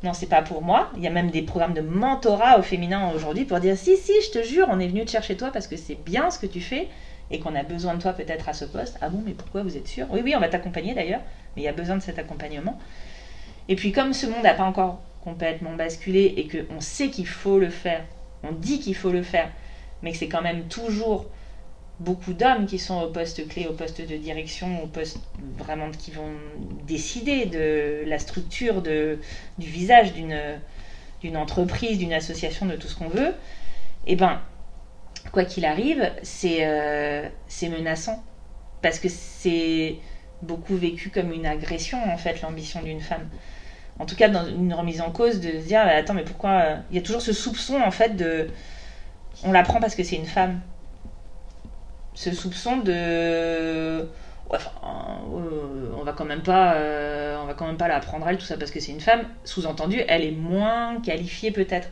non 0.03 0.13
c'est 0.13 0.27
pas 0.27 0.41
pour 0.41 0.61
moi. 0.61 0.89
Il 0.95 1.03
y 1.03 1.07
a 1.07 1.09
même 1.09 1.29
des 1.31 1.41
programmes 1.41 1.73
de 1.73 1.81
mentorat 1.81 2.57
au 2.59 2.61
féminin 2.61 3.11
aujourd'hui 3.13 3.45
pour 3.45 3.59
dire 3.59 3.77
si 3.77 3.97
si 3.97 4.13
je 4.21 4.31
te 4.31 4.43
jure 4.43 4.67
on 4.69 4.79
est 4.79 4.87
venu 4.87 5.03
te 5.05 5.11
chercher 5.11 5.35
toi 5.35 5.51
parce 5.51 5.67
que 5.67 5.77
c'est 5.77 5.95
bien 5.95 6.31
ce 6.31 6.39
que 6.39 6.45
tu 6.45 6.61
fais 6.61 6.87
et 7.31 7.39
qu'on 7.39 7.55
a 7.55 7.63
besoin 7.63 7.95
de 7.95 8.01
toi 8.01 8.13
peut-être 8.13 8.49
à 8.49 8.53
ce 8.53 8.65
poste. 8.65 8.97
Ah 9.01 9.09
bon 9.09 9.21
mais 9.25 9.33
pourquoi 9.33 9.63
vous 9.63 9.77
êtes 9.77 9.87
sûr? 9.87 10.07
Oui 10.11 10.21
oui 10.23 10.33
on 10.35 10.39
va 10.39 10.49
t'accompagner 10.49 10.93
d'ailleurs, 10.93 11.21
mais 11.55 11.61
il 11.63 11.65
y 11.65 11.69
a 11.69 11.73
besoin 11.73 11.97
de 11.97 12.01
cet 12.01 12.17
accompagnement. 12.17 12.79
Et 13.67 13.75
puis 13.75 13.91
comme 13.91 14.13
ce 14.13 14.25
monde 14.25 14.43
n'a 14.43 14.53
pas 14.53 14.63
encore 14.63 15.01
complètement 15.23 15.73
basculé 15.73 16.33
et 16.37 16.47
qu'on 16.47 16.79
sait 16.79 17.09
qu'il 17.09 17.27
faut 17.27 17.59
le 17.59 17.69
faire, 17.69 18.03
on 18.43 18.51
dit 18.53 18.79
qu'il 18.79 18.95
faut 18.95 19.11
le 19.11 19.21
faire, 19.21 19.49
mais 20.01 20.11
que 20.11 20.17
c'est 20.17 20.29
quand 20.29 20.41
même 20.41 20.63
toujours 20.69 21.25
beaucoup 21.99 22.33
d'hommes 22.33 22.65
qui 22.65 22.77
sont 22.77 23.01
au 23.01 23.07
poste 23.07 23.47
clé, 23.47 23.67
au 23.67 23.73
poste 23.73 24.01
de 24.01 24.17
direction, 24.17 24.83
au 24.83 24.87
poste 24.87 25.19
vraiment 25.57 25.91
qui 25.91 26.11
vont 26.11 26.33
décider 26.87 27.45
de 27.45 28.03
la 28.05 28.17
structure 28.17 28.81
de, 28.81 29.17
du 29.57 29.67
visage 29.67 30.13
d'une, 30.13 31.37
entreprise, 31.37 31.97
d'une 31.97 32.13
association, 32.13 32.65
de 32.65 32.75
tout 32.75 32.87
ce 32.87 32.95
qu'on 32.95 33.09
veut, 33.09 33.33
et 34.07 34.13
eh 34.13 34.15
ben, 34.15 34.39
quoi 35.31 35.43
qu'il 35.43 35.65
arrive, 35.65 36.09
c'est, 36.23 36.59
euh, 36.61 37.27
menaçant. 37.63 38.23
Parce 38.81 38.97
que 38.97 39.09
c'est 39.09 39.97
beaucoup 40.41 40.75
vécu 40.75 41.09
comme 41.09 41.33
une 41.33 41.45
agression, 41.45 42.01
en 42.09 42.15
fait, 42.15 42.41
l'ambition 42.41 42.81
d'une 42.81 43.01
femme 43.01 43.27
en 43.99 44.05
tout 44.05 44.15
cas 44.15 44.29
dans 44.29 44.45
une 44.45 44.73
remise 44.73 45.01
en 45.01 45.11
cause, 45.11 45.41
de 45.41 45.51
se 45.59 45.67
dire 45.67 45.81
attends 45.81 46.13
mais 46.13 46.23
pourquoi 46.23 46.49
euh, 46.51 46.75
il 46.89 46.95
y 46.95 46.99
a 46.99 47.01
toujours 47.01 47.21
ce 47.21 47.33
soupçon 47.33 47.81
en 47.81 47.91
fait 47.91 48.15
de 48.15 48.47
on 49.43 49.51
la 49.51 49.61
prend 49.61 49.79
parce 49.79 49.95
que 49.95 50.03
c'est 50.03 50.15
une 50.15 50.25
femme. 50.25 50.59
Ce 52.19 52.33
soupçon 52.33 52.75
de 52.79 54.05
enfin, 54.49 54.71
euh, 55.33 55.93
on 55.97 56.03
va 56.03 56.11
quand 56.11 56.25
même 56.25 56.41
pas 56.41 56.73
euh, 56.73 57.39
on 57.41 57.45
va 57.45 57.53
quand 57.53 57.65
même 57.65 57.77
pas 57.77 57.87
la 57.87 58.01
prendre 58.01 58.27
elle 58.27 58.37
tout 58.37 58.45
ça 58.45 58.57
parce 58.57 58.71
que 58.71 58.81
c'est 58.81 58.91
une 58.91 58.99
femme. 58.99 59.21
Sous-entendu, 59.45 60.01
elle 60.05 60.25
est 60.25 60.31
moins 60.31 60.99
qualifiée 60.99 61.51
peut-être. 61.51 61.87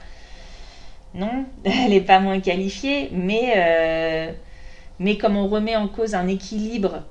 Non, 1.13 1.45
elle 1.63 1.93
est 1.93 2.01
pas 2.01 2.19
moins 2.19 2.41
qualifiée, 2.41 3.09
mais 3.13 4.35
mais 4.99 5.17
comme 5.17 5.37
on 5.37 5.47
remet 5.47 5.77
en 5.77 5.87
cause 5.87 6.13
un 6.13 6.27
équilibre 6.27 7.03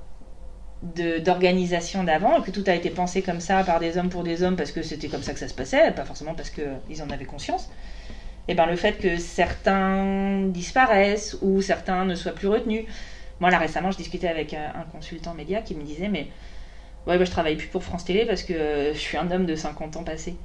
d'organisation 0.83 2.03
d'avant, 2.03 2.41
que 2.41 2.51
tout 2.51 2.65
a 2.67 2.75
été 2.75 2.91
pensé 2.91 3.23
comme 3.23 3.39
ça 3.39 3.63
par 3.63 3.79
des 3.79 3.97
hommes 3.97 4.09
pour 4.09 4.23
des 4.23 4.43
hommes 4.43 4.57
parce 4.57 4.71
que 4.71 4.83
c'était 4.83 5.07
comme 5.07 5.23
ça 5.23 5.33
que 5.33 5.39
ça 5.39 5.47
se 5.47 5.55
passait, 5.55 5.89
pas 5.89 6.05
forcément 6.05 6.35
parce 6.35 6.51
qu'ils 6.51 7.01
en 7.01 7.09
avaient 7.09 7.25
conscience, 7.25 7.67
eh 8.47 8.53
ben 8.53 8.65
le 8.65 8.75
fait 8.75 8.97
que 8.97 9.17
certains 9.17 10.43
disparaissent 10.47 11.37
ou 11.41 11.61
certains 11.61 12.05
ne 12.05 12.15
soient 12.15 12.33
plus 12.33 12.47
retenus. 12.47 12.85
Moi 13.39 13.49
là 13.49 13.57
récemment 13.57 13.91
je 13.91 13.97
discutais 13.97 14.27
avec 14.27 14.53
un 14.53 14.85
consultant 14.91 15.33
média 15.33 15.61
qui 15.61 15.75
me 15.75 15.83
disait 15.83 16.07
mais 16.07 16.27
ouais 17.07 17.17
bah, 17.17 17.25
je 17.25 17.31
travaille 17.31 17.55
plus 17.55 17.67
pour 17.67 17.83
France 17.83 18.03
Télé 18.03 18.25
parce 18.25 18.43
que 18.43 18.91
je 18.93 18.99
suis 18.99 19.17
un 19.17 19.29
homme 19.31 19.45
de 19.45 19.55
50 19.55 19.97
ans 19.97 20.03
passé 20.03 20.35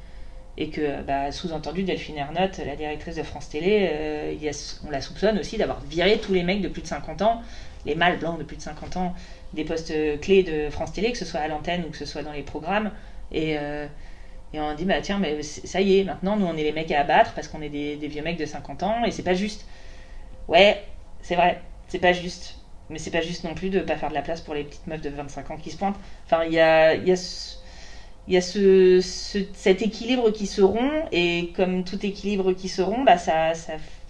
et 0.59 0.69
que 0.69 1.03
bah, 1.03 1.33
sous-entendu 1.33 1.83
Delphine 1.83 2.19
Ernotte, 2.19 2.59
la 2.59 2.77
directrice 2.77 3.17
de 3.17 3.23
France 3.23 3.49
Télé, 3.49 3.89
euh, 3.91 4.53
on 4.87 4.91
la 4.91 5.01
soupçonne 5.01 5.39
aussi 5.39 5.57
d'avoir 5.57 5.81
viré 5.81 6.19
tous 6.19 6.35
les 6.35 6.43
mecs 6.43 6.61
de 6.61 6.69
plus 6.69 6.83
de 6.83 6.87
50 6.87 7.23
ans, 7.23 7.39
les 7.87 7.95
mâles 7.95 8.19
blancs 8.19 8.39
de 8.39 8.45
plus 8.45 8.57
de 8.57 8.63
50 8.63 8.97
ans 8.97 9.15
des 9.55 9.65
postes 9.65 9.93
clés 10.21 10.43
de 10.43 10.69
France 10.71 10.93
Télé, 10.93 11.11
que 11.13 11.19
ce 11.19 11.25
soit 11.25 11.41
à 11.41 11.49
l'antenne 11.49 11.85
ou 11.85 11.91
que 11.91 11.97
ce 11.97 12.05
soit 12.05 12.23
dans 12.23 12.33
les 12.33 12.43
programmes. 12.43 12.91
Et, 13.33 13.57
euh, 13.57 13.87
et 14.55 14.61
on 14.61 14.75
dit, 14.75 14.85
bah 14.85 15.01
tiens, 15.01 15.19
mais 15.19 15.43
ça 15.43 15.81
y 15.81 15.99
est, 15.99 16.05
maintenant 16.05 16.37
nous 16.37 16.47
on 16.47 16.57
est 16.57 16.63
les 16.63 16.73
mecs 16.73 16.91
à 16.91 17.01
abattre 17.01 17.33
parce 17.35 17.49
qu'on 17.49 17.63
est 17.63 17.71
des, 17.71 17.97
vieux 18.09 18.23
mecs 18.23 18.39
de 18.39 18.47
50 18.47 18.83
ans 18.83 19.05
et 19.05 19.11
c'est 19.11 19.23
pas 19.23 19.35
juste. 19.35 19.67
Ouais, 20.49 20.85
c'est 21.23 21.37
vrai, 21.37 21.63
c'est 21.89 21.99
pas 21.99 22.13
juste. 22.13 22.59
Mais 22.91 22.99
c'est 22.99 23.11
pas 23.11 23.23
juste 23.23 23.45
non 23.45 23.55
plus 23.55 23.71
de 23.71 23.81
pas 23.81 23.97
faire 23.97 24.11
de 24.11 24.15
la 24.15 24.23
place 24.23 24.43
pour 24.43 24.55
les 24.55 24.65
petites 24.65 24.87
meufs 24.87 25.01
de 25.01 25.09
25 25.09 25.51
ans 25.53 25.57
qui 25.57 25.71
se 25.71 25.79
pointent. 25.79 25.99
Enfin, 26.27 26.45
il 26.45 26.53
y 26.53 26.61
a, 26.61 26.95
y 26.95 27.13
a 27.13 27.17
il 28.29 28.35
y 28.35 28.37
a 28.37 28.41
ce, 28.41 29.01
cet 29.53 29.83
équilibre 29.83 30.31
qui 30.31 30.47
se 30.47 30.63
rompt, 30.63 31.09
et 31.11 31.53
comme 31.57 31.83
tout 31.85 32.05
équilibre 32.07 32.53
qui 32.53 32.69
se 32.69 32.81
rompt, 32.81 33.05
bah, 33.05 33.19
ça 33.19 33.53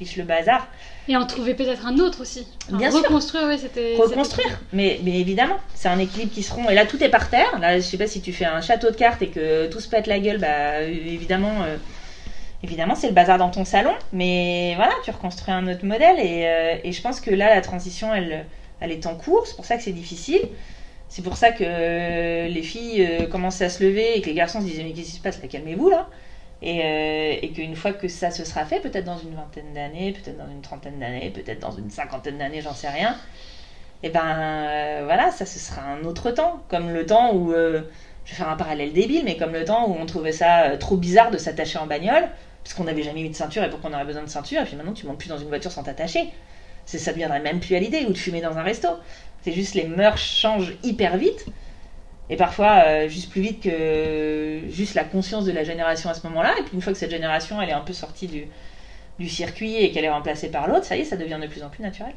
fiche 0.04 0.16
le 0.16 0.24
bazar. 0.24 0.68
Et 1.08 1.16
en 1.16 1.26
trouver 1.26 1.54
peut-être 1.54 1.86
un 1.86 1.98
autre 1.98 2.22
aussi. 2.22 2.46
Bien 2.70 2.90
reconstruire, 2.90 3.44
oui, 3.48 3.58
c'était. 3.58 3.96
Reconstruire, 3.96 4.60
mais, 4.72 5.00
mais 5.02 5.18
évidemment, 5.18 5.58
c'est 5.74 5.88
un 5.88 5.98
équilibre 5.98 6.32
qui 6.32 6.42
se 6.42 6.52
rompt. 6.52 6.70
Et 6.70 6.74
là, 6.74 6.86
tout 6.86 7.02
est 7.02 7.08
par 7.08 7.28
terre. 7.28 7.58
Là, 7.60 7.76
je 7.76 7.82
sais 7.82 7.98
pas 7.98 8.06
si 8.06 8.20
tu 8.20 8.32
fais 8.32 8.44
un 8.44 8.60
château 8.60 8.90
de 8.90 8.96
cartes 8.96 9.22
et 9.22 9.28
que 9.28 9.66
tout 9.66 9.80
se 9.80 9.88
pète 9.88 10.06
la 10.06 10.18
gueule, 10.18 10.38
bah, 10.38 10.80
évidemment. 10.82 11.62
Euh, 11.64 11.76
évidemment, 12.62 12.94
c'est 12.94 13.08
le 13.08 13.12
bazar 13.12 13.38
dans 13.38 13.50
ton 13.50 13.64
salon, 13.64 13.92
mais 14.12 14.74
voilà, 14.76 14.92
tu 15.04 15.10
reconstruis 15.10 15.52
un 15.52 15.66
autre 15.66 15.84
modèle 15.84 16.20
et, 16.20 16.46
euh, 16.46 16.76
et 16.84 16.92
je 16.92 17.02
pense 17.02 17.20
que 17.20 17.30
là, 17.30 17.52
la 17.52 17.60
transition, 17.60 18.14
elle, 18.14 18.46
elle 18.80 18.92
est 18.92 19.06
en 19.06 19.16
cours. 19.16 19.46
C'est 19.46 19.56
pour 19.56 19.64
ça 19.64 19.76
que 19.76 19.82
c'est 19.82 19.90
difficile. 19.92 20.42
C'est 21.08 21.22
pour 21.22 21.36
ça 21.36 21.52
que 21.52 21.62
euh, 21.62 22.48
les 22.48 22.62
filles 22.62 23.04
euh, 23.04 23.26
commençaient 23.26 23.66
à 23.66 23.68
se 23.68 23.84
lever 23.84 24.16
et 24.16 24.22
que 24.22 24.28
les 24.28 24.34
garçons 24.34 24.60
se 24.60 24.64
disaient 24.64 24.82
mais 24.82 24.92
qu'est-ce 24.92 25.10
qui 25.10 25.16
se 25.16 25.20
passe 25.20 25.42
là? 25.42 25.48
Calmez-vous 25.48 25.90
là 25.90 26.08
et, 26.62 26.80
euh, 26.84 27.36
et 27.42 27.50
qu'une 27.50 27.76
fois 27.76 27.92
que 27.92 28.08
ça 28.08 28.30
se 28.30 28.44
sera 28.44 28.64
fait, 28.64 28.80
peut-être 28.80 29.04
dans 29.04 29.18
une 29.18 29.34
vingtaine 29.34 29.72
d'années, 29.74 30.12
peut-être 30.12 30.38
dans 30.38 30.50
une 30.50 30.62
trentaine 30.62 30.98
d'années, 30.98 31.30
peut-être 31.30 31.60
dans 31.60 31.72
une 31.72 31.90
cinquantaine 31.90 32.38
d'années, 32.38 32.60
j'en 32.60 32.74
sais 32.74 32.88
rien, 32.88 33.16
et 34.02 34.08
ben 34.08 35.04
voilà, 35.04 35.30
ça 35.30 35.46
ce 35.46 35.58
sera 35.58 35.82
un 35.82 36.04
autre 36.04 36.30
temps, 36.30 36.62
comme 36.68 36.90
le 36.92 37.06
temps 37.06 37.34
où, 37.34 37.52
je 37.52 38.30
vais 38.30 38.36
faire 38.36 38.48
un 38.48 38.56
parallèle 38.56 38.92
débile, 38.92 39.24
mais 39.24 39.36
comme 39.36 39.52
le 39.52 39.64
temps 39.64 39.88
où 39.88 39.96
on 39.98 40.06
trouvait 40.06 40.32
ça 40.32 40.76
trop 40.78 40.96
bizarre 40.96 41.30
de 41.30 41.38
s'attacher 41.38 41.78
en 41.78 41.86
bagnole, 41.86 42.28
parce 42.64 42.74
qu'on 42.74 42.84
n'avait 42.84 43.02
jamais 43.02 43.22
eu 43.22 43.28
de 43.28 43.34
ceinture 43.34 43.62
et 43.64 43.70
pourquoi 43.70 43.90
on 43.90 43.94
aurait 43.94 44.04
besoin 44.04 44.22
de 44.22 44.28
ceinture, 44.28 44.60
et 44.62 44.64
puis 44.64 44.76
maintenant 44.76 44.92
tu 44.92 45.06
montes 45.06 45.18
plus 45.18 45.28
dans 45.28 45.38
une 45.38 45.48
voiture 45.48 45.70
sans 45.72 45.82
t'attacher. 45.82 46.30
Ça 46.84 47.12
ne 47.12 47.16
viendrait 47.16 47.40
même 47.40 47.60
plus 47.60 47.76
à 47.76 47.78
l'idée, 47.78 48.04
ou 48.08 48.12
de 48.12 48.18
fumer 48.18 48.40
dans 48.40 48.58
un 48.58 48.62
resto. 48.62 48.88
C'est 49.42 49.52
juste 49.52 49.74
les 49.74 49.84
mœurs 49.84 50.18
changent 50.18 50.74
hyper 50.82 51.16
vite. 51.16 51.46
Et 52.30 52.36
parfois, 52.36 52.84
euh, 52.86 53.08
juste 53.08 53.30
plus 53.30 53.40
vite 53.40 53.62
que 53.62 54.60
juste 54.68 54.94
la 54.94 55.04
conscience 55.04 55.44
de 55.44 55.52
la 55.52 55.64
génération 55.64 56.08
à 56.08 56.14
ce 56.14 56.26
moment-là. 56.28 56.54
Et 56.58 56.62
puis 56.62 56.74
une 56.74 56.80
fois 56.80 56.92
que 56.92 56.98
cette 56.98 57.10
génération, 57.10 57.60
elle 57.60 57.68
est 57.68 57.74
un 57.74 57.80
peu 57.80 57.92
sortie 57.92 58.26
du, 58.26 58.46
du 59.18 59.28
circuit 59.28 59.76
et 59.76 59.90
qu'elle 59.90 60.04
est 60.04 60.10
remplacée 60.10 60.50
par 60.50 60.68
l'autre, 60.68 60.84
ça 60.84 60.96
y 60.96 61.00
est, 61.00 61.04
ça 61.04 61.16
devient 61.16 61.38
de 61.40 61.46
plus 61.46 61.62
en 61.62 61.68
plus 61.68 61.82
naturel. 61.82 62.14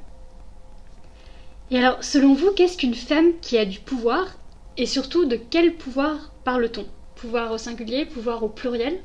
Et 1.71 1.79
alors, 1.79 2.03
selon 2.03 2.33
vous, 2.33 2.51
qu'est-ce 2.51 2.77
qu'une 2.77 2.93
femme 2.93 3.31
qui 3.41 3.57
a 3.57 3.65
du 3.65 3.79
pouvoir 3.79 4.37
Et 4.77 4.85
surtout, 4.85 5.25
de 5.25 5.35
quel 5.35 5.73
pouvoir 5.73 6.31
parle-t-on? 6.43 6.85
Pouvoir 7.15 7.51
au 7.51 7.57
singulier, 7.57 8.05
pouvoir 8.05 8.43
au 8.43 8.49
pluriel? 8.49 8.99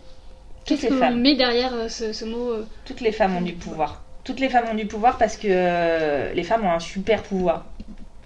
Qu'est-ce 0.67 0.89
qu'on 0.89 1.15
met 1.15 1.37
derrière 1.37 1.73
euh, 1.73 1.89
ce, 1.89 2.25
mot 2.25 2.51
euh, 2.51 2.67
Toutes 2.85 3.01
les 3.01 3.13
femmes 3.13 3.37
ont 3.37 3.41
du 3.41 3.55
pouvoir. 3.55 4.03
Toutes 4.25 4.41
les 4.41 4.51
femmes 4.51 4.69
ont 4.71 4.75
du 4.75 4.87
pouvoir 4.87 5.17
parce 5.17 5.39
que 5.39 6.35
les 6.35 6.43
femmes 6.43 6.67
ont 6.67 6.71
un 6.71 6.79
super 6.79 7.23
pouvoir 7.23 7.65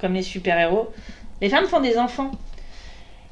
comme 0.00 0.14
les 0.14 0.22
super-héros. 0.22 0.92
Les 1.40 1.48
femmes 1.48 1.66
font 1.66 1.80
des 1.80 1.96
enfants. 1.96 2.32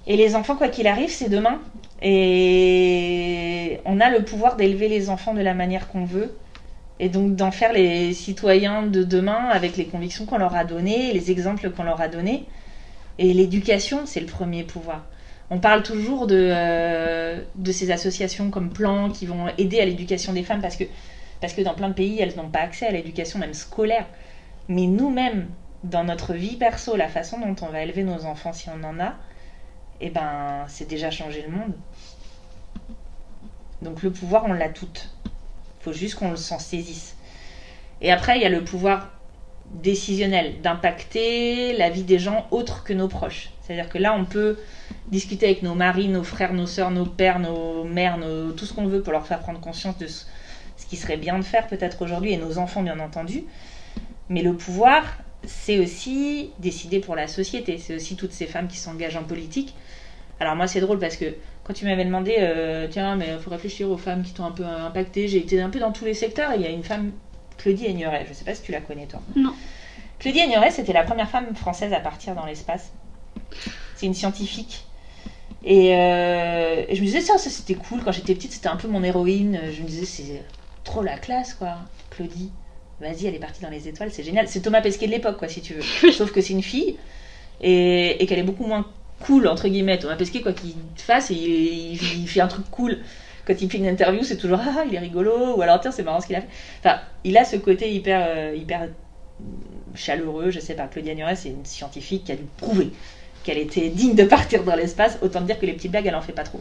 Et 0.07 0.17
les 0.17 0.35
enfants, 0.35 0.57
quoi 0.57 0.69
qu'il 0.69 0.87
arrive, 0.87 1.11
c'est 1.11 1.29
demain. 1.29 1.61
Et 2.01 3.79
on 3.85 4.01
a 4.01 4.11
le 4.11 4.25
pouvoir 4.25 4.57
d'élever 4.57 4.89
les 4.89 5.11
enfants 5.11 5.35
de 5.35 5.41
la 5.41 5.55
manière 5.55 5.89
qu'on 5.89 6.05
veut. 6.05 6.37
Et 6.99 7.09
donc 7.09 7.35
d'en 7.35 7.51
faire 7.51 7.73
les 7.73 8.13
citoyens 8.13 8.83
de 8.83 9.03
demain 9.03 9.49
avec 9.51 9.77
les 9.77 9.87
convictions 9.87 10.27
qu'on 10.27 10.39
leur 10.39 10.55
a 10.55 10.65
données, 10.65 11.13
les 11.13 11.31
exemples 11.31 11.71
qu'on 11.71 11.85
leur 11.85 12.01
a 12.01 12.09
donnés. 12.09 12.47
Et 13.19 13.33
l'éducation, 13.33 14.07
c'est 14.07 14.21
le 14.21 14.27
premier 14.27 14.65
pouvoir. 14.65 15.05
On 15.51 15.59
parle 15.59 15.83
toujours 15.83 16.27
de, 16.27 16.49
euh, 16.51 17.41
de 17.57 17.73
ces 17.73 17.91
associations 17.91 18.51
comme 18.51 18.71
Plan 18.71 19.11
qui 19.11 19.27
vont 19.27 19.49
aider 19.59 19.81
à 19.81 19.85
l'éducation 19.85 20.33
des 20.33 20.43
femmes 20.43 20.61
parce 20.61 20.77
que, 20.77 20.85
parce 21.41 21.53
que 21.53 21.61
dans 21.61 21.75
plein 21.75 21.89
de 21.89 21.95
pays, 21.95 22.19
elles 22.21 22.37
n'ont 22.37 22.49
pas 22.49 22.61
accès 22.61 22.87
à 22.87 22.91
l'éducation 22.91 23.39
même 23.39 23.55
scolaire. 23.55 24.07
Mais 24.69 24.87
nous-mêmes, 24.87 25.49
dans 25.85 26.05
notre 26.05 26.35
vie 26.35 26.57
perso, 26.57 26.97
la 26.97 27.09
façon 27.09 27.39
dont 27.39 27.57
on 27.67 27.71
va 27.71 27.83
élever 27.83 28.03
nos 28.03 28.25
enfants 28.25 28.53
si 28.53 28.69
on 28.71 28.83
en 28.85 28.99
a, 29.01 29.15
eh 30.03 30.11
ben, 30.11 30.65
c'est 30.69 30.89
déjà 30.89 31.11
changer 31.11 31.43
le 31.43 31.53
monde. 31.53 31.75
Donc 33.83 34.03
le 34.03 34.11
pouvoir, 34.11 34.45
on 34.47 34.53
l'a 34.53 34.69
tout. 34.69 34.89
Il 35.25 35.85
faut 35.85 35.93
juste 35.93 36.17
qu'on 36.17 36.37
s'en 36.37 36.59
saisisse. 36.59 37.17
Et 38.01 38.11
après, 38.13 38.37
il 38.37 38.43
y 38.43 38.45
a 38.45 38.49
le 38.49 38.65
pouvoir 38.65 39.11
décisionnel, 39.73 40.61
d'impacter 40.61 41.77
la 41.77 41.89
vie 41.89 42.03
des 42.03 42.19
gens 42.19 42.47
autres 42.51 42.85
que 42.85 42.93
nos 42.93 43.09
proches. 43.09 43.51
C'est-à-dire 43.63 43.89
que 43.89 43.99
là, 43.99 44.15
on 44.15 44.25
peut 44.25 44.59
discuter 45.09 45.47
avec 45.47 45.63
nos 45.63 45.75
maris, 45.75 46.09
nos 46.09 46.25
frères, 46.25 46.53
nos 46.53 46.67
sœurs, 46.67 46.91
nos 46.91 47.07
pères, 47.07 47.39
nos 47.39 47.85
mères, 47.85 48.19
tout 48.57 48.67
ce 48.67 48.75
qu'on 48.75 48.87
veut 48.87 49.03
pour 49.03 49.13
leur 49.13 49.27
faire 49.27 49.41
prendre 49.41 49.61
conscience 49.61 49.97
de 49.99 50.07
ce 50.07 50.27
qui 50.89 50.97
serait 50.97 51.17
bien 51.17 51.39
de 51.39 51.45
faire 51.45 51.69
peut-être 51.69 52.03
aujourd'hui, 52.03 52.33
et 52.33 52.37
nos 52.37 52.59
enfants, 52.59 52.83
bien 52.83 52.99
entendu. 52.99 53.45
Mais 54.29 54.43
le 54.43 54.55
pouvoir, 54.55 55.05
c'est 55.45 55.79
aussi 55.79 56.51
décider 56.59 57.01
pour 57.01 57.17
la 57.17 57.29
société. 57.29 57.79
C'est 57.79 57.95
aussi 57.95 58.17
toutes 58.17 58.33
ces 58.33 58.47
femmes 58.47 58.69
qui 58.69 58.79
s'engagent 58.79 59.17
en 59.17 59.25
politique. 59.25 59.75
Alors 60.43 60.57
moi, 60.57 60.67
c'est 60.67 60.81
drôle 60.81 60.99
parce 60.99 61.17
que 61.17 61.37
quand 61.63 61.73
tu 61.73 61.85
m'avais 61.85 62.05
demandé, 62.05 62.35
euh, 62.41 62.89
tiens, 62.91 63.15
mais 63.15 63.29
il 63.33 63.39
faut 63.39 63.51
réfléchir 63.51 63.89
aux 63.89 63.97
femmes 63.97 64.25
qui 64.25 64.33
t'ont 64.33 64.45
un 64.45 64.51
peu 64.51 64.65
impacté, 64.65 65.29
j'ai 65.29 65.39
été 65.39 65.61
un 65.61 65.71
peu 65.71 65.79
dans 65.79 65.93
tous 65.93 66.05
les 66.05 66.15
secteurs. 66.15 66.51
il 66.57 66.63
y 66.63 66.67
a 66.67 66.69
une 66.69 66.83
femme, 66.83 67.13
Claudie 67.59 67.87
Aigneret, 67.87 68.25
je 68.25 68.31
ne 68.31 68.35
sais 68.35 68.45
pas 68.45 68.53
si 68.53 68.63
tu 68.63 68.73
la 68.73 68.81
connais 68.81 69.07
toi. 69.07 69.23
Non. 69.37 69.55
Claudie 70.19 70.41
Aigneret, 70.41 70.73
c'était 70.73 70.93
la 70.93 71.05
première 71.05 71.31
femme 71.31 71.55
française 71.55 71.93
à 71.93 72.01
partir 72.01 72.35
dans 72.35 72.45
l'espace. 72.45 72.93
C'est 73.95 74.07
une 74.07 74.15
scientifique 74.15 74.85
Et, 75.65 75.95
euh, 75.95 76.85
et 76.89 76.97
je 76.97 77.01
me 77.01 77.07
disais, 77.07 77.21
ça, 77.21 77.39
ça 77.39 77.49
c'était 77.49 77.75
cool. 77.75 78.03
Quand 78.03 78.11
j'étais 78.11 78.35
petite, 78.35 78.51
c'était 78.53 78.67
un 78.69 78.77
peu 78.77 78.89
mon 78.89 79.05
héroïne. 79.05 79.61
Je 79.73 79.81
me 79.83 79.87
disais, 79.87 80.07
c'est 80.07 80.43
trop 80.83 81.03
la 81.03 81.19
classe, 81.19 81.55
quoi. 81.55 81.77
Claudie, 82.11 82.51
vas-y, 83.01 83.27
elle 83.27 83.37
est 83.37 83.39
partie 83.39 83.63
dans 83.63 83.71
les 83.71 83.87
étoiles, 83.87 84.11
c'est 84.11 84.25
génial. 84.25 84.49
C'est 84.49 84.63
Thomas 84.63 84.81
Pesquet 84.81 85.07
de 85.07 85.13
l'époque, 85.13 85.37
quoi, 85.37 85.47
si 85.47 85.63
tu 85.63 85.75
veux. 85.75 86.11
Sauf 86.13 86.33
que 86.33 86.41
c'est 86.41 86.53
une 86.53 86.65
fille 86.65 86.99
et, 87.61 88.21
et 88.21 88.27
qu'elle 88.27 88.41
est 88.41 88.45
beaucoup 88.45 88.67
moins 88.67 88.87
cool, 89.25 89.47
entre 89.47 89.69
guillemets. 89.69 89.99
Thomas 89.99 90.17
Pesquet, 90.17 90.41
quoi 90.41 90.53
qu'il 90.53 90.75
fasse, 90.97 91.31
il, 91.31 91.93
il, 91.93 92.29
fait 92.29 92.41
un 92.41 92.49
truc 92.49 92.67
cool. 92.71 92.99
Quand 93.47 93.55
il 93.61 93.71
fait 93.71 93.79
une 93.79 93.87
interview, 93.87 94.23
c'est 94.23 94.37
toujours 94.37 94.61
ah, 94.61 94.85
il 94.87 94.95
est 94.95 94.99
rigolo, 94.99 95.57
ou 95.57 95.63
alors 95.63 95.81
tiens, 95.81 95.91
c'est 95.91 96.03
marrant 96.03 96.21
ce 96.21 96.27
qu'il 96.27 96.37
a 96.37 96.41
fait. 96.41 96.49
Enfin, 96.81 97.01
il 97.25 97.37
a 97.37 97.45
ce 97.45 97.57
côté 97.57 97.93
hyper, 97.93 98.25
euh, 98.29 98.55
hyper 98.57 98.89
chaleureux, 99.95 100.51
je 100.51 100.61
sais 100.61 100.75
pas. 100.75 100.87
Claudia 100.87 101.15
Nuret, 101.15 101.37
c'est 101.37 101.49
une 101.49 101.65
scientifique 101.65 102.25
qui 102.25 102.33
a 102.33 102.37
dû 102.37 102.45
prouver 102.57 102.91
qu'elle 103.43 103.59
était 103.59 103.89
digne 103.89 104.15
de 104.15 104.25
partir 104.25 104.63
dans 104.65 104.77
l'espace. 104.77 105.19
Autant 105.23 105.41
dire 105.41 105.59
que 105.59 105.67
les 105.67 105.73
petites 105.73 105.91
blagues, 105.91 106.07
elle 106.07 106.15
en 106.15 106.23
fait 106.23 106.33
pas 106.33 106.45
trop. 106.45 106.61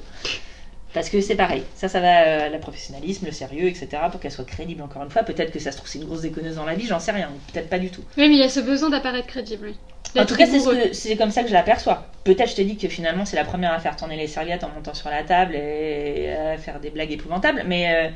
Parce 0.93 1.09
que 1.09 1.21
c'est 1.21 1.35
pareil, 1.35 1.63
ça, 1.73 1.87
ça 1.87 2.01
va 2.01 2.23
euh, 2.23 2.49
le 2.49 2.59
professionnalisme, 2.59 3.25
le 3.25 3.31
sérieux, 3.31 3.67
etc. 3.67 3.87
pour 4.11 4.19
qu'elle 4.19 4.31
soit 4.31 4.45
crédible 4.45 4.81
encore 4.81 5.03
une 5.03 5.09
fois. 5.09 5.23
Peut-être 5.23 5.51
que 5.51 5.59
ça 5.59 5.71
se 5.71 5.77
trouve, 5.77 5.89
c'est 5.89 5.99
une 5.99 6.05
grosse 6.05 6.21
déconneuse 6.21 6.55
dans 6.55 6.65
la 6.65 6.75
vie, 6.75 6.85
j'en 6.85 6.99
sais 6.99 7.11
rien, 7.13 7.29
peut-être 7.53 7.69
pas 7.69 7.79
du 7.79 7.91
tout. 7.91 8.03
Oui, 8.17 8.27
mais 8.27 8.35
il 8.35 8.39
y 8.39 8.43
a 8.43 8.49
ce 8.49 8.59
besoin 8.59 8.89
d'apparaître 8.89 9.27
crédible, 9.27 9.67
oui. 9.67 9.79
En 10.17 10.25
tout 10.25 10.35
cas, 10.35 10.45
c'est 10.47 10.59
ce 10.59 11.17
comme 11.17 11.31
ça 11.31 11.43
que 11.43 11.47
je 11.47 11.53
l'aperçois. 11.53 12.11
Peut-être 12.25 12.49
je 12.49 12.55
te 12.55 12.61
dis 12.61 12.77
que 12.77 12.89
finalement, 12.89 13.23
c'est 13.25 13.37
la 13.37 13.45
première 13.45 13.71
à 13.71 13.79
faire 13.79 13.95
tourner 13.95 14.17
les 14.17 14.27
serviettes 14.27 14.65
en 14.65 14.69
montant 14.69 14.93
sur 14.93 15.09
la 15.09 15.23
table 15.23 15.55
et 15.55 16.33
à 16.33 16.57
faire 16.57 16.81
des 16.81 16.89
blagues 16.89 17.11
épouvantables, 17.13 17.63
mais, 17.65 17.93
euh, 17.95 18.09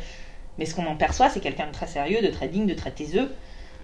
mais 0.58 0.66
ce 0.66 0.76
qu'on 0.76 0.86
en 0.88 0.98
perçoit, 0.98 1.30
c'est 1.30 1.40
quelqu'un 1.42 1.68
de 1.68 1.72
très 1.72 1.88
sérieux, 1.88 2.22
de 2.22 2.28
très 2.30 2.50
digne, 2.50 2.66
de 2.68 2.74
très 2.74 2.92
taiseux. 2.92 3.34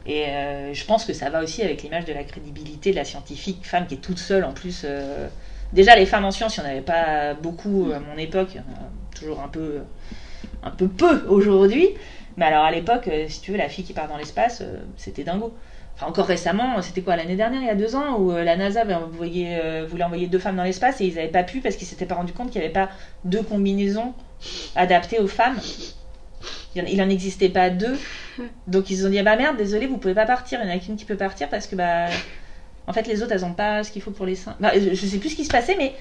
Et 0.06 0.26
euh, 0.30 0.74
je 0.74 0.86
pense 0.86 1.06
que 1.06 1.14
ça 1.14 1.30
va 1.30 1.44
aussi 1.44 1.62
avec 1.64 1.84
l'image 1.84 2.06
de 2.06 2.14
la 2.14 2.24
crédibilité 2.24 2.92
de 2.92 2.96
la 2.98 3.06
scientifique 3.06 3.66
femme 3.68 3.88
qui 3.88 3.96
est 3.96 3.98
toute 3.98 4.20
seule 4.20 4.44
en 4.44 4.54
plus. 4.54 4.82
euh, 4.86 5.30
Déjà, 5.74 5.95
les 5.95 6.05
femmes 6.05 6.26
en 6.26 6.32
sciences, 6.32 6.57
il 6.57 6.61
n'y 6.61 6.67
en 6.67 6.69
avait 6.72 6.82
pas 6.82 7.34
beaucoup 7.34 7.91
à 7.95 7.99
mon 7.99 8.17
époque, 8.17 8.57
a 8.57 9.15
toujours 9.17 9.41
un 9.41 9.47
peu, 9.47 9.80
un 10.63 10.72
peu 10.72 10.88
peu 10.88 11.26
aujourd'hui. 11.28 11.89
Mais 12.38 12.45
alors 12.45 12.63
à 12.63 12.72
l'époque, 12.72 13.07
euh, 13.07 13.26
si 13.28 13.41
tu 13.41 13.51
veux, 13.51 13.57
la 13.57 13.69
fille 13.69 13.84
qui 13.84 13.93
part 13.93 14.07
dans 14.07 14.17
l'espace, 14.17 14.61
euh, 14.61 14.78
c'était 14.97 15.24
dingo. 15.24 15.53
Enfin, 15.95 16.07
encore 16.07 16.26
récemment, 16.26 16.82
c'était 16.82 17.01
quoi 17.01 17.15
l'année 17.15 17.36
dernière, 17.36 17.61
il 17.61 17.67
y 17.67 17.69
a 17.69 17.76
deux 17.76 17.95
ans, 17.95 18.17
où 18.17 18.32
euh, 18.32 18.43
la 18.43 18.55
NASA 18.55 18.84
envoyé, 18.97 19.57
euh, 19.61 19.86
voulait 19.88 20.03
envoyer 20.05 20.28
deux 20.28 20.39
femmes 20.39 20.55
dans 20.55 20.63
l'espace 20.63 21.01
et 21.01 21.05
ils 21.05 21.15
n'avaient 21.15 21.28
pas 21.28 21.43
pu 21.43 21.59
parce 21.59 21.76
qu'ils 21.76 21.88
s'étaient 21.88 22.05
pas 22.05 22.15
rendu 22.15 22.34
compte 22.34 22.49
qu'il 22.49 22.59
n'y 22.59 22.65
avait 22.65 22.74
pas 22.74 22.89
deux 23.26 23.43
combinaisons 23.43 24.13
adaptées 24.76 25.19
aux 25.19 25.28
femmes. 25.28 25.57
Il 26.76 26.82
en- 26.82 26.86
Il 26.86 27.01
en 27.01 27.09
existait 27.09 27.49
pas 27.49 27.69
deux. 27.69 27.97
Donc 28.67 28.89
ils 28.89 28.97
se 28.97 29.03
sont 29.03 29.09
dit, 29.09 29.19
ah 29.19 29.24
bah 29.24 29.36
merde, 29.36 29.57
désolé, 29.57 29.88
vous 29.88 29.97
pouvez 29.97 30.13
pas 30.15 30.26
partir. 30.26 30.59
Il 30.61 30.67
n'y 30.67 30.74
en 30.74 30.76
a 30.76 30.80
qu'une 30.80 30.95
qui 30.95 31.05
peut 31.05 31.17
partir 31.17 31.49
parce 31.49 31.67
que, 31.67 31.76
bah, 31.76 32.07
en 32.88 32.93
fait, 32.93 33.07
les 33.07 33.21
autres, 33.21 33.32
elles 33.32 33.45
ont 33.45 33.53
pas 33.53 33.84
ce 33.84 33.91
qu'il 33.91 34.01
faut 34.01 34.11
pour 34.11 34.25
les 34.25 34.36
seins. 34.36 34.55
Bah, 34.59 34.71
je 34.73 34.93
je 34.93 35.05
sais 35.05 35.17
plus 35.17 35.29
ce 35.29 35.36
qui 35.36 35.45
se 35.45 35.51
passait, 35.51 35.75
mais 35.77 35.93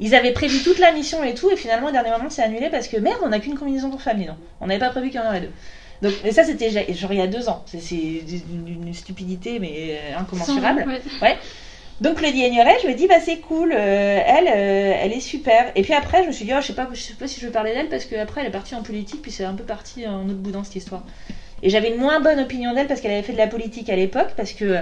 ils 0.00 0.14
avaient 0.14 0.32
prévu 0.32 0.62
toute 0.62 0.78
la 0.78 0.92
mission 0.92 1.22
et 1.22 1.34
tout, 1.34 1.50
et 1.50 1.56
finalement, 1.56 1.88
au 1.88 1.92
dernier 1.92 2.10
moment, 2.10 2.30
c'est 2.30 2.42
annulé 2.42 2.68
parce 2.70 2.88
que 2.88 2.96
merde, 2.96 3.20
on 3.22 3.28
n'a 3.28 3.38
qu'une 3.38 3.58
combinaison 3.58 3.90
pour 3.90 4.02
famille, 4.02 4.26
non. 4.26 4.36
On 4.60 4.66
n'avait 4.66 4.80
pas 4.80 4.90
prévu 4.90 5.10
qu'il 5.10 5.20
y 5.20 5.22
en 5.22 5.26
aurait 5.28 5.40
deux. 5.40 5.50
Donc, 6.02 6.12
mais 6.24 6.32
ça, 6.32 6.42
c'était 6.42 6.70
genre 6.70 7.12
il 7.12 7.18
y 7.18 7.22
a 7.22 7.28
deux 7.28 7.48
ans. 7.48 7.64
C'est- 7.66 7.78
une, 7.78 8.92
stupidité, 8.92 9.58
mais 9.58 10.00
euh, 10.12 10.18
incommensurable. 10.18 10.84
Ouais. 11.22 11.38
Donc 12.00 12.16
Claudie 12.16 12.42
Aigneret, 12.42 12.78
je 12.82 12.88
me 12.88 12.94
dis 12.94 13.06
bah 13.06 13.20
c'est 13.24 13.38
cool, 13.38 13.72
euh, 13.72 14.20
elle, 14.26 14.48
euh, 14.48 14.98
elle 15.00 15.12
est 15.12 15.20
super. 15.20 15.70
Et 15.76 15.82
puis 15.82 15.92
après, 15.92 16.24
je 16.24 16.28
me 16.28 16.32
suis 16.32 16.44
dit 16.44 16.52
oh, 16.52 16.60
je 16.60 16.66
sais 16.66 16.72
pas, 16.72 16.88
je 16.92 17.00
sais 17.00 17.14
pas 17.14 17.28
si 17.28 17.40
je 17.40 17.46
veux 17.46 17.52
parler 17.52 17.72
d'elle 17.74 17.88
parce 17.88 18.06
qu'après 18.06 18.40
elle 18.40 18.48
est 18.48 18.50
partie 18.50 18.74
en 18.74 18.82
politique, 18.82 19.22
puis 19.22 19.30
c'est 19.30 19.44
un 19.44 19.54
peu 19.54 19.62
parti 19.62 20.06
en 20.08 20.24
autre 20.24 20.34
bout 20.34 20.50
dans 20.50 20.64
cette 20.64 20.74
histoire. 20.74 21.04
Et 21.62 21.70
j'avais 21.70 21.90
une 21.90 22.00
moins 22.00 22.18
bonne 22.18 22.40
opinion 22.40 22.74
d'elle 22.74 22.88
parce 22.88 23.00
qu'elle 23.00 23.12
avait 23.12 23.22
fait 23.22 23.34
de 23.34 23.38
la 23.38 23.46
politique 23.46 23.88
à 23.88 23.94
l'époque, 23.94 24.30
parce 24.36 24.52
que 24.52 24.80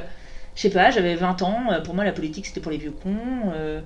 je 0.60 0.68
sais 0.68 0.74
pas, 0.74 0.90
j'avais 0.90 1.14
20 1.14 1.40
ans, 1.40 1.72
euh, 1.72 1.80
pour 1.80 1.94
moi 1.94 2.04
la 2.04 2.12
politique 2.12 2.44
c'était 2.44 2.60
pour 2.60 2.70
les 2.70 2.76
vieux 2.76 2.90
cons. 2.90 3.50
euh, 3.54 3.80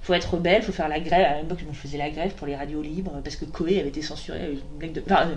faut 0.00 0.14
être 0.14 0.34
rebelle, 0.34 0.62
faut 0.62 0.72
faire 0.72 0.88
la 0.88 1.00
grève. 1.00 1.26
À 1.32 1.40
l'époque, 1.40 1.58
je 1.70 1.78
faisais 1.78 1.98
la 1.98 2.10
grève 2.10 2.32
pour 2.34 2.46
les 2.46 2.54
radios 2.56 2.82
libres 2.82 3.20
parce 3.24 3.36
que 3.36 3.44
Coé 3.46 3.78
avait 3.80 3.88
été 3.88 4.02
censuré. 4.02 4.58
blague 4.78 4.92
de- 4.92 5.02
euh, 5.10 5.34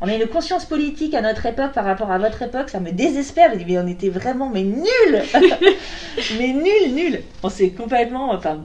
on 0.00 0.08
a 0.08 0.14
une 0.14 0.26
conscience 0.26 0.64
politique 0.64 1.14
à 1.14 1.20
notre 1.22 1.46
époque 1.46 1.72
par 1.72 1.84
rapport 1.84 2.10
à 2.10 2.18
votre 2.18 2.42
époque, 2.42 2.68
ça 2.70 2.80
me 2.80 2.90
désespère. 2.92 3.50
Mais 3.66 3.78
on 3.78 3.86
était 3.86 4.08
vraiment 4.08 4.48
mais 4.48 4.62
nuls 4.64 5.22
Mais 6.38 6.52
nul, 6.52 6.94
nul 6.94 7.20
On 7.44 7.48
s'est 7.48 7.70
complètement. 7.70 8.32
Enfin, 8.32 8.60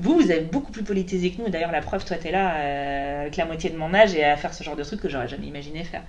vous, 0.00 0.14
vous 0.18 0.30
avez 0.30 0.40
beaucoup 0.40 0.72
plus 0.72 0.82
politisé 0.84 1.30
que 1.32 1.42
nous. 1.42 1.48
D'ailleurs, 1.48 1.72
la 1.72 1.82
preuve, 1.82 2.04
toi, 2.04 2.16
t'es 2.16 2.32
là 2.32 2.54
euh, 2.56 3.20
avec 3.22 3.36
la 3.36 3.44
moitié 3.44 3.70
de 3.70 3.76
mon 3.76 3.94
âge 3.94 4.14
et 4.14 4.24
à 4.24 4.36
faire 4.36 4.54
ce 4.54 4.64
genre 4.64 4.76
de 4.76 4.82
truc 4.84 5.00
que 5.00 5.08
j'aurais 5.08 5.28
jamais 5.28 5.46
imaginé 5.46 5.84
faire. 5.84 6.02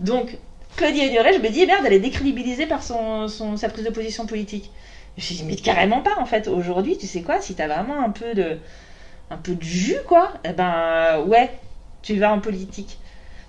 Donc, 0.00 0.36
Claudie 0.76 1.00
je 1.06 1.40
me 1.40 1.48
dis, 1.50 1.66
merde, 1.66 1.84
elle 1.86 1.94
est 1.94 1.98
décrédibilisée 2.00 2.66
par 2.66 2.82
son, 2.82 3.28
sa 3.56 3.68
prise 3.68 3.84
de 3.84 3.90
position 3.90 4.26
politique. 4.26 4.70
Je 5.16 5.22
me 5.22 5.26
suis 5.26 5.34
dit, 5.36 5.44
mais 5.44 5.56
carrément 5.56 6.02
pas, 6.02 6.14
en 6.18 6.26
fait. 6.26 6.48
Aujourd'hui, 6.48 6.98
tu 6.98 7.06
sais 7.06 7.22
quoi, 7.22 7.40
si 7.40 7.54
t'as 7.54 7.66
vraiment 7.66 8.02
un 8.04 8.10
peu 8.10 8.34
de. 8.34 8.58
un 9.30 9.38
peu 9.38 9.54
de 9.54 9.62
jus, 9.62 9.96
quoi, 10.06 10.32
eh 10.44 10.52
ben, 10.52 11.20
ouais, 11.26 11.50
tu 12.02 12.18
vas 12.18 12.32
en 12.32 12.40
politique. 12.40 12.98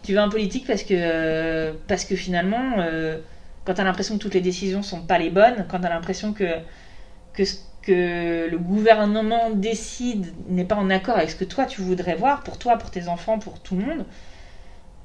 Tu 0.04 0.14
vas 0.14 0.26
en 0.26 0.30
politique 0.30 0.66
parce 0.68 0.84
que. 0.84 1.74
parce 1.88 2.06
que 2.06 2.16
finalement. 2.16 2.76
euh, 2.80 3.20
quand 3.66 3.76
tu 3.76 3.82
as 3.82 3.84
l'impression 3.84 4.18
que 4.18 4.22
toutes 4.24 4.34
les 4.36 4.42
décisions 4.42 4.82
sont 4.84 5.02
pas 5.02 5.20
les 5.20 5.30
bonnes, 5.30 5.66
quand 5.70 5.80
tu 5.82 5.86
as 5.86 5.90
l'impression 5.90 6.34
que, 6.34 6.60
que 7.34 7.46
ce 7.46 7.56
que 7.82 8.48
le 8.50 8.58
gouvernement 8.58 9.50
décide 9.52 10.34
n'est 10.50 10.66
pas 10.66 10.76
en 10.76 10.90
accord 10.90 11.18
avec 11.18 11.30
ce 11.32 11.36
que 11.36 11.46
toi 11.46 11.66
tu 11.66 11.82
voudrais 11.82 12.16
voir 12.16 12.44
pour 12.44 12.58
toi, 12.58 12.78
pour 12.78 12.92
tes 12.92 13.08
enfants, 13.08 13.40
pour 13.40 13.60
tout 13.60 13.76
le 13.78 13.86
monde, 13.86 14.06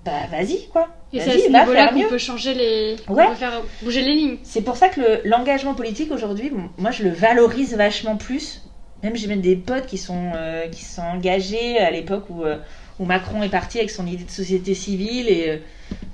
bah 0.05 0.13
vas-y 0.31 0.67
quoi. 0.73 0.89
Et 1.13 1.21
c'est 1.21 1.31
à 1.31 1.33
ce 1.35 1.49
niveau-là 1.49 1.89
faire 1.89 1.93
qu'on 1.93 2.09
peut 2.09 2.19
changer 2.19 2.55
les. 2.55 2.97
on 3.09 3.15
Ouais. 3.15 3.29
peut 3.29 3.35
faire 3.35 3.63
bouger 3.83 4.03
les 4.03 4.15
lignes. 4.15 4.37
C'est 4.43 4.63
pour 4.63 4.77
ça 4.77 4.89
que 4.89 5.01
le- 5.01 5.21
l'engagement 5.25 5.75
politique 5.75 6.11
aujourd'hui, 6.11 6.51
bon, 6.51 6.71
moi 6.79 6.91
je 6.91 7.03
le 7.05 7.11
valorise 7.11 7.77
vachement 7.77 8.17
plus. 8.17 8.63
Même 9.03 9.17
j'ai 9.17 9.27
même 9.27 9.41
des 9.41 9.57
potes 9.57 9.87
qui 9.87 9.99
sont, 9.99 10.33
euh, 10.37 10.69
qui 10.69 10.85
sont 10.85 11.03
engagés 11.03 11.79
à 11.79 11.91
l'époque 11.91 12.25
où, 12.31 12.45
euh, 12.45 12.57
où 13.01 13.05
Macron 13.05 13.43
est 13.43 13.49
parti 13.49 13.79
avec 13.79 13.91
son 13.91 14.07
idée 14.07 14.25
de 14.25 14.31
société 14.31 14.75
civile 14.75 15.29
et 15.29 15.49
euh, 15.51 15.57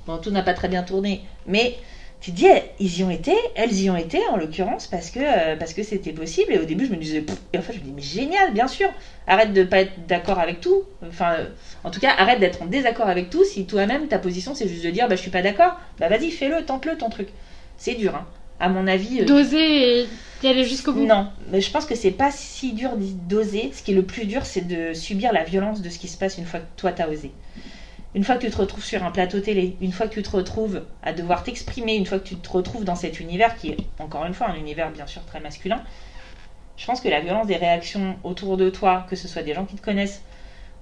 bon, 0.07 0.17
tout 0.17 0.31
n'a 0.31 0.41
pas 0.43 0.53
très 0.53 0.67
bien 0.67 0.83
tourné. 0.83 1.21
Mais 1.47 1.75
tu 2.21 2.31
te 2.31 2.35
dis, 2.35 2.47
ils 2.79 2.99
y 2.99 3.03
ont 3.03 3.09
été, 3.09 3.33
elles 3.55 3.73
y 3.73 3.89
ont 3.89 3.95
été 3.95 4.19
en 4.29 4.35
l'occurrence 4.35 4.87
parce 4.87 5.09
que 5.09 5.19
euh, 5.21 5.55
parce 5.55 5.73
que 5.73 5.83
c'était 5.83 6.11
possible. 6.11 6.51
Et 6.53 6.59
au 6.59 6.65
début 6.65 6.85
je 6.85 6.91
me 6.91 6.97
disais, 6.97 7.21
Pff 7.21 7.37
et 7.53 7.57
en 7.57 7.61
fait 7.61 7.73
je 7.73 7.79
me 7.79 7.83
dis, 7.85 7.93
mais 7.95 8.01
génial, 8.01 8.53
bien 8.53 8.67
sûr. 8.67 8.89
Arrête 9.25 9.53
de 9.53 9.63
pas 9.63 9.79
être 9.81 10.05
d'accord 10.07 10.39
avec 10.39 10.59
tout. 10.59 10.83
Enfin, 11.07 11.33
euh, 11.33 11.45
en 11.83 11.91
tout 11.91 11.99
cas, 11.99 12.11
arrête 12.17 12.39
d'être 12.39 12.61
en 12.61 12.65
désaccord 12.65 13.07
avec 13.07 13.29
tout. 13.29 13.43
Si 13.45 13.65
toi-même 13.65 14.07
ta 14.07 14.19
position 14.19 14.53
c'est 14.53 14.67
juste 14.67 14.83
de 14.83 14.89
dire, 14.89 15.07
bah 15.07 15.15
je 15.15 15.21
suis 15.21 15.31
pas 15.31 15.41
d'accord, 15.41 15.79
bah 15.99 16.09
vas-y 16.09 16.29
fais-le, 16.31 16.65
tente-le 16.65 16.97
ton 16.97 17.09
truc. 17.09 17.29
C'est 17.77 17.95
dur, 17.95 18.15
hein. 18.15 18.25
À 18.59 18.67
mon 18.67 18.87
avis. 18.87 19.21
euh, 19.21 19.25
D'oser 19.25 20.01
et 20.01 20.07
d'y 20.41 20.47
aller 20.47 20.65
jusqu'au 20.65 20.91
bout. 20.91 21.05
non, 21.05 21.27
mais 21.49 21.61
je 21.61 21.71
pense 21.71 21.85
que 21.85 21.95
c'est 21.95 22.11
pas 22.11 22.31
si 22.31 22.73
dur 22.73 22.91
d'oser. 22.97 23.71
Ce 23.73 23.81
qui 23.81 23.91
est 23.91 23.95
le 23.95 24.03
plus 24.03 24.25
dur, 24.25 24.45
c'est 24.45 24.67
de 24.67 24.93
subir 24.93 25.31
la 25.31 25.45
violence 25.45 25.81
de 25.81 25.89
ce 25.89 25.97
qui 25.97 26.09
se 26.09 26.17
passe 26.17 26.37
une 26.37 26.45
fois 26.45 26.59
que 26.59 26.65
toi 26.75 26.91
t'as 26.91 27.07
osé. 27.07 27.31
Une 28.15 28.23
fois 28.23 28.35
que 28.35 28.41
tu 28.45 28.51
te 28.51 28.57
retrouves 28.57 28.83
sur 28.83 29.03
un 29.03 29.11
plateau 29.11 29.39
télé, 29.39 29.77
une 29.81 29.91
fois 29.91 30.07
que 30.07 30.13
tu 30.15 30.23
te 30.23 30.31
retrouves 30.31 30.83
à 31.03 31.13
devoir 31.13 31.43
t'exprimer, 31.43 31.95
une 31.95 32.05
fois 32.07 32.19
que 32.19 32.27
tu 32.27 32.35
te 32.37 32.49
retrouves 32.49 32.83
dans 32.83 32.95
cet 32.95 33.19
univers 33.19 33.55
qui 33.55 33.69
est, 33.69 33.77
encore 33.99 34.25
une 34.25 34.33
fois, 34.33 34.47
un 34.47 34.55
univers 34.55 34.91
bien 34.91 35.05
sûr 35.05 35.23
très 35.25 35.39
masculin, 35.39 35.83
je 36.77 36.85
pense 36.85 37.01
que 37.01 37.09
la 37.09 37.19
violence 37.19 37.47
des 37.47 37.57
réactions 37.57 38.17
autour 38.23 38.57
de 38.57 38.69
toi, 38.69 39.05
que 39.09 39.15
ce 39.15 39.27
soit 39.27 39.43
des 39.43 39.53
gens 39.53 39.65
qui 39.65 39.75
te 39.75 39.81
connaissent 39.81 40.23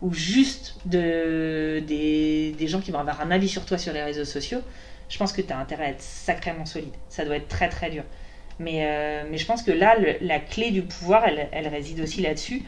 ou 0.02 0.14
juste 0.14 0.78
de, 0.86 1.84
des, 1.86 2.54
des 2.58 2.68
gens 2.68 2.80
qui 2.80 2.92
vont 2.92 3.00
avoir 3.00 3.20
un 3.22 3.32
avis 3.32 3.50
sur 3.50 3.66
toi 3.66 3.78
sur 3.78 3.94
les 3.94 4.04
réseaux 4.04 4.26
sociaux, 4.26 4.62
je 5.10 5.18
pense 5.18 5.34
que 5.34 5.42
tu 5.42 5.52
as 5.52 5.58
intérêt 5.58 5.86
à 5.86 5.90
être 5.90 6.02
sacrément 6.02 6.66
solide. 6.66 6.94
Ça 7.10 7.26
doit 7.26 7.38
être 7.38 7.48
très 7.48 7.70
très 7.70 7.90
dur. 7.90 8.04
Mais, 8.60 8.86
euh, 8.86 9.24
mais 9.30 9.38
je 9.38 9.46
pense 9.46 9.64
que 9.64 9.72
là, 9.72 9.96
la 10.22 10.40
clé 10.40 10.72
du 10.72 10.84
pouvoir, 10.84 11.26
elle 11.26 11.68
réside 11.68 12.00
aussi 12.02 12.22
là-dessus. 12.22 12.64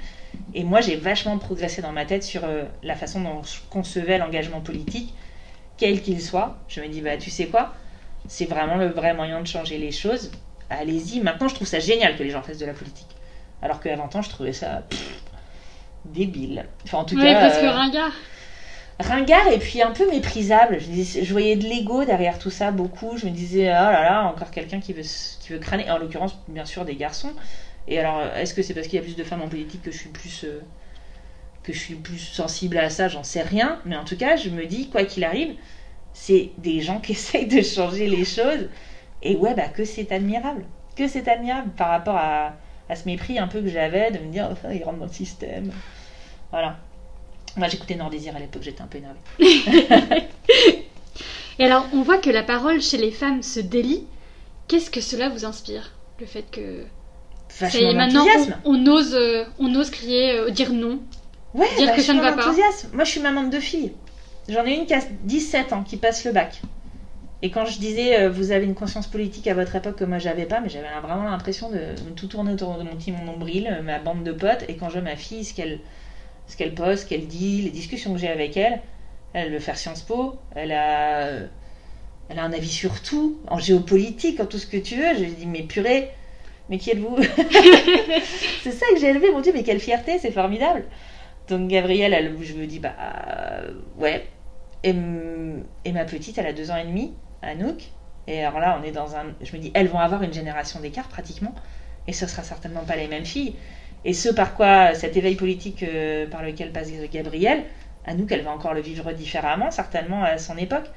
Et 0.53 0.63
moi, 0.63 0.81
j'ai 0.81 0.95
vachement 0.95 1.37
progressé 1.37 1.81
dans 1.81 1.91
ma 1.91 2.05
tête 2.05 2.23
sur 2.23 2.43
euh, 2.43 2.63
la 2.83 2.95
façon 2.95 3.21
dont 3.21 3.43
je 3.43 3.59
concevais 3.69 4.17
l'engagement 4.17 4.61
politique, 4.61 5.13
quel 5.77 6.01
qu'il 6.01 6.21
soit. 6.21 6.57
Je 6.67 6.81
me 6.81 6.87
dis, 6.87 7.01
bah, 7.01 7.17
tu 7.17 7.29
sais 7.29 7.47
quoi? 7.47 7.73
C'est 8.27 8.45
vraiment 8.45 8.75
le 8.75 8.87
vrai 8.87 9.13
moyen 9.13 9.41
de 9.41 9.47
changer 9.47 9.77
les 9.77 9.91
choses. 9.91 10.31
Allez-y. 10.69 11.19
Maintenant, 11.21 11.47
je 11.47 11.55
trouve 11.55 11.67
ça 11.67 11.79
génial 11.79 12.15
que 12.15 12.23
les 12.23 12.29
gens 12.31 12.41
fassent 12.41 12.57
de 12.57 12.65
la 12.65 12.73
politique. 12.73 13.07
Alors 13.61 13.79
qu'à 13.79 13.95
20 13.95 14.15
ans, 14.15 14.21
je 14.21 14.29
trouvais 14.29 14.53
ça 14.53 14.83
pff, 14.89 15.21
débile. 16.05 16.65
Enfin, 16.85 16.99
en 16.99 17.05
tout 17.05 17.15
Oui, 17.15 17.23
cas. 17.23 17.39
parce 17.39 17.57
que 17.57 17.65
euh, 17.65 17.71
ringard. 17.71 18.11
Ringard 18.99 19.47
et 19.47 19.59
puis 19.59 19.81
un 19.81 19.91
peu 19.91 20.09
méprisable. 20.09 20.79
Je, 20.79 21.23
je 21.23 21.31
voyais 21.31 21.55
de 21.55 21.65
l'ego 21.65 22.05
derrière 22.05 22.37
tout 22.39 22.49
ça 22.49 22.71
beaucoup. 22.71 23.17
Je 23.17 23.25
me 23.25 23.31
disais, 23.31 23.67
oh 23.69 23.71
là 23.91 24.03
là, 24.03 24.23
encore 24.25 24.51
quelqu'un 24.51 24.79
qui 24.79 24.93
veut, 24.93 25.03
qui 25.39 25.53
veut 25.53 25.59
crâner. 25.59 25.89
En 25.89 25.97
l'occurrence, 25.97 26.37
bien 26.47 26.65
sûr, 26.65 26.85
des 26.85 26.95
garçons. 26.95 27.33
Et 27.87 27.99
alors, 27.99 28.21
est-ce 28.35 28.53
que 28.53 28.61
c'est 28.61 28.73
parce 28.73 28.87
qu'il 28.87 28.97
y 28.97 28.99
a 28.99 29.03
plus 29.03 29.15
de 29.15 29.23
femmes 29.23 29.41
en 29.41 29.49
politique 29.49 29.81
que 29.81 29.91
je 29.91 29.97
suis 29.97 30.09
plus, 30.09 30.43
euh, 30.43 30.61
que 31.63 31.73
je 31.73 31.79
suis 31.79 31.95
plus 31.95 32.17
sensible 32.19 32.77
à 32.77 32.89
ça? 32.89 33.07
J'en 33.07 33.23
sais 33.23 33.41
rien. 33.41 33.79
Mais 33.85 33.95
en 33.95 34.03
tout 34.05 34.17
cas, 34.17 34.35
je 34.35 34.49
me 34.49 34.65
dis, 34.65 34.89
quoi 34.89 35.03
qu'il 35.03 35.23
arrive, 35.23 35.55
c'est 36.13 36.51
des 36.57 36.81
gens 36.81 36.99
qui 37.01 37.13
essayent 37.13 37.47
de 37.47 37.61
changer 37.61 38.07
les 38.07 38.25
choses. 38.25 38.69
Et 39.21 39.35
ouais, 39.35 39.53
bah 39.55 39.69
que 39.69 39.85
c'est 39.85 40.11
admirable. 40.11 40.65
Que 40.95 41.07
c'est 41.07 41.27
admirable 41.27 41.71
par 41.77 41.89
rapport 41.89 42.17
à, 42.17 42.53
à 42.89 42.95
ce 42.95 43.05
mépris 43.05 43.39
un 43.39 43.47
peu 43.47 43.61
que 43.61 43.69
j'avais 43.69 44.11
de 44.11 44.19
me 44.19 44.31
dire, 44.31 44.49
oh, 44.51 44.67
ils 44.73 44.83
rentrent 44.83 44.99
dans 44.99 45.05
le 45.05 45.11
système. 45.11 45.71
Voilà. 46.51 46.77
Moi, 47.57 47.67
j'écoutais 47.67 47.95
Nordésir 47.95 48.35
à 48.35 48.39
l'époque, 48.39 48.63
j'étais 48.63 48.81
un 48.81 48.87
peu 48.87 48.99
énervée. 48.99 49.19
Et 51.59 51.65
alors, 51.65 51.85
on 51.93 52.01
voit 52.01 52.17
que 52.17 52.29
la 52.29 52.43
parole 52.43 52.81
chez 52.81 52.97
les 52.97 53.11
femmes 53.11 53.43
se 53.43 53.59
délie. 53.59 54.05
Qu'est-ce 54.67 54.89
que 54.89 55.01
cela 55.01 55.29
vous 55.29 55.45
inspire 55.45 55.91
Le 56.19 56.25
fait 56.25 56.45
que 56.49 56.85
vachement 57.59 57.93
maintenant 57.93 58.25
on, 58.63 58.75
on 58.75 58.87
ose, 58.87 59.13
euh, 59.15 59.43
on 59.57 59.73
ose 59.75 59.89
crier, 59.89 60.37
euh, 60.37 60.51
dire 60.51 60.71
non. 60.71 60.99
Ouais, 61.53 61.67
dire 61.77 61.93
que 61.95 62.01
ça 62.01 62.13
ne 62.13 62.21
va 62.21 62.33
pas. 62.33 62.53
Moi, 62.93 63.03
je 63.03 63.09
suis 63.09 63.19
maman 63.19 63.43
de 63.43 63.49
deux 63.49 63.59
filles. 63.59 63.91
J'en 64.47 64.65
ai 64.65 64.75
une 64.75 64.85
qui 64.85 64.93
a 64.93 65.01
17 65.23 65.73
ans, 65.73 65.83
qui 65.83 65.97
passe 65.97 66.23
le 66.23 66.31
bac. 66.31 66.61
Et 67.41 67.51
quand 67.51 67.65
je 67.65 67.79
disais, 67.79 68.19
euh, 68.19 68.29
vous 68.29 68.51
avez 68.51 68.65
une 68.65 68.75
conscience 68.75 69.07
politique 69.07 69.47
à 69.47 69.53
votre 69.53 69.75
époque 69.75 69.95
que 69.95 70.03
moi 70.03 70.17
j'avais 70.17 70.45
pas, 70.45 70.59
mais 70.59 70.69
j'avais 70.69 70.87
vraiment 71.01 71.23
l'impression 71.23 71.69
de 71.69 71.79
tout 72.15 72.27
tourner 72.27 72.53
autour 72.53 72.77
de 72.77 72.83
mon 72.83 72.95
petit 72.95 73.11
mon 73.11 73.23
nombril, 73.23 73.81
ma 73.83 73.99
bande 73.99 74.23
de 74.23 74.31
potes. 74.31 74.65
Et 74.67 74.75
quand 74.75 74.89
je 74.89 74.93
vois 74.93 75.01
ma 75.01 75.15
fille, 75.15 75.45
ce 75.45 75.53
qu'elle 75.53 75.79
ce 76.49 76.57
qu'elle 76.57 76.75
poste, 76.75 77.03
ce 77.05 77.09
qu'elle 77.09 77.27
dit, 77.27 77.61
les 77.63 77.71
discussions 77.71 78.13
que 78.13 78.19
j'ai 78.19 78.29
avec 78.29 78.57
elle, 78.57 78.81
elle 79.33 79.51
veut 79.51 79.59
faire 79.59 79.77
Sciences 79.77 80.03
Po, 80.03 80.37
elle 80.55 80.71
a, 80.73 81.19
euh, 81.27 81.47
elle 82.29 82.39
a 82.39 82.43
un 82.43 82.53
avis 82.53 82.69
sur 82.69 83.01
tout, 83.01 83.39
en 83.47 83.59
géopolitique, 83.59 84.39
en 84.39 84.45
tout 84.45 84.59
ce 84.59 84.67
que 84.67 84.77
tu 84.77 84.95
veux. 84.97 85.15
Je 85.17 85.23
lui 85.23 85.31
dis, 85.33 85.45
mais 85.47 85.63
purée, 85.63 86.11
mais 86.69 86.77
qui 86.79 86.91
êtes-vous 86.91 87.17
C'est 88.63 88.71
ça 88.71 88.85
que 88.93 88.99
j'ai 88.99 89.07
élevé, 89.09 89.31
mon 89.31 89.41
Dieu, 89.41 89.51
mais 89.53 89.63
quelle 89.63 89.79
fierté, 89.79 90.19
c'est 90.19 90.31
formidable. 90.31 90.85
Donc 91.49 91.69
Gabrielle, 91.69 92.13
elle, 92.13 92.35
je 92.43 92.53
me 92.53 92.67
dis, 92.67 92.79
bah 92.79 92.93
euh, 92.99 93.73
ouais. 93.97 94.27
Et, 94.83 94.91
m- 94.91 95.65
et 95.85 95.91
ma 95.91 96.05
petite, 96.05 96.37
elle 96.37 96.47
a 96.47 96.53
deux 96.53 96.71
ans 96.71 96.77
et 96.77 96.85
demi, 96.85 97.13
Anouk. 97.41 97.91
Et 98.27 98.43
alors 98.43 98.59
là, 98.59 98.79
on 98.81 98.85
est 98.85 98.91
dans 98.91 99.15
un. 99.15 99.25
Je 99.41 99.55
me 99.55 99.61
dis, 99.61 99.71
elles 99.73 99.87
vont 99.87 99.99
avoir 99.99 100.23
une 100.23 100.33
génération 100.33 100.79
d'écart 100.79 101.07
pratiquement. 101.09 101.55
Et 102.07 102.13
ce 102.13 102.27
sera 102.27 102.43
certainement 102.43 102.83
pas 102.85 102.95
les 102.95 103.07
mêmes 103.07 103.25
filles. 103.25 103.55
Et 104.05 104.13
ce 104.13 104.29
par 104.29 104.53
quoi 104.53 104.93
cet 104.95 105.17
éveil 105.17 105.35
politique 105.35 105.83
euh, 105.83 106.27
par 106.27 106.41
lequel 106.43 106.71
passe 106.71 106.89
Gabrielle, 107.11 107.63
Anouk, 108.05 108.31
elle 108.31 108.41
va 108.41 108.51
encore 108.51 108.73
le 108.73 108.81
vivre 108.81 109.11
différemment, 109.13 109.71
certainement 109.71 110.23
à 110.23 110.37
son 110.37 110.57
époque. 110.57 110.89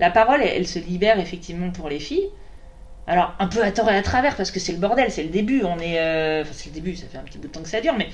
La 0.00 0.10
parole, 0.10 0.42
elle, 0.42 0.66
se 0.66 0.78
libère 0.78 1.18
effectivement 1.20 1.70
pour 1.70 1.88
les 1.88 2.00
filles. 2.00 2.28
Alors, 3.06 3.34
un 3.38 3.48
peu 3.48 3.62
à 3.64 3.72
tort 3.72 3.90
et 3.90 3.96
à 3.96 4.02
travers, 4.02 4.36
parce 4.36 4.50
que 4.50 4.60
c'est 4.60 4.72
le 4.72 4.78
bordel, 4.78 5.10
c'est 5.10 5.22
le 5.22 5.30
début. 5.30 5.62
On 5.64 5.78
est. 5.78 5.98
euh, 6.00 6.42
Enfin, 6.42 6.52
c'est 6.54 6.68
le 6.70 6.74
début, 6.74 6.96
ça 6.96 7.06
fait 7.08 7.18
un 7.18 7.22
petit 7.24 7.38
bout 7.38 7.48
de 7.48 7.52
temps 7.52 7.62
que 7.62 7.68
ça 7.68 7.80
dure, 7.80 7.94
mais 7.96 8.08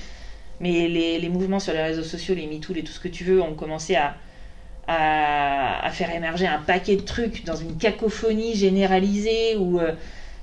mais 0.59 0.87
les, 0.87 1.29
mouvements 1.29 1.59
sur 1.59 1.73
les 1.73 1.81
réseaux 1.83 2.03
sociaux, 2.03 2.35
les 2.35 2.47
MeToo, 2.47 2.73
les 2.73 2.83
tout 2.83 2.91
ce 2.93 2.99
que 2.99 3.07
tu 3.09 3.23
veux, 3.25 3.41
ont 3.41 3.55
commencé 3.55 3.95
à, 3.95 4.15
à, 4.87 5.85
à 5.85 5.91
faire 5.91 6.09
émerger 6.11 6.47
un 6.47 6.59
paquet 6.59 6.95
de 6.95 7.01
trucs 7.01 7.45
dans 7.45 7.55
une 7.55 7.77
cacophonie 7.77 8.55
généralisée 8.55 9.55
où 9.55 9.79
euh, 9.79 9.93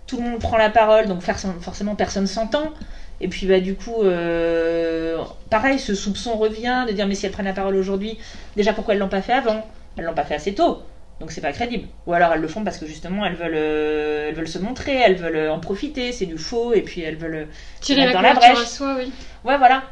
tout 0.07 0.19
le 0.19 0.23
monde 0.25 0.41
prend 0.41 0.57
la 0.59 0.71
parole, 0.71 1.07
donc 1.07 1.23
forcément 1.23 1.97
personne 1.97 2.27
s'entend. 2.27 2.73
Et 3.21 3.29
puis 3.29 3.47
bah 3.47 3.61
du 3.61 3.75
coup, 3.75 4.03
euh, 4.03 5.17
pareil, 5.51 5.79
ce 5.79 5.95
soupçon 5.95 6.37
revient 6.37 6.85
de 6.87 6.93
dire 6.93 7.07
mais 7.07 7.15
si 7.15 7.27
elles 7.27 7.33
prennent 7.33 7.47
la 7.47 7.53
parole 7.53 7.77
aujourd'hui, 7.77 8.19
déjà 8.57 8.73
pourquoi 8.73 8.95
elles 8.95 9.01
l'ont 9.01 9.09
pas 9.09 9.23
fait 9.23 9.33
avant? 9.33 9.65
Elles 9.97 10.05
l'ont 10.05 10.15
pas 10.15 10.25
fait 10.25 10.35
assez 10.35 10.55
tôt, 10.55 10.83
donc 11.21 11.31
c'est 11.31 11.41
pas 11.41 11.53
crédible. 11.53 11.87
Ou 12.07 12.13
alors 12.13 12.33
elles 12.33 12.41
le 12.41 12.49
font 12.49 12.65
parce 12.65 12.77
que 12.79 12.87
justement 12.87 13.25
elles 13.25 13.37
veulent, 13.37 13.53
euh, 13.55 14.29
elles 14.29 14.35
veulent 14.35 14.49
se 14.49 14.59
montrer, 14.59 14.95
elles 14.97 15.15
veulent 15.17 15.49
en 15.49 15.61
profiter, 15.61 16.11
c'est 16.13 16.27
du 16.27 16.39
faux, 16.39 16.75
et 16.75 16.83
puis 16.83 17.03
elles 17.03 17.17
veulent 17.17 17.47
Tirer 17.81 18.07
la 18.07 18.13
dans 18.13 18.21
la 18.21 18.31
à 18.31 18.35
brèche. 18.35 18.59
soi, 18.65 18.97
oui. 18.99 19.13
Ouais, 19.45 19.59
voilà. 19.59 19.85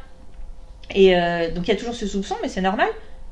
Et 0.93 1.15
euh, 1.15 1.49
donc 1.51 1.67
il 1.67 1.69
y 1.69 1.73
a 1.73 1.77
toujours 1.77 1.95
ce 1.95 2.05
soupçon, 2.05 2.35
mais 2.41 2.49
c'est 2.49 2.61
normal. 2.61 2.89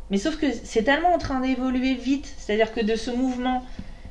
Mais 0.09 0.17
sauf 0.17 0.37
que 0.37 0.47
c'est 0.63 0.83
tellement 0.83 1.13
en 1.13 1.17
train 1.17 1.41
d'évoluer 1.41 1.93
vite. 1.95 2.33
C'est-à-dire 2.37 2.73
que 2.73 2.81
de 2.81 2.95
ce 2.95 3.11
mouvement 3.11 3.63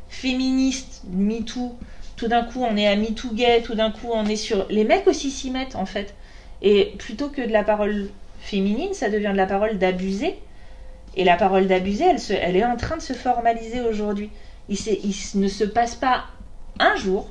féministe, 0.09 1.03
MeToo, 1.11 1.75
tout 2.21 2.29
d'un 2.29 2.43
coup 2.43 2.63
on 2.63 2.77
est 2.77 2.87
à 2.87 2.97
MeToo 2.97 3.33
gay, 3.33 3.63
tout 3.63 3.75
d'un 3.75 3.91
coup 3.91 4.09
on 4.13 4.27
est 4.27 4.37
sur. 4.37 4.67
Les 4.69 4.85
mecs 4.85 5.07
aussi 5.07 5.31
s'y 5.31 5.51
mettent 5.51 5.75
en 5.75 5.87
fait. 5.87 6.15
Et 6.61 6.93
plutôt 6.99 7.31
que 7.31 7.41
de 7.41 7.51
la 7.51 7.65
parole 7.65 8.11
féminine, 8.41 8.93
ça 8.93 9.09
devient 9.09 9.31
de 9.33 9.39
la 9.39 9.47
parole 9.47 9.79
d'abusé. 9.79 10.39
Et 11.17 11.25
la 11.25 11.37
parole 11.37 11.67
d'abusé, 11.67 12.05
elle, 12.29 12.57
est 12.57 12.65
en 12.65 12.77
train 12.77 12.99
de 12.99 13.03
se 13.03 13.15
formaliser 13.15 13.81
aujourd'hui. 13.81 14.29
Il, 14.69 14.77
il 14.87 15.41
ne 15.41 15.49
se 15.49 15.65
passe 15.65 15.95
pas 15.95 16.27
un 16.79 16.95
jour 16.95 17.31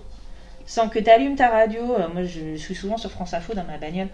sans 0.66 0.90
que 0.90 0.98
tu 0.98 1.10
allumes 1.12 1.36
ta 1.36 1.50
radio. 1.50 1.94
euh, 1.94 2.08
moi, 2.12 2.24
je 2.24 2.56
suis 2.56 2.74
souvent 2.74 2.98
sur 2.98 3.12
France 3.12 3.36
Info 3.36 3.54
dans 3.54 3.66
ma 3.66 3.78
bagnole. 3.78 4.10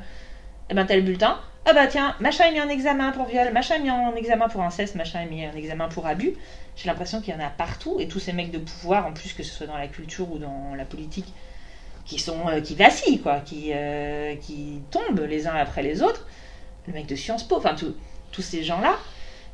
Et 0.70 0.74
ben, 0.74 0.86
t'as 0.86 0.96
le 0.96 1.02
bulletin. 1.02 1.38
Ah 1.68 1.74
bah 1.74 1.88
tiens, 1.88 2.16
machin 2.20 2.46
est 2.46 2.52
mis 2.52 2.62
en 2.62 2.70
examen 2.70 3.12
pour 3.12 3.26
viol, 3.26 3.52
machin 3.52 3.76
est 3.76 3.80
mis 3.80 3.90
en 3.90 4.16
examen 4.16 4.48
pour 4.48 4.62
inceste, 4.62 4.94
machin 4.94 5.22
est 5.22 5.30
mis 5.30 5.48
en 5.48 5.56
examen 5.56 5.88
pour 5.88 6.06
abus. 6.06 6.34
J'ai 6.76 6.88
l'impression 6.88 7.22
qu'il 7.22 7.34
y 7.34 7.38
en 7.38 7.44
a 7.44 7.50
partout. 7.50 8.00
Et 8.00 8.08
tous 8.08 8.20
ces 8.20 8.34
mecs 8.34 8.52
de 8.52 8.60
pouvoir, 8.60 9.08
en 9.08 9.14
plus 9.14 9.34
que 9.34 9.42
ce 9.42 9.52
soit 9.52 9.66
dans 9.66 9.78
la 9.78 9.88
culture 9.88 10.32
ou 10.32 10.38
dans 10.38 10.76
la 10.78 10.86
politique, 10.86 11.34
qui 12.06 12.20
sont 12.20 12.48
euh, 12.48 12.62
qui 12.62 12.76
vacillent, 12.76 13.20
quoi, 13.20 13.40
qui, 13.40 13.72
euh, 13.74 14.36
qui 14.36 14.82
tombent 14.92 15.26
les 15.28 15.48
uns 15.48 15.56
après 15.56 15.82
les 15.82 16.04
autres. 16.04 16.28
Le 16.88 16.94
mec 16.94 17.08
de 17.08 17.16
Sciences 17.16 17.44
Po, 17.44 17.58
enfin, 17.58 17.76
tous 17.76 18.42
ces 18.42 18.64
gens-là 18.64 18.96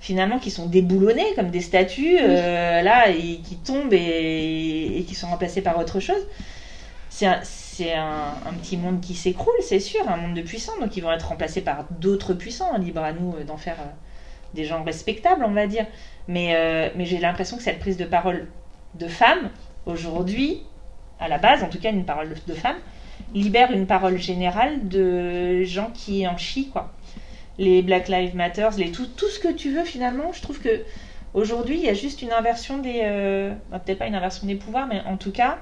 finalement 0.02 0.40
qui 0.40 0.50
sont 0.50 0.66
déboulonnés 0.66 1.36
comme 1.36 1.52
des 1.52 1.62
statues 1.62 2.18
euh, 2.20 2.82
là 2.82 3.12
et 3.12 3.38
qui 3.38 3.58
tombent 3.58 3.94
et, 3.94 4.98
et 4.98 5.04
qui 5.04 5.14
sont 5.14 5.28
remplacés 5.28 5.62
par 5.62 5.78
autre 5.78 6.00
chose 6.00 6.26
c'est 7.12 7.28
un, 7.28 7.40
c'est 7.72 7.94
un, 7.94 8.34
petit 8.62 8.76
monde 8.76 9.00
qui 9.00 9.16
s'écroule 9.16 9.54
c'est 9.62 9.80
sûr 9.80 10.02
un 10.10 10.18
monde 10.18 10.34
de 10.34 10.42
puissants 10.42 10.78
donc 10.82 10.98
ils 10.98 11.02
vont 11.02 11.12
être 11.12 11.30
remplacés 11.30 11.62
par 11.62 11.86
d'autres 11.90 12.34
puissants 12.34 12.78
libre 12.78 13.02
à 13.02 13.14
nous 13.14 13.34
euh, 13.34 13.44
d'en 13.46 13.56
faire 13.56 13.78
euh, 13.80 13.92
des 14.54 14.66
gens 14.66 14.84
respectables 14.84 15.46
on 15.46 15.52
va 15.52 15.68
dire 15.68 15.86
mais, 16.28 16.54
euh, 16.54 16.90
mais 16.98 17.06
j'ai 17.06 17.18
l'impression 17.18 17.56
que 17.56 17.64
cette 17.64 17.80
prise 17.80 17.96
de 17.96 18.04
parole 18.04 18.50
de 18.96 19.08
femme 19.08 19.50
aujourd'hui 19.86 20.64
à 21.20 21.30
la 21.30 21.38
base 21.38 21.64
en 21.64 21.70
tout 21.70 21.80
cas 21.80 21.92
une 21.92 22.04
parole 22.04 22.36
de 22.46 22.54
femme 22.54 22.76
libère 23.34 23.72
une 23.72 23.88
parole 23.88 24.18
générale 24.18 24.90
de 24.90 25.64
gens 25.64 25.92
qui 25.94 26.28
en 26.28 26.38
chient 26.38 26.70
quoi 26.72 26.92
les 27.58 27.82
Black 27.84 28.08
Lives 28.08 28.36
Matter, 28.36 28.70
les 28.78 28.92
tout, 28.92 29.06
tout 29.06 29.28
ce 29.28 29.38
que 29.38 29.50
tu 29.50 29.72
veux 29.72 29.84
finalement. 29.84 30.32
Je 30.32 30.42
trouve 30.42 30.60
que 30.60 30.84
aujourd'hui 31.36 31.78
il 31.78 31.84
y 31.84 31.90
a 31.90 31.94
juste 31.94 32.24
une 32.24 32.32
inversion 32.32 32.80
des, 32.80 33.02
bah, 33.70 33.78
peut-être 33.78 34.00
pas 34.00 34.08
une 34.08 34.16
inversion 34.16 34.48
des 34.48 34.56
pouvoirs, 34.56 34.88
mais 34.88 35.02
en 35.06 35.18
tout 35.18 35.32
cas 35.32 35.60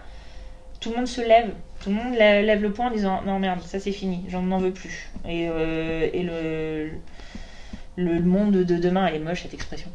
tout 0.79 0.91
le 0.91 0.97
monde 0.97 1.07
se 1.07 1.19
lève, 1.19 1.51
tout 1.81 1.89
le 1.89 1.95
monde 1.95 2.13
lè- 2.15 2.43
lève 2.43 2.61
le 2.61 2.71
poing 2.71 2.87
en 2.87 2.91
disant 2.91 3.21
non 3.25 3.39
merde 3.39 3.61
ça 3.61 3.79
c'est 3.79 3.91
fini, 3.91 4.25
j'en 4.29 4.41
n'en 4.43 4.57
veux 4.59 4.71
plus. 4.73 5.09
Et, 5.27 5.47
euh, 5.49 6.09
et 6.13 6.23
le, 6.23 6.91
le 7.95 8.19
monde 8.21 8.51
de 8.63 8.77
demain, 8.77 9.07
elle 9.07 9.15
est 9.15 9.19
moche 9.19 9.43
cette 9.43 9.53
expression. 9.53 9.89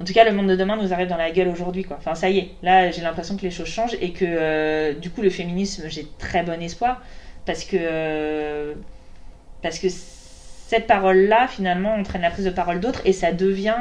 En 0.00 0.04
tout 0.04 0.12
cas, 0.12 0.24
le 0.24 0.32
monde 0.32 0.48
de 0.48 0.56
demain 0.56 0.76
nous 0.76 0.92
arrive 0.92 1.08
dans 1.08 1.16
la 1.16 1.30
gueule 1.30 1.48
aujourd'hui, 1.48 1.84
quoi. 1.84 1.96
Enfin, 1.98 2.14
ça 2.14 2.30
y 2.30 2.38
est. 2.38 2.50
Là, 2.62 2.90
j'ai 2.90 3.02
l'impression 3.02 3.36
que 3.36 3.42
les 3.42 3.50
choses 3.50 3.68
changent 3.68 3.96
et 4.00 4.12
que, 4.12 4.24
euh, 4.26 4.94
du 4.94 5.10
coup, 5.10 5.22
le 5.22 5.30
féminisme, 5.30 5.84
j'ai 5.88 6.06
très 6.18 6.42
bon 6.42 6.60
espoir 6.62 7.02
parce 7.46 7.64
que, 7.64 7.76
euh, 7.80 8.74
parce 9.62 9.78
que 9.78 9.88
cette 9.90 10.86
parole-là, 10.86 11.48
finalement, 11.48 11.94
entraîne 11.94 12.22
la 12.22 12.30
prise 12.30 12.44
de 12.44 12.50
parole 12.50 12.80
d'autres 12.80 13.02
et 13.04 13.12
ça 13.12 13.32
devient, 13.32 13.76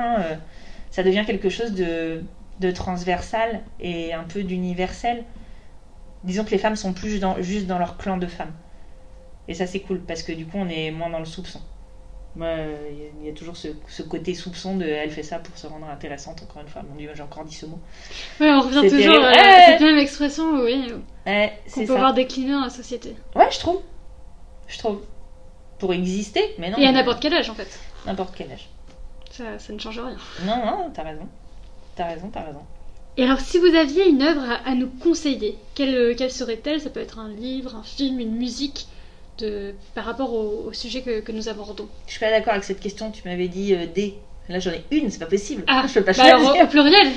ça 0.92 1.04
devient 1.04 1.24
quelque 1.26 1.50
chose 1.50 1.74
de, 1.74 2.24
de 2.60 2.72
transversal 2.72 3.62
et 3.80 4.14
un 4.14 4.24
peu 4.24 4.44
d'universel. 4.44 5.24
Disons 6.24 6.44
que 6.46 6.52
les 6.52 6.58
femmes 6.58 6.76
sont 6.76 6.94
plus 6.94 7.10
juste 7.10 7.22
dans, 7.22 7.42
juste 7.42 7.68
dans 7.68 7.78
leur 7.80 7.98
clan 7.98 8.18
de 8.18 8.28
femmes. 8.28 8.54
Et 9.48 9.54
ça, 9.54 9.68
c'est 9.68 9.82
cool 9.82 10.00
parce 10.00 10.24
que 10.24 10.32
du 10.32 10.46
coup, 10.46 10.58
on 10.58 10.70
est 10.70 10.90
moins 10.92 11.10
dans 11.10 11.20
le 11.20 11.26
soupçon. 11.26 11.60
Moi, 12.36 12.48
euh, 12.48 12.90
il 13.20 13.28
y 13.28 13.30
a- 13.30 13.34
toujours 13.34 13.58
ce, 13.58 13.68
ce 13.88 14.02
côté 14.02 14.34
soupçon 14.34 14.78
de 14.78 14.86
elle 14.86 15.12
fait 15.12 15.22
ça 15.22 15.38
pour 15.40 15.56
se 15.58 15.68
rendre 15.68 15.88
intéressante, 15.88 16.42
encore 16.44 16.62
une 16.64 16.68
fois. 16.68 16.82
Mon 16.90 16.96
dieu, 16.96 17.12
j'ai 17.14 17.22
encore 17.22 17.44
dit 17.46 17.54
ce 17.54 17.66
mot. 17.68 17.78
Ouais, 18.40 18.50
on 18.52 18.62
revient 18.62 18.90
toujours 18.90 19.16
à 19.24 19.32
Ouais. 19.32 19.66
cette 19.68 19.82
même 19.82 19.98
expression, 19.98 20.62
oui, 20.64 20.92
Ouais, 21.28 21.54
qu'on 21.66 21.70
c'est 21.72 21.82
peut 21.86 21.94
ça. 21.94 22.00
voir 22.00 22.14
décliner 22.14 22.54
dans 22.54 22.62
la 22.62 22.70
société. 22.70 23.16
Ouais, 23.36 23.50
je 23.52 23.60
trouve. 23.60 23.82
Je 24.68 24.78
trouve. 24.80 25.02
Pour 25.78 25.94
exister, 25.94 26.56
mais 26.58 26.72
non. 26.72 26.78
Et 26.78 26.88
à 26.88 26.92
n'importe 26.92 27.22
quel 27.22 27.34
âge, 27.34 27.50
en 27.50 27.54
fait. 27.56 27.80
N'importe 28.06 28.34
quel 28.36 28.52
âge. 28.52 28.70
Ça, 29.30 29.60
ça 29.60 29.74
ne 29.74 29.78
change 29.80 30.00
rien. 30.00 30.16
Non, 30.46 30.66
non, 30.66 30.92
t'as 30.94 31.04
raison. 31.04 31.28
T'as 31.96 32.06
raison, 32.06 32.30
t'as 32.34 32.42
raison. 32.42 32.62
Et 33.18 33.24
alors, 33.24 33.40
si 33.40 33.60
vous 33.60 33.76
aviez 33.76 34.08
une 34.10 34.22
œuvre 34.24 34.42
à, 34.50 34.68
à 34.70 34.74
nous 34.76 34.88
conseiller, 34.90 35.58
quelle, 35.76 35.94
euh, 35.96 36.16
quelle 36.18 36.32
serait-elle? 36.32 36.82
Ça 36.82 36.90
peut 36.90 37.00
être 37.00 37.20
un 37.20 37.30
livre, 37.30 37.76
un 37.76 37.84
film, 37.84 38.20
une 38.20 38.36
musique, 38.36 38.88
de, 39.38 39.76
par 39.96 40.06
rapport 40.06 40.34
au, 40.34 40.66
au 40.68 40.74
sujet 40.74 41.02
que, 41.02 41.20
que 41.20 41.32
nous 41.32 41.48
abordons. 41.50 41.88
Je 42.08 42.12
suis 42.12 42.20
pas 42.20 42.32
d'accord 42.32 42.54
avec 42.54 42.64
cette 42.64 42.80
question, 42.80 43.12
tu 43.12 43.22
m'avais 43.28 43.48
dit 43.48 43.74
euh, 43.76 43.86
des. 43.94 44.16
Là, 44.50 44.60
j'en 44.60 44.72
ai 44.72 44.84
une, 44.92 45.10
c'est 45.12 45.20
pas 45.20 45.26
possible. 45.28 45.64
Ah, 45.68 45.86
je 45.88 45.94
peux 45.94 46.04
pas 46.04 46.14
Bah 46.14 46.30
choisir. 46.30 46.50
alors, 46.52 46.64
au 46.64 46.68
pluriel 46.68 47.12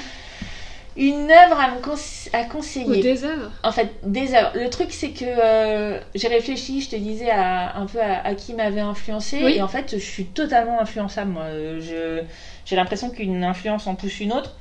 Une 0.99 1.31
œuvre 1.31 1.59
à, 1.61 1.75
me 1.75 1.81
conse- 1.81 2.29
à 2.33 2.43
Ou 2.43 2.49
conseiller. 2.49 3.03
des 3.03 3.25
œuvres 3.25 3.51
En 3.63 3.73
fait, 3.73 3.89
des 4.03 4.35
œuvres. 4.35 4.53
Le 4.55 4.69
truc, 4.71 4.93
c'est 4.93 5.11
que 5.11 5.25
euh, 5.27 5.99
j'ai 6.15 6.29
réfléchi, 6.29 6.81
je 6.83 6.91
te 6.91 6.97
disais, 6.97 7.31
à, 7.31 7.77
un 7.79 7.87
peu 7.87 8.01
à, 8.01 8.25
à 8.27 8.35
qui 8.35 8.55
m'avait 8.55 8.81
influencé. 8.81 9.41
Oui. 9.43 9.55
Et 9.57 9.63
en 9.63 9.69
fait, 9.69 9.93
je 9.93 9.97
suis 10.05 10.27
totalement 10.27 10.81
influençable, 10.81 11.33
moi. 11.33 11.45
Euh, 11.45 12.23
j'ai 12.67 12.77
l'impression 12.77 13.11
qu'une 13.11 13.45
influence 13.45 13.87
en 13.87 13.95
pousse 13.95 14.21
une 14.21 14.33
autre. 14.33 14.55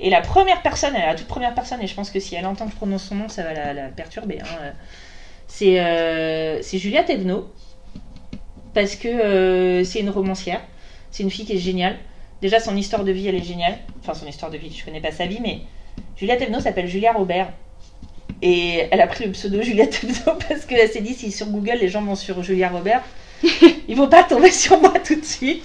Et 0.00 0.10
la 0.10 0.20
première 0.20 0.62
personne, 0.62 0.94
la 0.94 1.14
toute 1.14 1.26
première 1.26 1.54
personne, 1.54 1.82
et 1.82 1.86
je 1.86 1.94
pense 1.94 2.10
que 2.10 2.20
si 2.20 2.34
elle 2.34 2.46
entend 2.46 2.66
que 2.66 2.72
je 2.72 2.76
prononce 2.76 3.04
son 3.04 3.16
nom, 3.16 3.28
ça 3.28 3.42
va 3.42 3.52
la, 3.52 3.72
la 3.72 3.88
perturber. 3.88 4.38
hein, 4.40 4.46
euh, 4.62 4.70
C'est, 5.48 5.80
euh, 5.80 7.02
Thévenot. 7.04 7.50
Parce 8.74 8.94
que 8.94 9.08
euh, 9.08 9.84
c'est 9.84 10.00
une 10.00 10.10
romancière. 10.10 10.60
C'est 11.10 11.24
une 11.24 11.30
fille 11.30 11.44
qui 11.44 11.54
est 11.54 11.58
géniale. 11.58 11.96
Déjà, 12.40 12.60
son 12.60 12.76
histoire 12.76 13.02
de 13.02 13.10
vie, 13.10 13.26
elle 13.26 13.34
est 13.34 13.42
géniale. 13.42 13.78
Enfin, 14.00 14.14
son 14.14 14.26
histoire 14.26 14.52
de 14.52 14.56
vie, 14.58 14.72
je 14.72 14.84
connais 14.84 15.00
pas 15.00 15.10
sa 15.10 15.26
vie, 15.26 15.40
mais 15.42 15.60
Julia 16.16 16.36
Thévenot 16.36 16.60
s'appelle 16.60 16.86
Julia 16.86 17.12
Robert. 17.12 17.52
Et 18.40 18.86
elle 18.92 19.00
a 19.00 19.08
pris 19.08 19.24
le 19.24 19.32
pseudo 19.32 19.62
Julia 19.62 19.88
Thévenot 19.88 20.38
parce 20.48 20.64
qu'elle 20.64 20.88
s'est 20.88 21.00
dit 21.00 21.14
si 21.14 21.32
sur 21.32 21.46
Google 21.48 21.78
les 21.80 21.88
gens 21.88 22.02
vont 22.02 22.14
sur 22.14 22.40
Julia 22.44 22.68
Robert, 22.68 23.02
ils 23.88 23.96
vont 23.96 24.08
pas 24.08 24.22
tomber 24.22 24.52
sur 24.52 24.80
moi 24.80 24.94
tout 25.04 25.16
de 25.16 25.24
suite. 25.24 25.64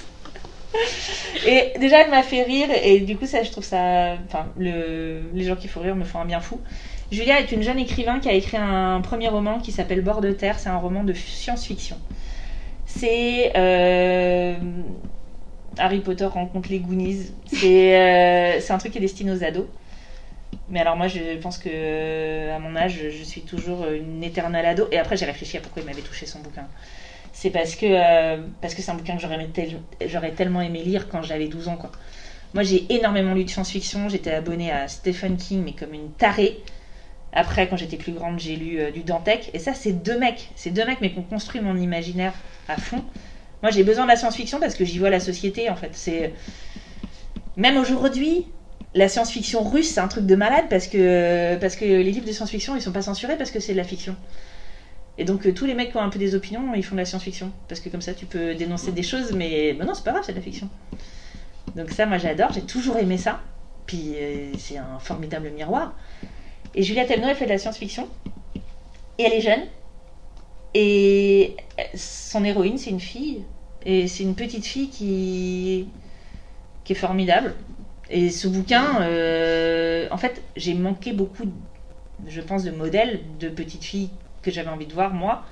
Et 1.48 1.74
déjà, 1.80 2.02
elle 2.02 2.10
m'a 2.10 2.24
fait 2.24 2.44
rire 2.44 2.70
et 2.72 3.00
du 3.00 3.18
coup, 3.18 3.26
ça, 3.26 3.44
je 3.44 3.52
trouve 3.52 3.64
ça. 3.64 4.16
Enfin, 4.26 4.48
le... 4.58 5.22
les 5.34 5.44
gens 5.44 5.56
qui 5.56 5.68
font 5.68 5.82
rire 5.82 5.96
me 5.96 6.04
font 6.04 6.20
un 6.20 6.26
bien 6.26 6.40
fou. 6.40 6.60
Julia 7.12 7.40
est 7.40 7.52
une 7.52 7.62
jeune 7.62 7.80
écrivain 7.80 8.20
qui 8.20 8.30
a 8.30 8.34
écrit 8.34 8.58
un 8.58 9.02
premier 9.02 9.28
roman 9.28 9.60
qui 9.60 9.72
s'appelle 9.72 10.02
Bord 10.02 10.22
de 10.22 10.32
terre. 10.32 10.60
C'est 10.60 10.70
un 10.70 10.78
roman 10.78 11.04
de 11.04 11.14
science-fiction. 11.14 11.98
C'est 12.86 13.52
euh, 13.56 14.56
Harry 15.78 16.00
Potter 16.00 16.26
rencontre 16.26 16.70
les 16.70 16.80
Goonies. 16.80 17.32
C'est 17.48 18.00
euh, 18.00 18.60
c'est 18.60 18.74
un 18.74 18.78
truc 18.78 18.92
qui 18.94 18.98
est 18.98 19.02
destiné 19.02 19.32
aux 19.32 19.44
ados. 19.44 19.68
Mais 20.70 20.80
alors 20.80 20.96
moi, 20.96 21.08
je 21.08 21.38
pense 21.42 21.58
que 21.58 22.50
à 22.52 22.60
mon 22.60 22.76
âge, 22.76 23.00
je 23.10 23.24
suis 23.24 23.42
toujours 23.42 23.86
une 23.90 24.24
éternelle 24.24 24.66
ado. 24.66 24.88
Et 24.92 24.98
après, 24.98 25.18
j'ai 25.18 25.26
réfléchi 25.26 25.58
à 25.58 25.62
pourquoi 25.62 25.82
il 25.82 25.86
m'avait 25.86 26.02
touché 26.02 26.26
son 26.26 26.40
bouquin. 26.40 26.68
C'est 27.44 27.50
parce 27.50 27.76
que 27.76 27.86
euh, 27.86 28.38
parce 28.62 28.74
que 28.74 28.82
c'est 28.82 28.90
un 28.90 28.96
bouquin 28.96 29.18
que 29.18 30.08
j'aurais 30.08 30.32
tellement 30.32 30.62
aimé 30.62 30.82
lire 30.82 31.10
quand 31.10 31.24
j'avais 31.24 31.50
12 31.50 31.68
ans, 31.68 31.76
quoi. 31.76 31.92
Moi, 32.54 32.64
j'ai 32.64 32.86
énormément 32.90 33.34
lu 33.34 33.44
de 33.44 33.50
science-fiction. 33.50 34.08
J'étais 34.08 34.32
abonnée 34.32 34.72
à 34.72 34.88
Stephen 34.88 35.36
King, 35.36 35.62
mais 35.66 35.74
comme 35.74 35.94
une 35.94 36.10
tarée. 36.12 36.64
Après, 37.34 37.68
quand 37.68 37.76
j'étais 37.76 37.98
plus 37.98 38.14
grande, 38.14 38.40
j'ai 38.40 38.56
lu 38.56 38.80
euh, 38.80 38.92
du 38.92 39.04
Dantec. 39.04 39.50
Et 39.54 39.60
ça, 39.60 39.74
c'est 39.74 39.92
deux 39.92 40.18
mecs. 40.18 40.52
C'est 40.56 40.70
deux 40.70 40.86
mecs, 40.86 41.02
mais 41.02 41.12
qui 41.12 41.20
ont 41.20 41.24
construit 41.24 41.60
mon 41.60 41.76
imaginaire 41.76 42.32
à 42.70 42.78
fond. 42.78 43.04
Moi, 43.62 43.72
j'ai 43.72 43.84
besoin 43.84 44.06
de 44.06 44.12
la 44.12 44.16
science-fiction 44.16 44.62
parce 44.62 44.76
que 44.76 44.86
j'y 44.86 44.98
vois 44.98 45.10
la 45.10 45.20
société, 45.20 45.70
en 45.70 45.76
fait. 45.76 45.90
C'est 45.92 46.32
même 47.58 47.76
aujourd'hui, 47.76 48.48
la 48.96 49.10
science-fiction 49.10 49.64
russe, 49.64 49.90
c'est 49.90 50.00
un 50.00 50.08
truc 50.08 50.26
de 50.26 50.36
malade 50.36 50.68
parce 50.70 50.88
que 50.88 51.58
parce 51.60 51.76
que 51.76 51.84
les 51.84 52.04
livres 52.04 52.26
de 52.26 52.32
science-fiction, 52.32 52.78
ils 52.78 52.82
sont 52.82 52.94
pas 52.94 53.02
censurés 53.02 53.36
parce 53.36 53.52
que 53.52 53.60
c'est 53.60 53.74
de 53.74 53.78
la 53.78 53.84
fiction. 53.84 54.16
Et 55.18 55.26
donc 55.26 55.46
euh, 55.46 55.54
tous 55.54 55.66
les 55.66 55.76
mecs 55.76 55.92
qui 55.92 55.98
ont 55.98 56.02
un 56.02 56.10
peu 56.10 56.20
des 56.20 56.36
opinions, 56.36 56.74
ils 56.76 56.84
font 56.84 56.96
de 56.96 57.00
la 57.00 57.06
science-fiction 57.06 57.52
parce 57.68 57.80
que 57.80 57.90
comme 57.90 58.02
ça, 58.02 58.14
tu 58.14 58.26
peux 58.26 58.56
dénoncer 58.56 58.92
des 58.92 59.04
choses, 59.04 59.32
mais 59.34 59.74
bah 59.74 59.86
non, 59.86 59.94
c'est 59.94 60.04
pas 60.04 60.12
grave, 60.12 60.24
c'est 60.26 60.34
de 60.34 60.38
la 60.38 60.44
fiction. 60.44 60.70
Donc 61.76 61.92
ça, 61.92 62.06
moi, 62.06 62.18
j'adore. 62.18 62.52
J'ai 62.54 62.62
toujours 62.62 62.98
aimé 62.98 63.18
ça. 63.18 63.42
Puis 63.86 64.14
euh, 64.16 64.52
c'est 64.58 64.78
un 64.78 65.00
formidable 65.00 65.52
miroir. 65.52 65.94
Et 66.76 66.84
Julia 66.84 67.06
Telno, 67.06 67.28
elle 67.28 67.36
fait 67.36 67.46
de 67.46 67.52
la 67.52 67.58
science-fiction. 67.58 68.08
Et 69.20 69.24
elle 69.24 69.34
est 69.34 69.42
jeune. 69.42 69.64
Et 70.74 71.56
son 71.94 72.44
héroïne, 72.44 72.78
c'est 72.78 72.90
une 72.90 73.00
fille. 73.00 73.44
Et 73.86 74.08
c'est 74.08 74.24
une 74.24 74.34
petite 74.34 74.66
fille 74.66 74.90
qui, 74.90 75.88
qui 76.84 76.94
est 76.94 76.96
formidable. 76.96 77.54
Et 78.10 78.30
ce 78.30 78.48
bouquin, 78.48 79.02
euh, 79.02 80.08
en 80.10 80.18
fait, 80.18 80.42
j'ai 80.56 80.74
manqué 80.74 81.14
beaucoup, 81.14 81.44
je 82.28 82.42
pense, 82.42 82.64
de 82.64 82.72
modèles 82.72 83.22
de 83.40 83.50
petites 83.50 83.84
filles 83.84 84.10
que 84.44 84.52
j'avais 84.52 84.70
envie 84.70 84.86
de 84.86 84.94
voir, 84.94 85.14
moi, 85.14 85.44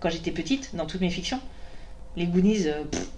quand 0.00 0.10
j'étais 0.10 0.30
petite, 0.30 0.74
dans 0.76 0.86
toutes 0.86 1.00
mes 1.00 1.10
fictions. 1.10 1.40
Les 2.16 2.26
Goonies, 2.26 2.68
euh, 2.68 2.84
pff, 2.84 3.08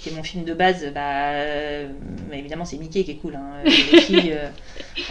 qui 0.00 0.08
est 0.08 0.12
mon 0.12 0.22
film 0.22 0.44
de 0.44 0.54
base, 0.54 0.90
bah, 0.94 1.32
euh, 1.32 1.88
mais 2.30 2.38
évidemment, 2.38 2.64
c'est 2.64 2.78
Mickey 2.78 3.04
qui 3.04 3.12
est 3.12 3.16
cool. 3.16 3.36
Hein. 3.36 3.62
Les 3.64 3.70
filles, 4.00 4.32
euh, 4.32 4.48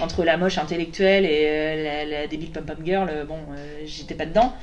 entre 0.01 0.23
la 0.23 0.37
moche 0.37 0.57
intellectuelle 0.57 1.25
et 1.25 1.43
euh, 1.45 1.83
la, 1.83 2.21
la 2.21 2.27
débile 2.27 2.51
pom-pom 2.51 2.77
girl, 2.83 3.07
euh, 3.09 3.25
bon, 3.25 3.37
euh, 3.55 3.81
j'étais 3.85 4.15
pas 4.15 4.25
dedans. 4.25 4.53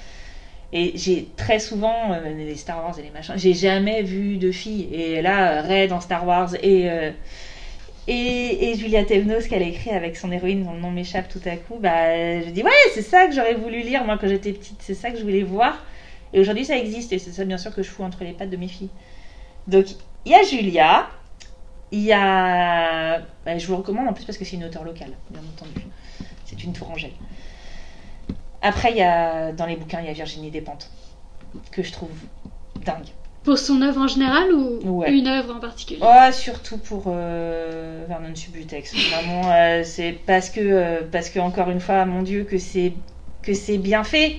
Et 0.72 0.92
j'ai 0.96 1.28
très 1.36 1.60
souvent, 1.60 2.12
euh, 2.12 2.34
les 2.36 2.56
Star 2.56 2.82
Wars 2.82 2.98
et 2.98 3.02
les 3.02 3.10
machins, 3.10 3.34
j'ai 3.36 3.54
jamais 3.54 4.02
vu 4.02 4.36
de 4.36 4.50
filles. 4.50 4.88
Et 4.92 5.22
là, 5.22 5.62
Rey 5.62 5.86
dans 5.86 6.00
Star 6.00 6.26
Wars 6.26 6.54
et, 6.60 6.90
euh, 6.90 7.12
et, 8.08 8.74
Julia 8.76 9.04
Tevnos 9.04 9.48
qu'elle 9.48 9.62
a 9.62 9.66
écrit 9.66 9.90
avec 9.90 10.16
son 10.16 10.30
héroïne 10.30 10.64
dont 10.64 10.72
le 10.72 10.80
nom 10.80 10.90
m'échappe 10.90 11.28
tout 11.28 11.40
à 11.44 11.56
coup, 11.56 11.76
bah, 11.80 12.40
je 12.40 12.50
dis 12.50 12.62
ouais, 12.62 12.70
c'est 12.94 13.02
ça 13.02 13.26
que 13.26 13.34
j'aurais 13.34 13.54
voulu 13.54 13.80
lire 13.80 14.04
moi 14.04 14.16
quand 14.18 14.28
j'étais 14.28 14.52
petite, 14.52 14.80
c'est 14.80 14.94
ça 14.94 15.10
que 15.10 15.18
je 15.18 15.22
voulais 15.22 15.42
voir. 15.42 15.84
Et 16.32 16.40
aujourd'hui, 16.40 16.64
ça 16.64 16.76
existe 16.76 17.12
et 17.12 17.18
c'est 17.18 17.32
ça 17.32 17.44
bien 17.44 17.58
sûr 17.58 17.74
que 17.74 17.82
je 17.82 17.90
fous 17.90 18.02
entre 18.02 18.22
les 18.22 18.32
pattes 18.32 18.50
de 18.50 18.56
mes 18.56 18.68
filles. 18.68 18.90
Donc, 19.66 19.86
il 20.24 20.32
y 20.32 20.34
a 20.34 20.42
Julia, 20.42 21.08
il 21.90 22.00
y 22.00 22.12
a. 22.12 23.18
bah, 23.44 23.58
je 23.58 23.66
vous 23.66 23.76
recommande 23.76 24.08
en 24.08 24.12
plus 24.12 24.24
parce 24.24 24.38
que 24.38 24.44
c'est 24.44 24.56
une 24.56 24.64
auteure 24.64 24.84
locale, 24.84 25.12
bien 25.30 25.40
entendu. 25.40 25.86
C'est 26.44 26.62
une 26.62 26.72
tourangelle. 26.72 27.12
Après, 28.62 28.90
il 28.90 28.96
y 28.96 29.02
a, 29.02 29.52
dans 29.52 29.66
les 29.66 29.76
bouquins, 29.76 30.00
il 30.00 30.06
y 30.06 30.10
a 30.10 30.12
Virginie 30.12 30.50
Despentes, 30.50 30.90
que 31.70 31.82
je 31.82 31.92
trouve 31.92 32.10
dingue. 32.84 33.08
Pour 33.46 33.58
son 33.58 33.80
œuvre 33.80 34.00
en 34.00 34.08
général 34.08 34.52
ou 34.52 34.80
Ouais. 34.98 35.12
une 35.12 35.28
œuvre 35.28 35.54
en 35.54 35.60
particulier? 35.60 36.00
Oh, 36.02 36.32
surtout 36.32 36.78
pour 36.78 37.04
euh, 37.06 38.04
Vernon 38.08 38.34
Subutex. 38.34 38.96
Vraiment, 39.08 39.52
euh, 39.52 39.82
c'est 39.84 40.18
parce 40.26 40.50
que, 40.50 40.60
euh, 40.60 41.00
parce 41.12 41.30
que, 41.30 41.38
encore 41.38 41.70
une 41.70 41.78
fois, 41.78 42.04
mon 42.06 42.22
Dieu, 42.22 42.42
que 42.42 42.58
c'est, 42.58 42.92
que 43.42 43.54
c'est 43.54 43.78
bien 43.78 44.02
fait. 44.02 44.34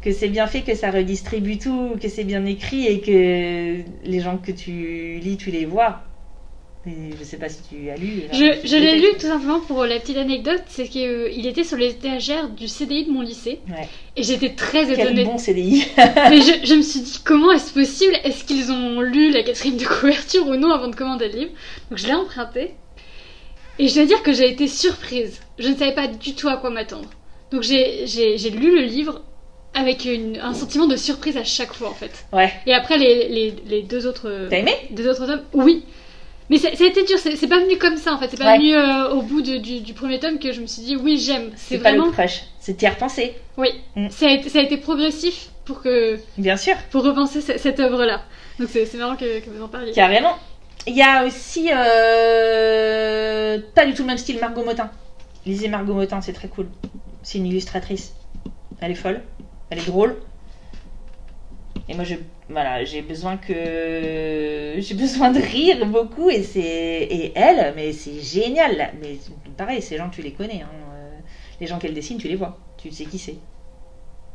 Que 0.00 0.10
c'est 0.10 0.28
bien 0.28 0.46
fait, 0.46 0.62
que 0.62 0.74
ça 0.74 0.90
redistribue 0.90 1.58
tout, 1.58 1.96
que 2.00 2.08
c'est 2.08 2.24
bien 2.24 2.46
écrit 2.46 2.86
et 2.86 3.00
que 3.02 3.82
les 4.04 4.20
gens 4.20 4.38
que 4.38 4.52
tu 4.52 5.18
lis, 5.20 5.36
tu 5.36 5.50
les 5.50 5.66
vois. 5.66 6.00
Je 7.18 7.24
sais 7.24 7.36
pas 7.36 7.48
si 7.48 7.58
tu 7.68 7.90
as 7.90 7.96
lu. 7.96 8.22
Je, 8.32 8.38
Vernon 8.38 8.60
je 8.64 8.76
l'ai 8.76 8.96
lu 8.98 9.06
tout 9.14 9.26
simplement 9.26 9.60
pour 9.60 9.84
la 9.84 9.98
petite 10.00 10.16
anecdote, 10.16 10.62
c'est 10.68 10.86
qu'il 10.88 11.46
était 11.46 11.64
sur 11.64 11.76
les 11.76 11.90
étagères 11.90 12.48
du 12.48 12.68
CDI 12.68 13.04
de 13.06 13.10
mon 13.10 13.20
lycée 13.22 13.60
Ouais. 13.68 13.88
et 14.16 14.22
j'étais 14.22 14.50
très 14.50 14.86
Quel 14.86 15.00
étonnée. 15.00 15.24
bon 15.24 15.38
CDI. 15.38 15.84
Mais 15.96 16.40
je, 16.40 16.66
je 16.66 16.74
me 16.74 16.82
suis 16.82 17.00
dit 17.00 17.18
comment 17.24 17.52
est-ce 17.52 17.72
possible? 17.72 18.14
Est-ce 18.24 18.44
qu'ils 18.44 18.70
ont 18.72 19.00
lu 19.00 19.30
la 19.30 19.42
quatrième 19.42 19.76
de 19.76 19.84
couverture 19.84 20.46
ou 20.46 20.56
non 20.56 20.70
avant 20.70 20.88
de 20.88 20.96
commander 20.96 21.28
le 21.28 21.38
livre? 21.40 21.50
Donc 21.90 21.98
je 21.98 22.06
l'ai 22.06 22.14
emprunté 22.14 22.70
et 23.78 23.88
je 23.88 23.94
dois 23.94 24.06
dire 24.06 24.22
que 24.22 24.32
j'ai 24.32 24.48
été 24.50 24.66
surprise. 24.68 25.40
Je 25.58 25.68
ne 25.68 25.76
savais 25.76 25.94
pas 25.94 26.06
du 26.08 26.34
tout 26.34 26.48
à 26.48 26.56
quoi 26.56 26.70
m'attendre. 26.70 27.08
Donc 27.52 27.62
j'ai 27.62 28.04
lu 28.50 28.74
le 28.76 28.82
livre 28.82 29.22
avec 29.74 30.04
une- 30.06 30.38
un 30.42 30.54
sentiment 30.54 30.86
de 30.86 30.96
surprise 30.96 31.36
à 31.36 31.44
chaque 31.44 31.72
fois 31.74 31.90
en 31.90 31.94
fait. 31.94 32.24
ouais. 32.32 32.50
Et 32.66 32.72
après 32.72 32.98
les, 32.98 33.28
les, 33.28 33.54
les 33.66 33.82
deux 33.82 34.06
autres 34.06 34.46
T'as 34.50 34.58
aimé? 34.58 34.72
deux 34.90 35.08
autres 35.08 35.26
tomes, 35.26 35.42
oui. 35.52 35.84
Mais 36.50 36.56
ça, 36.58 36.74
ça 36.74 36.84
a 36.84 36.86
été 36.86 37.04
dur, 37.04 37.18
c'est 37.18 37.46
pas 37.46 37.58
venu 37.60 37.76
comme 37.76 37.96
ça 37.98 38.12
en 38.14 38.18
fait, 38.18 38.28
c'est 38.30 38.38
pas 38.38 38.52
Ouais. 38.52 38.58
venu 38.58 38.74
euh, 38.74 39.10
au 39.10 39.20
bout 39.22 39.42
de- 39.42 39.58
du, 39.58 39.80
du 39.80 39.92
premier 39.92 40.18
tome 40.18 40.38
que 40.38 40.50
je 40.52 40.60
me 40.62 40.66
suis 40.66 40.82
dit 40.82 40.96
oui 40.96 41.18
j'aime. 41.18 41.50
C'est 41.56 41.76
pas 41.78 41.90
vraiment, 41.90 42.06
le 42.06 42.12
crush. 42.12 42.42
C'était 42.58 42.88
repensé. 42.88 43.34
oui, 43.58 43.68
Mm. 43.96 44.08
ça, 44.10 44.26
a 44.26 44.30
été, 44.30 44.48
ça 44.48 44.58
a 44.60 44.62
été 44.62 44.76
progressif 44.78 45.50
pour 45.66 45.82
que 45.82 46.18
Bien 46.38 46.56
sûr. 46.56 46.74
pour 46.90 47.04
repenser 47.04 47.40
ce- 47.42 47.58
cette 47.58 47.80
œuvre 47.80 48.04
là. 48.04 48.22
Donc 48.58 48.68
c'est 48.72 48.86
c'est 48.86 48.96
marrant 48.96 49.16
que, 49.16 49.40
que 49.40 49.50
vous 49.50 49.62
en 49.62 49.68
parliez. 49.68 49.92
Carrément. 49.92 50.36
Il 50.86 50.96
y 50.96 51.02
a 51.02 51.26
aussi 51.26 51.68
euh, 51.72 53.58
pas 53.74 53.84
du 53.86 53.92
tout 53.94 54.02
le 54.02 54.08
même 54.08 54.18
style 54.18 54.38
Margot 54.40 54.64
Motin. 54.64 54.90
Lisez 55.46 55.68
Margot 55.68 55.94
Motin, 55.94 56.20
c'est 56.20 56.32
très 56.32 56.48
cool. 56.48 56.66
C'est 57.22 57.38
une 57.38 57.46
illustratrice. 57.46 58.14
Elle 58.80 58.92
est 58.92 58.96
folle, 58.96 59.22
elle 59.70 59.78
est 59.80 59.86
drôle. 59.86 60.16
Et 61.90 61.94
moi, 61.94 62.04
je, 62.04 62.16
voilà, 62.50 62.84
j'ai 62.84 63.00
besoin 63.02 63.36
que 63.38 64.74
j'ai 64.78 64.94
besoin 64.94 65.30
de 65.30 65.40
rire 65.40 65.86
beaucoup 65.86 66.28
et 66.28 66.42
c'est 66.42 66.60
et 66.60 67.32
elle, 67.34 67.72
mais 67.76 67.92
c'est 67.92 68.20
génial. 68.20 68.92
Mais 69.00 69.16
pareil, 69.56 69.80
ces 69.80 69.96
gens 69.96 70.10
tu 70.10 70.20
les 70.22 70.32
connais. 70.32 70.62
hein. 70.62 70.68
Euh, 70.94 71.10
Les 71.60 71.66
gens 71.66 71.78
qu'elle 71.78 71.94
dessine, 71.94 72.18
tu 72.18 72.28
les 72.28 72.36
vois. 72.36 72.58
Tu 72.76 72.90
sais 72.92 73.04
qui 73.06 73.18
c'est. 73.18 73.36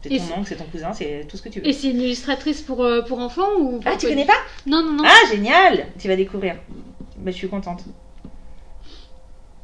C'est 0.02 0.10
ton 0.18 0.40
oncle, 0.40 0.48
c'est 0.50 0.56
ton 0.58 0.66
cousin, 0.66 0.92
c'est 0.92 1.26
tout 1.30 1.38
ce 1.38 1.44
que 1.44 1.48
tu 1.50 1.62
veux. 1.62 1.68
Et 1.68 1.72
c'est 1.72 1.90
une 1.92 2.02
illustratrice 2.02 2.62
pour, 2.62 2.84
euh, 2.84 3.04
pour 3.04 3.20
enfants 3.20 3.48
ou 3.58 3.80
Ah, 3.86 3.96
tu 3.98 4.08
connais 4.08 4.26
pas 4.26 4.34
Non 4.66 4.84
non 4.84 4.92
non. 4.98 5.04
ah, 5.06 5.30
génial 5.32 5.86
Tu 5.98 6.10
vas 6.10 6.18
découvrir. 6.18 6.56
Bah, 7.18 7.32
je 7.32 7.38
suis 7.38 7.48
contente. 7.48 7.86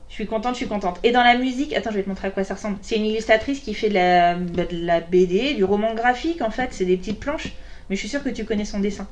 Je 0.08 0.14
suis 0.14 0.26
contente, 0.28 0.54
je 0.54 0.60
suis 0.60 0.68
contente. 0.68 0.98
Et 1.04 1.12
dans 1.12 1.24
la 1.24 1.38
musique, 1.38 1.74
attends, 1.76 1.92
je 1.92 1.98
vais 1.98 2.04
te 2.04 2.10
montrer 2.10 2.30
à 2.30 2.32
quoi 2.32 2.44
ça 2.46 2.54
ressemble. 2.54 2.78
C'est 2.82 2.96
une 2.96 3.06
illustratrice 3.06 3.60
qui 3.60 3.74
fait 3.74 3.90
de 3.90 3.94
la, 3.96 4.36
bah, 4.36 4.64
de 4.66 4.78
la 4.86 5.02
BD, 5.02 5.56
du 5.56 5.64
roman 5.66 5.94
graphique 5.94 6.42
en 6.42 6.52
fait. 6.52 6.70
C'est 6.72 6.86
des 6.86 6.98
petites 6.98 7.20
planches. 7.20 7.54
Mais 7.90 7.96
je 7.96 8.00
suis 8.02 8.10
sûre 8.10 8.24
que 8.24 8.30
tu 8.30 8.46
connais 8.46 8.66
son 8.66 8.80
dessin. 8.80 9.08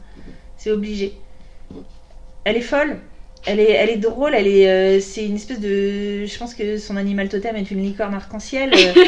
C'est 0.57 0.71
obligé. 0.71 1.13
Elle 2.43 2.57
est 2.57 2.61
folle. 2.61 2.97
Elle 3.45 3.59
est, 3.59 3.71
elle 3.71 3.89
est 3.89 3.97
drôle. 3.97 4.33
Elle 4.35 4.47
est, 4.47 4.69
euh, 4.69 4.99
c'est 4.99 5.25
une 5.25 5.35
espèce 5.35 5.59
de. 5.59 6.25
Je 6.25 6.37
pense 6.37 6.53
que 6.53 6.77
son 6.77 6.97
animal 6.97 7.29
totem 7.29 7.55
est 7.55 7.69
une 7.71 7.81
licorne 7.83 8.13
arc-en-ciel. 8.13 8.71
euh, 8.75 9.03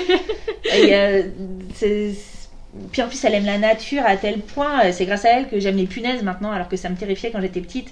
et, 0.76 0.96
euh, 0.96 1.24
c'est- 1.74 2.14
puis 2.92 3.02
en 3.02 3.08
plus, 3.08 3.24
elle 3.26 3.34
aime 3.34 3.46
la 3.46 3.58
nature 3.58 4.04
à 4.06 4.16
tel 4.16 4.40
point. 4.42 4.92
C'est 4.92 5.06
grâce 5.06 5.26
à 5.26 5.30
elle 5.40 5.50
que 5.50 5.60
j'aime 5.60 5.76
les 5.78 5.88
punaises 5.88 6.22
maintenant, 6.22 6.52
alors 6.52 6.70
que 6.70 6.78
ça 6.78 6.88
me 6.90 6.96
terrifiait 6.96 7.32
quand 7.32 7.42
j'étais 7.42 7.62
petite. 7.62 7.90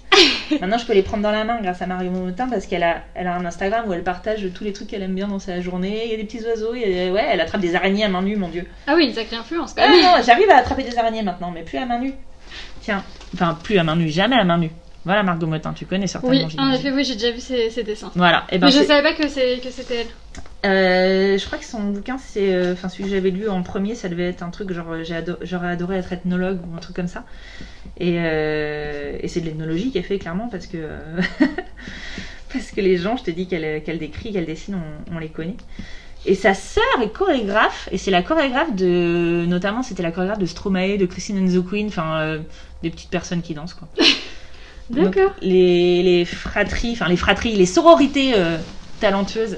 maintenant, 0.61 0.77
je 0.77 0.85
peux 0.85 0.93
les 0.93 1.01
prendre 1.03 1.23
dans 1.23 1.31
la 1.31 1.43
main 1.43 1.59
grâce 1.61 1.81
à 1.81 1.85
Mario 1.87 2.11
Motin 2.11 2.47
parce 2.47 2.65
qu'elle 2.65 2.83
a, 2.83 3.03
elle 3.15 3.27
a 3.27 3.35
un 3.35 3.45
Instagram 3.45 3.85
où 3.87 3.93
elle 3.93 4.03
partage 4.03 4.45
tous 4.53 4.63
les 4.63 4.73
trucs 4.73 4.87
qu'elle 4.87 5.03
aime 5.03 5.15
bien 5.15 5.27
dans 5.27 5.39
sa 5.39 5.59
journée. 5.61 6.03
Il 6.05 6.11
y 6.11 6.13
a 6.13 6.17
des 6.17 6.23
petits 6.23 6.43
oiseaux. 6.45 6.73
il 6.75 6.81
y 6.81 7.07
a- 7.07 7.11
ouais, 7.11 7.25
elle 7.29 7.41
attrape 7.41 7.61
des 7.61 7.75
araignées 7.75 8.03
à 8.05 8.09
main 8.09 8.21
nue, 8.21 8.35
mon 8.35 8.49
dieu. 8.49 8.65
Ah 8.87 8.93
oui, 8.95 9.05
une 9.07 9.13
sacrée 9.13 9.35
influence. 9.35 9.73
quand 9.73 9.83
Ah 9.85 9.89
non, 9.89 10.23
j'arrive 10.25 10.49
à 10.49 10.57
attraper 10.57 10.83
des 10.83 10.97
araignées 10.97 11.23
maintenant, 11.23 11.51
mais 11.51 11.63
plus 11.63 11.77
à 11.77 11.85
main 11.85 11.99
nue. 11.99 12.13
Tiens, 12.81 13.03
enfin, 13.33 13.57
plus 13.61 13.77
à 13.77 13.83
main 13.83 13.95
nue, 13.95 14.09
jamais 14.09 14.35
à 14.37 14.43
main 14.43 14.57
nue. 14.57 14.71
Voilà 15.05 15.23
Margot 15.23 15.47
Motin, 15.47 15.71
tu 15.73 15.85
connais 15.85 16.07
certainement. 16.07 16.47
Oui, 16.47 16.55
en 16.59 16.71
effet, 16.73 16.91
oui, 16.91 17.05
j'ai 17.05 17.13
déjà 17.13 17.31
vu 17.31 17.39
ces 17.39 17.83
dessins. 17.83 18.11
Voilà, 18.15 18.43
et 18.51 18.57
ben 18.57 18.67
Mais 18.67 18.73
je 18.73 18.83
savais 18.83 19.03
pas 19.03 19.13
que 19.13 19.27
c'est- 19.29 19.61
que 19.63 19.69
c'était 19.69 20.01
elle. 20.01 20.07
Euh, 20.65 21.37
je 21.37 21.45
crois 21.45 21.59
que 21.59 21.65
son 21.65 21.81
bouquin, 21.91 22.17
c'est. 22.17 22.53
euh, 22.53 22.73
Enfin, 22.73 22.89
celui 22.89 23.03
que 23.05 23.09
j'avais 23.09 23.29
lu 23.29 23.47
en 23.47 23.61
premier, 23.63 23.95
ça 23.95 24.09
devait 24.09 24.27
être 24.29 24.41
un 24.43 24.49
truc 24.49 24.71
genre. 24.73 24.91
euh, 24.91 25.03
ado- 25.13 25.37
J'aurais 25.41 25.69
adoré 25.69 25.97
être 25.97 26.11
ethnologue 26.13 26.59
ou 26.67 26.75
un 26.75 26.79
truc 26.79 26.95
comme 26.95 27.07
ça. 27.07 27.25
Et, 27.99 28.15
euh, 28.17 29.17
et 29.21 29.27
c'est 29.27 29.41
de 29.41 29.45
l'ethnologie 29.45 29.91
est 29.95 30.01
fait, 30.01 30.17
clairement, 30.19 30.49
parce 30.49 30.67
que. 30.67 30.77
parce 32.53 32.71
que 32.71 32.81
les 32.81 32.97
gens, 32.97 33.17
je 33.17 33.23
te 33.23 33.31
dis 33.31 33.47
qu'elle 33.47 33.83
qu'elle 33.83 33.99
décrit, 33.99 34.33
qu'elle 34.33 34.45
dessine, 34.45 34.75
on, 35.09 35.15
on 35.15 35.19
les 35.19 35.29
connaît. 35.29 35.57
Et 36.25 36.35
sa 36.35 36.53
sœur 36.53 36.83
est 37.03 37.11
chorégraphe, 37.11 37.87
et 37.91 37.97
c'est 37.97 38.11
la 38.11 38.23
chorégraphe 38.23 38.75
de. 38.75 39.45
Notamment, 39.47 39.83
c'était 39.83 40.03
la 40.03 40.11
chorégraphe 40.11 40.39
de 40.39 40.45
Stromae, 40.47 40.97
de 40.97 41.05
Christine 41.05 41.37
and 41.37 41.47
the 41.61 41.65
Queen, 41.65 41.87
enfin, 41.87 42.39
des 42.81 42.89
petites 42.89 43.11
personnes 43.11 43.41
qui 43.41 43.53
dansent, 43.53 43.75
quoi. 43.75 43.87
D'accord. 44.89 45.31
les, 45.41 46.01
les 46.01 46.25
fratries, 46.25 46.93
enfin 46.93 47.09
les 47.09 47.17
fratries, 47.17 47.53
les 47.55 47.65
sororités 47.65 48.33
talentueuses. 49.01 49.57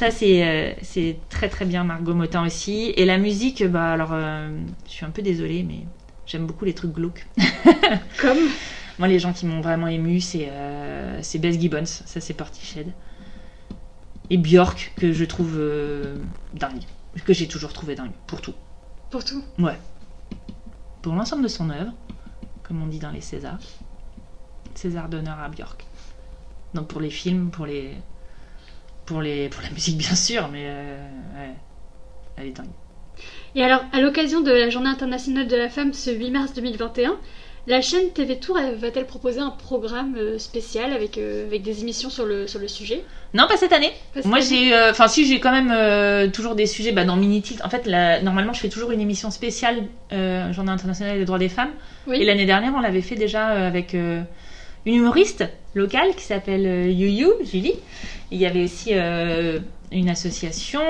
Ça, 0.00 0.10
c'est 0.10 0.48
euh, 0.48 0.72
c'est 0.80 1.18
très 1.28 1.50
très 1.50 1.66
bien 1.66 1.84
Margot 1.84 2.14
Motin 2.14 2.46
aussi. 2.46 2.94
Et 2.96 3.04
la 3.04 3.18
musique, 3.18 3.62
bah 3.66 3.92
alors, 3.92 4.14
euh, 4.14 4.48
je 4.86 4.92
suis 4.92 5.04
un 5.04 5.10
peu 5.10 5.20
désolée, 5.20 5.62
mais 5.62 5.80
j'aime 6.24 6.46
beaucoup 6.46 6.64
les 6.64 6.72
trucs 6.72 6.92
glauques. 6.92 7.26
Comme 8.18 8.38
Moi, 8.98 9.08
les 9.08 9.18
gens 9.18 9.34
qui 9.34 9.44
m'ont 9.44 9.60
vraiment 9.60 9.88
ému, 9.88 10.22
c'est 10.22 10.48
euh, 10.48 11.18
c'est 11.20 11.38
Bess 11.38 11.60
Gibbons, 11.60 11.84
ça 11.84 12.18
c'est 12.18 12.32
Portiched. 12.32 12.86
Et 14.30 14.38
Björk, 14.38 14.94
que 14.96 15.12
je 15.12 15.24
trouve 15.26 15.60
dingue. 16.54 16.84
Que 17.26 17.34
j'ai 17.34 17.46
toujours 17.46 17.74
trouvé 17.74 17.94
dingue, 17.94 18.12
pour 18.26 18.40
tout. 18.40 18.54
pour 19.10 19.22
tout. 19.22 19.44
Ouais. 19.58 19.78
Pour 21.02 21.12
l'ensemble 21.12 21.42
de 21.42 21.48
son 21.48 21.68
œuvre, 21.68 21.92
comme 22.62 22.82
on 22.82 22.86
dit 22.86 23.00
dans 23.00 23.10
les 23.10 23.20
Césars. 23.20 23.60
César 24.74 25.10
d'honneur 25.10 25.38
à 25.38 25.50
Björk. 25.50 25.84
Donc 26.72 26.88
pour 26.88 27.02
les 27.02 27.10
films, 27.10 27.50
pour 27.50 27.66
les. 27.66 27.96
Pour, 29.10 29.22
les, 29.22 29.48
pour 29.48 29.60
la 29.64 29.70
musique, 29.70 29.98
bien 29.98 30.14
sûr, 30.14 30.48
mais 30.52 30.66
euh, 30.66 30.96
ouais. 31.34 31.54
Elle 32.36 32.46
est 32.46 32.52
dingue. 32.52 32.66
Et 33.56 33.64
alors, 33.64 33.82
à 33.92 34.00
l'occasion 34.00 34.40
de 34.40 34.52
la 34.52 34.70
Journée 34.70 34.88
internationale 34.88 35.48
de 35.48 35.56
la 35.56 35.68
femme 35.68 35.92
ce 35.92 36.12
8 36.12 36.30
mars 36.30 36.54
2021, 36.54 37.16
la 37.66 37.80
chaîne 37.80 38.08
TV 38.14 38.38
Tour 38.38 38.56
elle, 38.60 38.76
va-t-elle 38.76 39.06
proposer 39.06 39.40
un 39.40 39.50
programme 39.50 40.14
euh, 40.16 40.38
spécial 40.38 40.92
avec, 40.92 41.18
euh, 41.18 41.44
avec 41.48 41.62
des 41.62 41.80
émissions 41.80 42.08
sur 42.08 42.24
le, 42.24 42.46
sur 42.46 42.60
le 42.60 42.68
sujet? 42.68 43.02
Non, 43.34 43.48
pas 43.48 43.56
cette 43.56 43.72
année. 43.72 43.90
Pas 44.14 44.22
cette 44.22 44.26
Moi, 44.26 44.38
j'ai 44.38 44.72
euh, 44.72 44.92
Enfin, 44.92 45.08
si, 45.08 45.26
j'ai 45.26 45.40
quand 45.40 45.50
même 45.50 45.72
euh, 45.72 46.28
toujours 46.28 46.54
des 46.54 46.66
sujets 46.66 46.92
bah, 46.92 47.02
dans 47.02 47.16
Mini 47.16 47.42
Tilt. 47.42 47.64
En 47.64 47.68
fait, 47.68 47.88
normalement, 48.22 48.52
je 48.52 48.60
fais 48.60 48.68
toujours 48.68 48.92
une 48.92 49.00
émission 49.00 49.32
spéciale 49.32 49.88
Journée 50.12 50.70
internationale 50.70 51.18
des 51.18 51.24
droits 51.24 51.40
des 51.40 51.48
femmes. 51.48 51.72
Oui. 52.06 52.18
Et 52.22 52.24
l'année 52.24 52.46
dernière, 52.46 52.74
on 52.76 52.80
l'avait 52.80 53.02
fait 53.02 53.16
déjà 53.16 53.46
avec 53.46 53.92
une 54.86 54.94
humoriste 54.94 55.44
locale 55.74 56.14
qui 56.14 56.24
s'appelle 56.24 56.66
euh, 56.66 56.90
Yuyu, 56.90 57.28
Julie. 57.44 57.74
Il 58.30 58.38
y 58.38 58.46
avait 58.46 58.64
aussi 58.64 58.90
euh, 58.92 59.58
une 59.92 60.08
association 60.08 60.80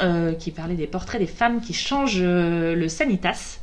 euh, 0.00 0.32
qui 0.32 0.50
parlait 0.50 0.74
des 0.74 0.86
portraits 0.86 1.20
des 1.20 1.26
femmes 1.26 1.60
qui 1.60 1.74
changent 1.74 2.22
le 2.22 2.88
sanitas, 2.88 3.58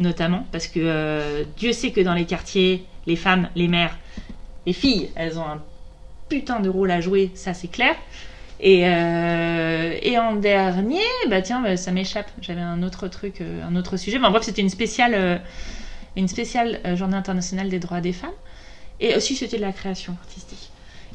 notamment, 0.00 0.44
parce 0.52 0.66
que 0.66 1.44
Dieu 1.56 1.72
sait 1.72 1.92
que 1.92 2.00
dans 2.00 2.14
les 2.14 2.24
quartiers, 2.24 2.84
les 3.06 3.16
femmes, 3.16 3.48
les 3.54 3.68
mères, 3.68 3.96
les 4.66 4.72
filles, 4.72 5.10
elles 5.14 5.38
ont 5.38 5.44
un 5.44 5.62
putain 6.28 6.58
de 6.58 6.68
rôle 6.68 6.90
à 6.90 7.00
jouer, 7.00 7.30
ça 7.34 7.54
c'est 7.54 7.68
clair. 7.68 7.94
Et, 8.58 8.84
en 10.18 10.34
dernier, 10.34 11.04
bah 11.28 11.40
tiens, 11.40 11.62
bah, 11.62 11.76
ça 11.76 11.92
m'échappe. 11.92 12.30
J'avais 12.40 12.62
un 12.62 12.82
autre 12.82 13.06
truc, 13.06 13.40
un 13.40 13.76
autre 13.76 13.96
sujet. 13.96 14.18
Mais 14.18 14.26
en 14.26 14.30
bref, 14.32 14.42
c'était 14.42 14.62
une 14.62 14.70
spéciale, 14.70 15.40
une 16.16 16.26
spéciale 16.26 16.80
Journée 16.96 17.16
internationale 17.16 17.68
des 17.68 17.78
droits 17.78 18.00
des 18.00 18.12
femmes. 18.12 18.30
Et 19.00 19.14
aussi, 19.14 19.36
c'était 19.36 19.56
de 19.56 19.62
la 19.62 19.72
création 19.72 20.14
artistique. 20.20 20.70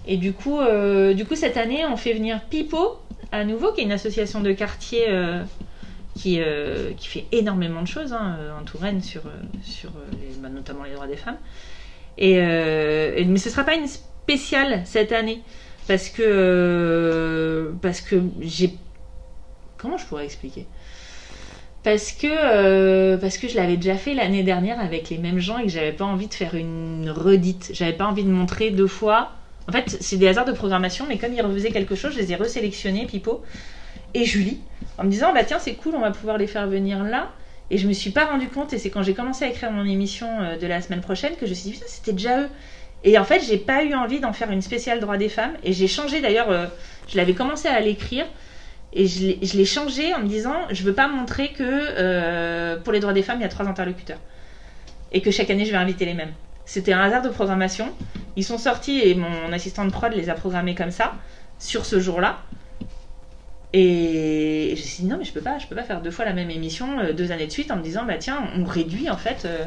Et 0.07 0.17
du 0.17 0.33
coup, 0.33 0.59
euh, 0.59 1.13
du 1.13 1.25
coup, 1.25 1.35
cette 1.35 1.57
année, 1.57 1.85
on 1.85 1.97
fait 1.97 2.13
venir 2.13 2.41
Pipo 2.49 2.97
à 3.31 3.43
nouveau, 3.43 3.71
qui 3.71 3.81
est 3.81 3.83
une 3.83 3.91
association 3.91 4.41
de 4.41 4.51
quartier 4.51 5.05
euh, 5.09 5.43
qui, 6.15 6.39
euh, 6.41 6.91
qui 6.97 7.07
fait 7.07 7.25
énormément 7.31 7.81
de 7.81 7.87
choses 7.87 8.13
hein, 8.13 8.37
en 8.59 8.63
Touraine 8.63 9.01
sur, 9.01 9.21
sur 9.63 9.91
les- 10.19 10.35
bah, 10.39 10.49
notamment 10.49 10.83
les 10.83 10.93
droits 10.93 11.07
des 11.07 11.15
femmes. 11.17 11.37
Et, 12.17 12.35
mais 12.35 13.37
ce 13.37 13.49
sera 13.49 13.63
pas 13.63 13.75
une 13.75 13.87
spéciale 13.87 14.81
cette 14.85 15.11
année 15.11 15.41
parce 15.87 16.09
que 16.09 17.73
parce 17.81 18.01
que 18.01 18.21
j'ai 18.41 18.75
comment 19.77 19.97
je 19.97 20.05
pourrais 20.05 20.25
expliquer? 20.25 20.67
Parce 21.83 22.11
que 22.11 22.27
euh, 22.29 23.17
parce 23.17 23.37
que 23.37 23.47
je 23.47 23.55
l'avais 23.55 23.75
déjà 23.75 23.95
fait 23.95 24.13
l'année 24.13 24.43
dernière 24.43 24.79
avec 24.79 25.09
les 25.09 25.17
mêmes 25.17 25.39
gens 25.39 25.57
et 25.57 25.63
que 25.63 25.69
j'avais 25.69 25.91
pas 25.91 26.05
envie 26.05 26.27
de 26.27 26.33
faire 26.33 26.53
une 26.53 27.09
redite. 27.09 27.71
J'avais 27.73 27.93
pas 27.93 28.05
envie 28.05 28.23
de 28.23 28.29
montrer 28.29 28.69
deux 28.69 28.87
fois. 28.87 29.31
En 29.67 29.71
fait 29.71 29.97
c'est 29.99 30.17
des 30.17 30.27
hasards 30.27 30.45
de 30.45 30.51
programmation 30.51 31.05
mais 31.07 31.17
comme 31.17 31.33
ils 31.33 31.41
refaisaient 31.41 31.71
quelque 31.71 31.95
chose 31.95 32.13
je 32.13 32.19
les 32.19 32.31
ai 32.31 32.35
resélectionnés 32.35 33.05
Pipo 33.05 33.43
et 34.13 34.25
Julie 34.25 34.59
en 34.97 35.03
me 35.05 35.09
disant 35.09 35.33
bah 35.33 35.43
tiens 35.43 35.59
c'est 35.59 35.75
cool 35.75 35.93
on 35.95 36.01
va 36.01 36.11
pouvoir 36.11 36.37
les 36.37 36.47
faire 36.47 36.67
venir 36.67 37.03
là. 37.03 37.31
Et 37.71 37.77
je 37.77 37.87
me 37.87 37.93
suis 37.93 38.11
pas 38.11 38.25
rendu 38.25 38.47
compte 38.49 38.73
et 38.73 38.77
c'est 38.77 38.89
quand 38.89 39.01
j'ai 39.01 39.13
commencé 39.13 39.45
à 39.45 39.47
écrire 39.47 39.71
mon 39.71 39.85
émission 39.85 40.27
euh, 40.41 40.57
de 40.57 40.67
la 40.67 40.81
semaine 40.81 41.01
prochaine 41.01 41.35
que 41.35 41.45
je 41.45 41.51
me 41.51 41.55
suis 41.55 41.71
dit 41.71 41.73
putain 41.73 41.85
c'était 41.87 42.13
déjà 42.13 42.41
eux. 42.41 42.49
Et 43.03 43.17
en 43.17 43.23
fait 43.23 43.41
j'ai 43.41 43.57
pas 43.57 43.83
eu 43.83 43.95
envie 43.95 44.19
d'en 44.19 44.33
faire 44.33 44.51
une 44.51 44.61
spéciale 44.61 44.99
droit 44.99 45.17
des 45.17 45.29
femmes. 45.29 45.53
Et 45.63 45.73
j'ai 45.73 45.87
changé 45.87 46.21
d'ailleurs 46.21 46.51
euh, 46.51 46.67
je 47.07 47.17
l'avais 47.17 47.33
commencé 47.33 47.67
à 47.67 47.79
l'écrire 47.79 48.27
et 48.93 49.07
je 49.07 49.57
l'ai- 49.57 49.65
changé 49.65 50.13
en 50.13 50.19
me 50.19 50.27
disant 50.27 50.55
je 50.69 50.83
veux 50.83 50.93
pas 50.93 51.07
montrer 51.07 51.49
que 51.49 51.63
euh, 51.63 52.77
pour 52.77 52.91
les 52.91 52.99
droits 52.99 53.13
des 53.13 53.21
femmes 53.23 53.39
il 53.39 53.43
y 53.43 53.45
a 53.45 53.49
trois 53.49 53.67
interlocuteurs. 53.67 54.19
Et 55.13 55.21
que 55.21 55.31
chaque 55.31 55.49
année 55.49 55.65
je 55.65 55.71
vais 55.71 55.77
inviter 55.77 56.05
les 56.05 56.13
mêmes. 56.13 56.33
C'était 56.65 56.93
un 56.93 57.01
hasard 57.01 57.21
de 57.21 57.29
programmation. 57.29 57.93
Ils 58.35 58.43
sont 58.43 58.57
sortis 58.57 58.99
et 58.99 59.13
mon 59.15 59.51
assistant 59.51 59.85
de 59.85 59.91
prod 59.91 60.11
les 60.13 60.29
a 60.29 60.33
programmés 60.35 60.75
comme 60.75 60.91
ça 60.91 61.13
sur 61.59 61.85
ce 61.85 61.99
jour 61.99 62.21
là 62.21 62.39
et 63.73 64.73
je 64.75 64.81
me 64.81 64.85
suis 64.85 65.03
dit 65.03 65.09
non 65.09 65.17
mais 65.17 65.23
je 65.23 65.31
peux 65.31 65.41
pas 65.41 65.57
je 65.57 65.67
peux 65.67 65.75
pas 65.75 65.83
faire 65.83 66.01
deux 66.01 66.11
fois 66.11 66.25
la 66.25 66.33
même 66.33 66.49
émission 66.49 66.99
euh, 66.99 67.13
deux 67.13 67.31
années 67.31 67.47
de 67.47 67.51
suite 67.51 67.71
en 67.71 67.77
me 67.77 67.81
disant 67.83 68.03
bah 68.03 68.17
tiens 68.17 68.49
on 68.57 68.65
réduit 68.65 69.09
en 69.09 69.15
fait 69.15 69.45
euh, 69.45 69.63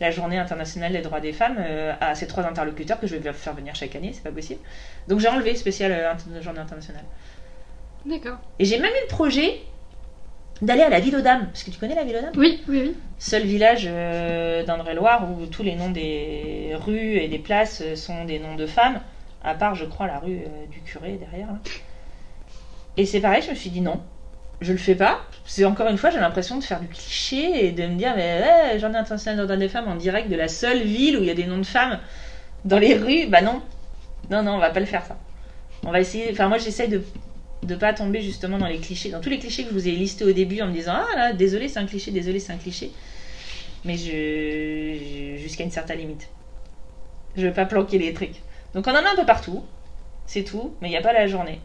la 0.00 0.10
journée 0.10 0.38
internationale 0.38 0.92
des 0.92 1.02
droits 1.02 1.20
des 1.20 1.32
femmes 1.32 1.58
à 2.00 2.14
ces 2.14 2.26
trois 2.26 2.44
interlocuteurs 2.44 2.98
que 2.98 3.06
je 3.06 3.16
vais 3.16 3.32
faire 3.32 3.54
venir 3.54 3.74
chaque 3.74 3.94
année 3.94 4.12
c'est 4.12 4.22
pas 4.22 4.32
possible. 4.32 4.60
Donc 5.08 5.20
j'ai 5.20 5.28
enlevé 5.28 5.54
spécial 5.54 6.16
journée 6.40 6.58
internationale 6.58 7.04
D'accord. 8.06 8.38
et 8.58 8.64
j'ai 8.64 8.78
même 8.78 8.90
eu 8.92 9.02
le 9.02 9.08
projet 9.08 9.60
d'aller 10.62 10.82
à 10.82 10.88
la 10.88 11.00
ville 11.00 11.16
aux 11.16 11.20
dames 11.20 11.46
parce 11.46 11.64
que 11.64 11.70
tu 11.70 11.78
connais 11.78 11.94
la 11.94 12.04
ville 12.04 12.16
aux 12.16 12.22
dames? 12.22 12.32
Oui, 12.36 12.62
oui, 12.68 12.80
oui. 12.84 12.96
seul 13.18 13.44
village 13.44 13.86
euh, 13.90 14.62
d'Indre-et-Loire 14.64 15.28
où 15.30 15.46
tous 15.46 15.62
les 15.62 15.74
noms 15.74 15.90
des 15.90 16.72
rues 16.74 17.16
et 17.16 17.28
des 17.28 17.38
places 17.38 17.82
euh, 17.82 17.96
sont 17.96 18.24
des 18.24 18.38
noms 18.38 18.54
de 18.54 18.66
femmes, 18.66 19.00
à 19.42 19.54
part, 19.54 19.74
je 19.74 19.84
crois, 19.84 20.06
la 20.06 20.18
rue 20.18 20.38
euh, 20.38 20.66
du 20.70 20.80
curé 20.80 21.18
derrière. 21.18 21.48
là. 21.48 21.58
Et 22.96 23.06
c'est 23.06 23.20
pareil, 23.20 23.42
je 23.42 23.50
me 23.50 23.54
suis 23.54 23.70
dit 23.70 23.80
non, 23.80 24.00
je 24.60 24.72
le 24.72 24.78
fais 24.78 24.94
pas. 24.94 25.20
C'est 25.44 25.64
encore 25.64 25.88
une 25.88 25.98
fois, 25.98 26.10
j'ai 26.10 26.20
l'impression 26.20 26.56
de 26.58 26.62
faire 26.64 26.80
du 26.80 26.88
cliché 26.88 27.66
et 27.66 27.72
de 27.72 27.86
me 27.86 27.96
dire, 27.96 28.12
mais 28.16 28.40
ouais, 28.40 28.78
journée 28.78 28.98
internationale 28.98 29.38
des 29.38 29.42
droits 29.44 29.56
des 29.56 29.68
femmes 29.68 29.88
en 29.88 29.96
direct 29.96 30.28
de 30.30 30.36
la 30.36 30.48
seule 30.48 30.82
ville 30.82 31.18
où 31.18 31.20
il 31.20 31.26
y 31.26 31.30
a 31.30 31.34
des 31.34 31.46
noms 31.46 31.58
de 31.58 31.66
femmes 31.66 31.98
dans 32.64 32.78
les 32.78 32.94
rues. 32.94 33.26
Bah 33.28 33.42
non, 33.42 33.60
non, 34.30 34.42
non, 34.42 34.52
on 34.52 34.58
va 34.58 34.70
pas 34.70 34.80
le 34.80 34.86
faire 34.86 35.04
ça. 35.04 35.16
On 35.84 35.90
va 35.90 36.00
essayer, 36.00 36.30
enfin, 36.30 36.48
moi 36.48 36.58
j'essaye 36.58 36.88
de 36.88 37.02
de 37.64 37.74
pas 37.74 37.92
tomber 37.92 38.20
justement 38.20 38.58
dans 38.58 38.66
les 38.66 38.78
clichés, 38.78 39.10
dans 39.10 39.20
tous 39.20 39.30
les 39.30 39.38
clichés 39.38 39.62
que 39.64 39.70
je 39.70 39.74
vous 39.74 39.88
ai 39.88 39.92
listés 39.92 40.24
au 40.24 40.32
début 40.32 40.60
en 40.60 40.66
me 40.68 40.72
disant 40.72 40.94
ah 40.94 41.16
là 41.16 41.32
désolé 41.32 41.68
c'est 41.68 41.78
un 41.78 41.86
cliché, 41.86 42.10
désolé 42.10 42.38
c'est 42.38 42.52
un 42.52 42.56
cliché, 42.58 42.90
mais 43.84 43.96
je, 43.96 44.04
je- 45.36 45.42
jusqu'à 45.42 45.64
une 45.64 45.70
certaine 45.70 45.98
limite. 45.98 46.28
Je 47.36 47.46
veux 47.46 47.52
pas 47.52 47.64
planquer 47.64 47.98
les 47.98 48.12
trucs. 48.12 48.42
Donc 48.74 48.86
on 48.86 48.90
en 48.90 48.94
a 48.96 49.10
un 49.12 49.16
peu 49.16 49.24
partout, 49.26 49.62
c'est 50.26 50.42
tout, 50.44 50.74
mais 50.80 50.88
il 50.88 50.90
n'y 50.92 50.96
a 50.96 51.02
pas 51.02 51.12
la 51.12 51.26
journée. 51.26 51.60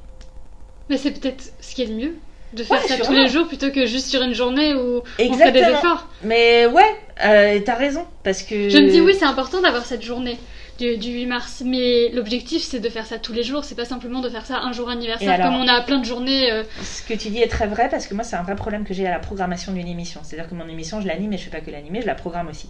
Mais 0.89 0.97
c'est 0.97 1.11
peut-être 1.11 1.51
ce 1.59 1.75
qui 1.75 1.83
est 1.83 1.87
le 1.87 1.95
mieux. 1.95 2.15
De 2.53 2.63
faire 2.63 2.81
Ouais, 2.81 2.87
ça 2.87 2.97
tous 2.97 3.13
les 3.13 3.29
jours 3.29 3.47
plutôt 3.47 3.69
que 3.69 3.85
juste 3.85 4.07
sur 4.07 4.23
une 4.23 4.33
journée 4.33 4.73
où 4.73 5.03
on 5.19 5.33
fait 5.33 5.51
des 5.51 5.59
efforts. 5.59 6.07
Mais 6.23 6.65
ouais, 6.65 6.95
euh, 7.23 7.59
t'as 7.63 7.75
raison 7.75 8.05
parce 8.23 8.41
que 8.41 8.69
Je 8.69 8.77
me 8.79 8.89
dis 8.89 8.99
oui, 9.01 9.13
c'est 9.17 9.25
important 9.25 9.61
d'avoir 9.61 9.85
cette 9.85 10.01
journée 10.01 10.37
du, 10.79 10.97
du 10.97 11.09
8 11.11 11.25
mars, 11.27 11.61
mais 11.65 12.09
l'objectif 12.09 12.63
c'est 12.63 12.79
de 12.79 12.89
faire 12.89 13.05
ça 13.05 13.19
tous 13.19 13.33
les 13.33 13.43
jours, 13.43 13.63
c'est 13.63 13.75
pas 13.75 13.85
simplement 13.85 14.21
de 14.21 14.29
faire 14.29 14.45
ça 14.45 14.59
un 14.61 14.71
jour 14.71 14.89
Et 14.89 14.93
anniversaire 14.93 15.31
alors 15.33 15.47
comme 15.51 15.61
on 15.61 15.67
a 15.67 15.81
plein 15.81 15.99
de 15.99 16.05
journées. 16.05 16.51
euh, 16.51 16.63
Ce 16.81 17.03
que 17.03 17.13
tu 17.13 17.29
dis 17.29 17.41
est 17.41 17.47
très 17.47 17.67
vrai 17.67 17.89
parce 17.89 18.07
que 18.07 18.13
moi 18.15 18.23
c'est 18.23 18.35
un 18.35 18.43
vrai 18.43 18.55
problème 18.55 18.83
que 18.85 18.93
j'ai 18.93 19.05
à 19.05 19.11
la 19.11 19.19
programmation 19.19 19.71
d'une 19.73 19.87
émission. 19.87 20.21
C'est-à-dire 20.23 20.49
que 20.49 20.55
mon 20.55 20.67
émission 20.67 21.01
je 21.01 21.07
l'anime 21.07 21.29
mais 21.31 21.37
je 21.37 21.43
fais 21.43 21.51
pas 21.51 21.61
que 21.61 21.69
l'animer, 21.71 22.01
je 22.01 22.07
la 22.07 22.15
programme 22.15 22.47
aussi. 22.47 22.69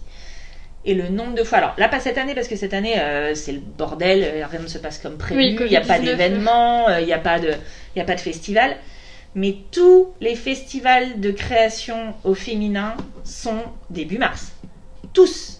Et 0.84 0.94
le 0.94 1.08
nombre 1.10 1.34
de 1.34 1.44
fois, 1.44 1.58
alors 1.58 1.74
là 1.78 1.88
pas 1.88 2.00
cette 2.00 2.18
année 2.18 2.34
parce 2.34 2.48
que 2.48 2.56
cette 2.56 2.74
année 2.74 2.98
euh, 2.98 3.34
c'est 3.34 3.52
le 3.52 3.60
bordel, 3.60 4.22
euh, 4.24 4.46
rien 4.50 4.60
ne 4.60 4.66
se 4.66 4.78
passe 4.78 4.98
comme 4.98 5.16
prévu, 5.18 5.40
Oui, 5.40 5.56
il 5.60 5.66
n'y 5.70 5.76
a 5.76 5.80
pas 5.82 5.98
Covid-19, 5.98 6.04
d'événement, 6.04 6.88
il 6.98 7.06
n'y 7.06 7.12
a 7.12 7.18
pas 7.18 7.38
de, 7.38 7.52
il 7.94 7.98
y 7.98 8.02
a 8.02 8.04
pas 8.04 8.14
de 8.14 8.20
festival. 8.20 8.76
Mais 9.34 9.54
tous 9.70 10.08
les 10.20 10.34
festivals 10.34 11.20
de 11.20 11.30
création 11.30 12.14
au 12.24 12.34
féminin 12.34 12.96
sont 13.24 13.62
début 13.88 14.18
mars. 14.18 14.52
Tous. 15.12 15.59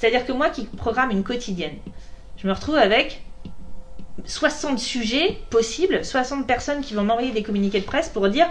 C'est-à-dire 0.00 0.24
que 0.24 0.32
moi 0.32 0.48
qui 0.48 0.64
programme 0.64 1.10
une 1.10 1.22
quotidienne, 1.22 1.76
je 2.38 2.46
me 2.46 2.54
retrouve 2.54 2.76
avec 2.76 3.20
60 4.24 4.78
sujets 4.78 5.36
possibles, 5.50 6.02
60 6.06 6.46
personnes 6.46 6.80
qui 6.80 6.94
vont 6.94 7.04
m'envoyer 7.04 7.32
des 7.32 7.42
communiqués 7.42 7.80
de 7.80 7.84
presse 7.84 8.08
pour 8.08 8.30
dire 8.30 8.46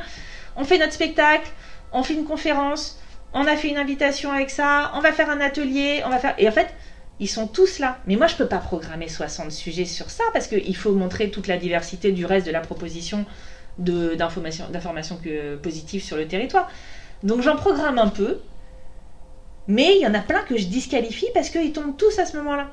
on 0.55 0.63
fait 0.63 0.77
notre 0.77 0.93
spectacle, 0.93 1.49
on 1.91 2.03
fait 2.03 2.13
une 2.13 2.25
conférence, 2.25 2.99
on 3.33 3.47
a 3.47 3.55
fait 3.55 3.69
une 3.69 3.77
invitation 3.77 4.31
avec 4.31 4.51
ça, 4.51 4.91
on 4.93 4.99
va 4.99 5.11
faire 5.11 5.31
un 5.31 5.41
atelier, 5.41 6.03
on 6.05 6.09
va 6.09 6.19
faire. 6.19 6.35
Et 6.37 6.47
en 6.47 6.51
fait, 6.51 6.67
ils 7.19 7.27
sont 7.27 7.47
tous 7.47 7.79
là. 7.79 7.97
Mais 8.05 8.15
moi, 8.15 8.27
je 8.27 8.35
peux 8.35 8.45
pas 8.45 8.59
programmer 8.59 9.07
60 9.07 9.51
sujets 9.51 9.85
sur 9.85 10.11
ça 10.11 10.25
parce 10.33 10.45
qu'il 10.45 10.75
faut 10.75 10.91
montrer 10.91 11.31
toute 11.31 11.47
la 11.47 11.57
diversité 11.57 12.11
du 12.11 12.27
reste 12.27 12.45
de 12.45 12.51
la 12.51 12.61
proposition 12.61 13.25
d'informations 13.79 15.19
positives 15.63 16.03
sur 16.03 16.15
le 16.15 16.27
territoire. 16.27 16.69
Donc 17.23 17.41
j'en 17.41 17.55
programme 17.55 17.97
un 17.97 18.09
peu, 18.09 18.37
mais 19.69 19.95
il 19.95 20.01
y 20.01 20.07
en 20.07 20.13
a 20.13 20.19
plein 20.19 20.41
que 20.41 20.57
je 20.57 20.65
disqualifie 20.65 21.27
parce 21.33 21.49
qu'ils 21.49 21.71
tombent 21.71 21.95
tous 21.95 22.19
à 22.19 22.25
ce 22.25 22.35
moment-là. 22.37 22.67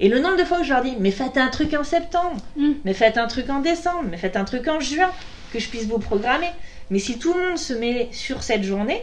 Et 0.00 0.08
le 0.08 0.18
nombre 0.18 0.36
de 0.36 0.44
fois 0.44 0.60
où 0.60 0.64
je 0.64 0.70
leur 0.72 0.82
dis, 0.82 0.94
mais 0.98 1.10
faites 1.12 1.36
un 1.38 1.48
truc 1.48 1.72
en 1.74 1.84
septembre, 1.84 2.36
Mm. 2.56 2.72
mais 2.84 2.92
faites 2.92 3.16
un 3.16 3.28
truc 3.28 3.48
en 3.48 3.60
décembre, 3.60 4.08
mais 4.10 4.16
faites 4.18 4.36
un 4.36 4.44
truc 4.44 4.66
en 4.68 4.80
juin, 4.80 5.10
que 5.52 5.58
je 5.58 5.68
puisse 5.68 5.86
vous 5.86 5.98
programmer. 5.98 6.48
Mais 6.90 6.98
si 6.98 7.18
tout 7.18 7.32
le 7.32 7.48
monde 7.48 7.58
se 7.58 7.72
met 7.72 8.08
sur 8.12 8.42
cette 8.42 8.64
journée, 8.64 9.00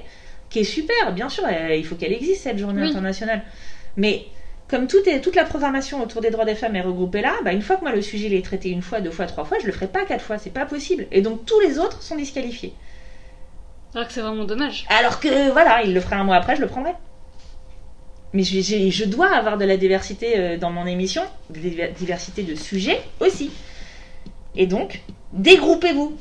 qui 0.49 0.59
est 0.59 0.63
super, 0.63 1.13
bien 1.13 1.29
sûr, 1.29 1.43
euh, 1.47 1.75
il 1.75 1.85
faut 1.85 1.95
qu'elle 1.95 2.11
existe 2.13 2.43
cette 2.43 2.57
journée 2.57 2.81
Oui. 2.81 2.89
internationale. 2.89 3.41
Mais 3.97 4.25
comme 4.67 4.87
tout 4.87 5.07
est, 5.07 5.21
toute 5.21 5.35
la 5.35 5.45
programmation 5.45 6.03
autour 6.03 6.21
des 6.21 6.31
droits 6.31 6.45
des 6.45 6.55
femmes 6.55 6.75
est 6.75 6.81
regroupée 6.81 7.21
là, 7.21 7.33
bah, 7.45 7.53
une 7.53 7.61
fois 7.61 7.77
que 7.77 7.81
moi 7.81 7.91
le 7.93 8.01
sujet 8.01 8.35
est 8.35 8.43
traité 8.43 8.69
une 8.69 8.81
fois, 8.81 8.99
deux 8.99 9.11
fois, 9.11 9.25
trois 9.27 9.45
fois, 9.45 9.57
je 9.61 9.65
le 9.67 9.71
ferai 9.71 9.87
pas 9.87 10.05
quatre 10.05 10.23
fois, 10.25 10.37
c'est 10.37 10.49
pas 10.49 10.65
possible. 10.65 11.07
Et 11.11 11.21
donc 11.21 11.45
tous 11.45 11.59
les 11.61 11.79
autres 11.79 12.01
sont 12.01 12.15
disqualifiés. 12.17 12.73
Alors 13.95 14.07
que 14.07 14.13
c'est 14.13 14.21
vraiment 14.21 14.43
dommage. 14.45 14.85
Alors 14.89 15.19
que 15.19 15.51
voilà, 15.51 15.81
il 15.83 15.93
le 15.93 16.01
fera 16.01 16.17
un 16.17 16.23
mois 16.23 16.35
après, 16.35 16.55
je 16.55 16.61
le 16.61 16.67
prendrai. 16.67 16.91
Mais 18.33 18.43
je, 18.43 18.61
je- 18.61 18.89
je 18.89 19.05
dois 19.05 19.31
avoir 19.35 19.57
de 19.57 19.65
la 19.65 19.75
diversité 19.77 20.37
euh, 20.37 20.57
dans 20.57 20.69
mon 20.71 20.85
émission, 20.85 21.23
de 21.49 21.77
la 21.77 21.87
diversité 21.87 22.43
de 22.43 22.55
sujets 22.55 23.01
aussi. 23.19 23.49
Et 24.55 24.67
donc, 24.67 25.01
dégroupez-vous. 25.33 26.15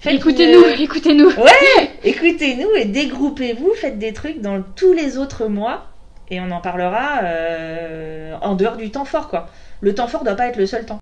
Faites 0.00 0.14
Écoutez-nous, 0.14 0.64
une- 0.66 0.82
écoutez-nous. 0.82 1.30
Ouais, 1.30 1.90
écoutez-nous 2.04 2.68
et 2.76 2.84
dégroupez-vous, 2.84 3.72
faites 3.74 3.98
des 3.98 4.12
trucs 4.12 4.40
dans 4.42 4.62
tous 4.76 4.92
les 4.92 5.16
autres 5.16 5.46
mois 5.46 5.86
et 6.30 6.40
on 6.40 6.50
en 6.50 6.60
parlera 6.60 7.20
euh, 7.22 8.34
en 8.42 8.54
dehors 8.54 8.76
du 8.76 8.90
temps 8.90 9.04
fort 9.06 9.28
quoi. 9.28 9.48
Le 9.80 9.94
temps 9.94 10.06
fort 10.08 10.24
doit 10.24 10.34
pas 10.34 10.48
être 10.48 10.56
le 10.58 10.66
seul 10.66 10.84
temps. 10.84 11.00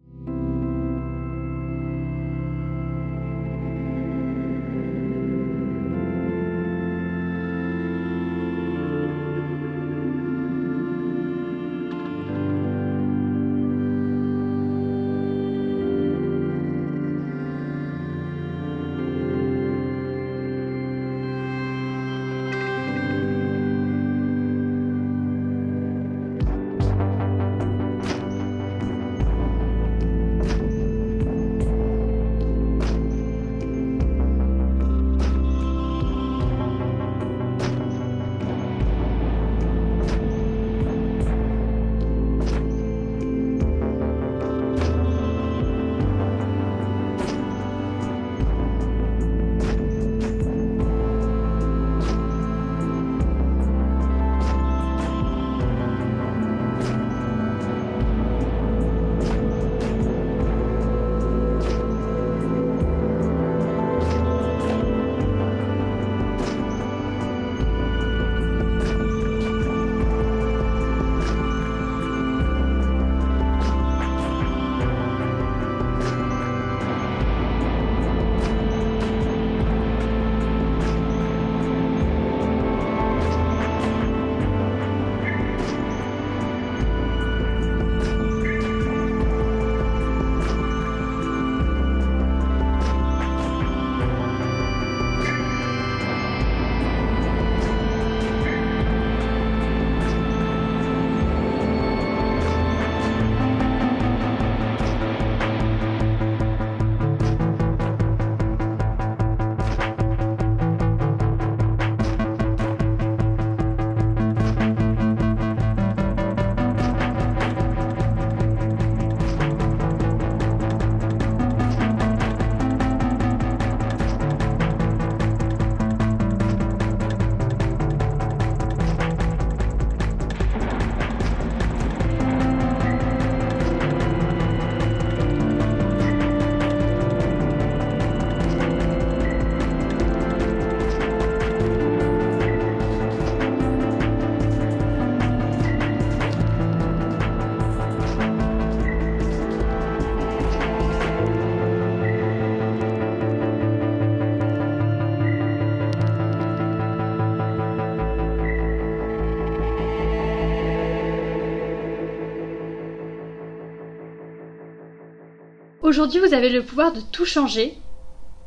Aujourd'hui, 165.92 166.20
vous 166.20 166.32
avez 166.32 166.48
le 166.48 166.64
pouvoir 166.64 166.94
de 166.94 167.02
tout 167.02 167.26
changer. 167.26 167.76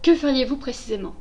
Que 0.01 0.15
feriez-vous 0.15 0.57
précisément 0.57 1.13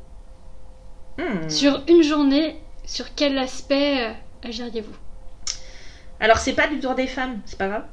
Hmm. 1.19 1.51
Sur 1.51 1.83
une 1.87 2.03
journée, 2.03 2.57
sur 2.87 3.15
quel 3.15 3.37
aspect 3.37 4.07
euh, 4.07 4.13
agiriez-vous 4.43 4.95
Alors 6.21 6.39
c'est 6.39 6.55
pas 6.55 6.67
du 6.67 6.79
droit 6.79 6.95
des 6.95 7.07
femmes, 7.07 7.43
c'est 7.45 7.59
pas 7.59 7.69
grave. 7.69 7.85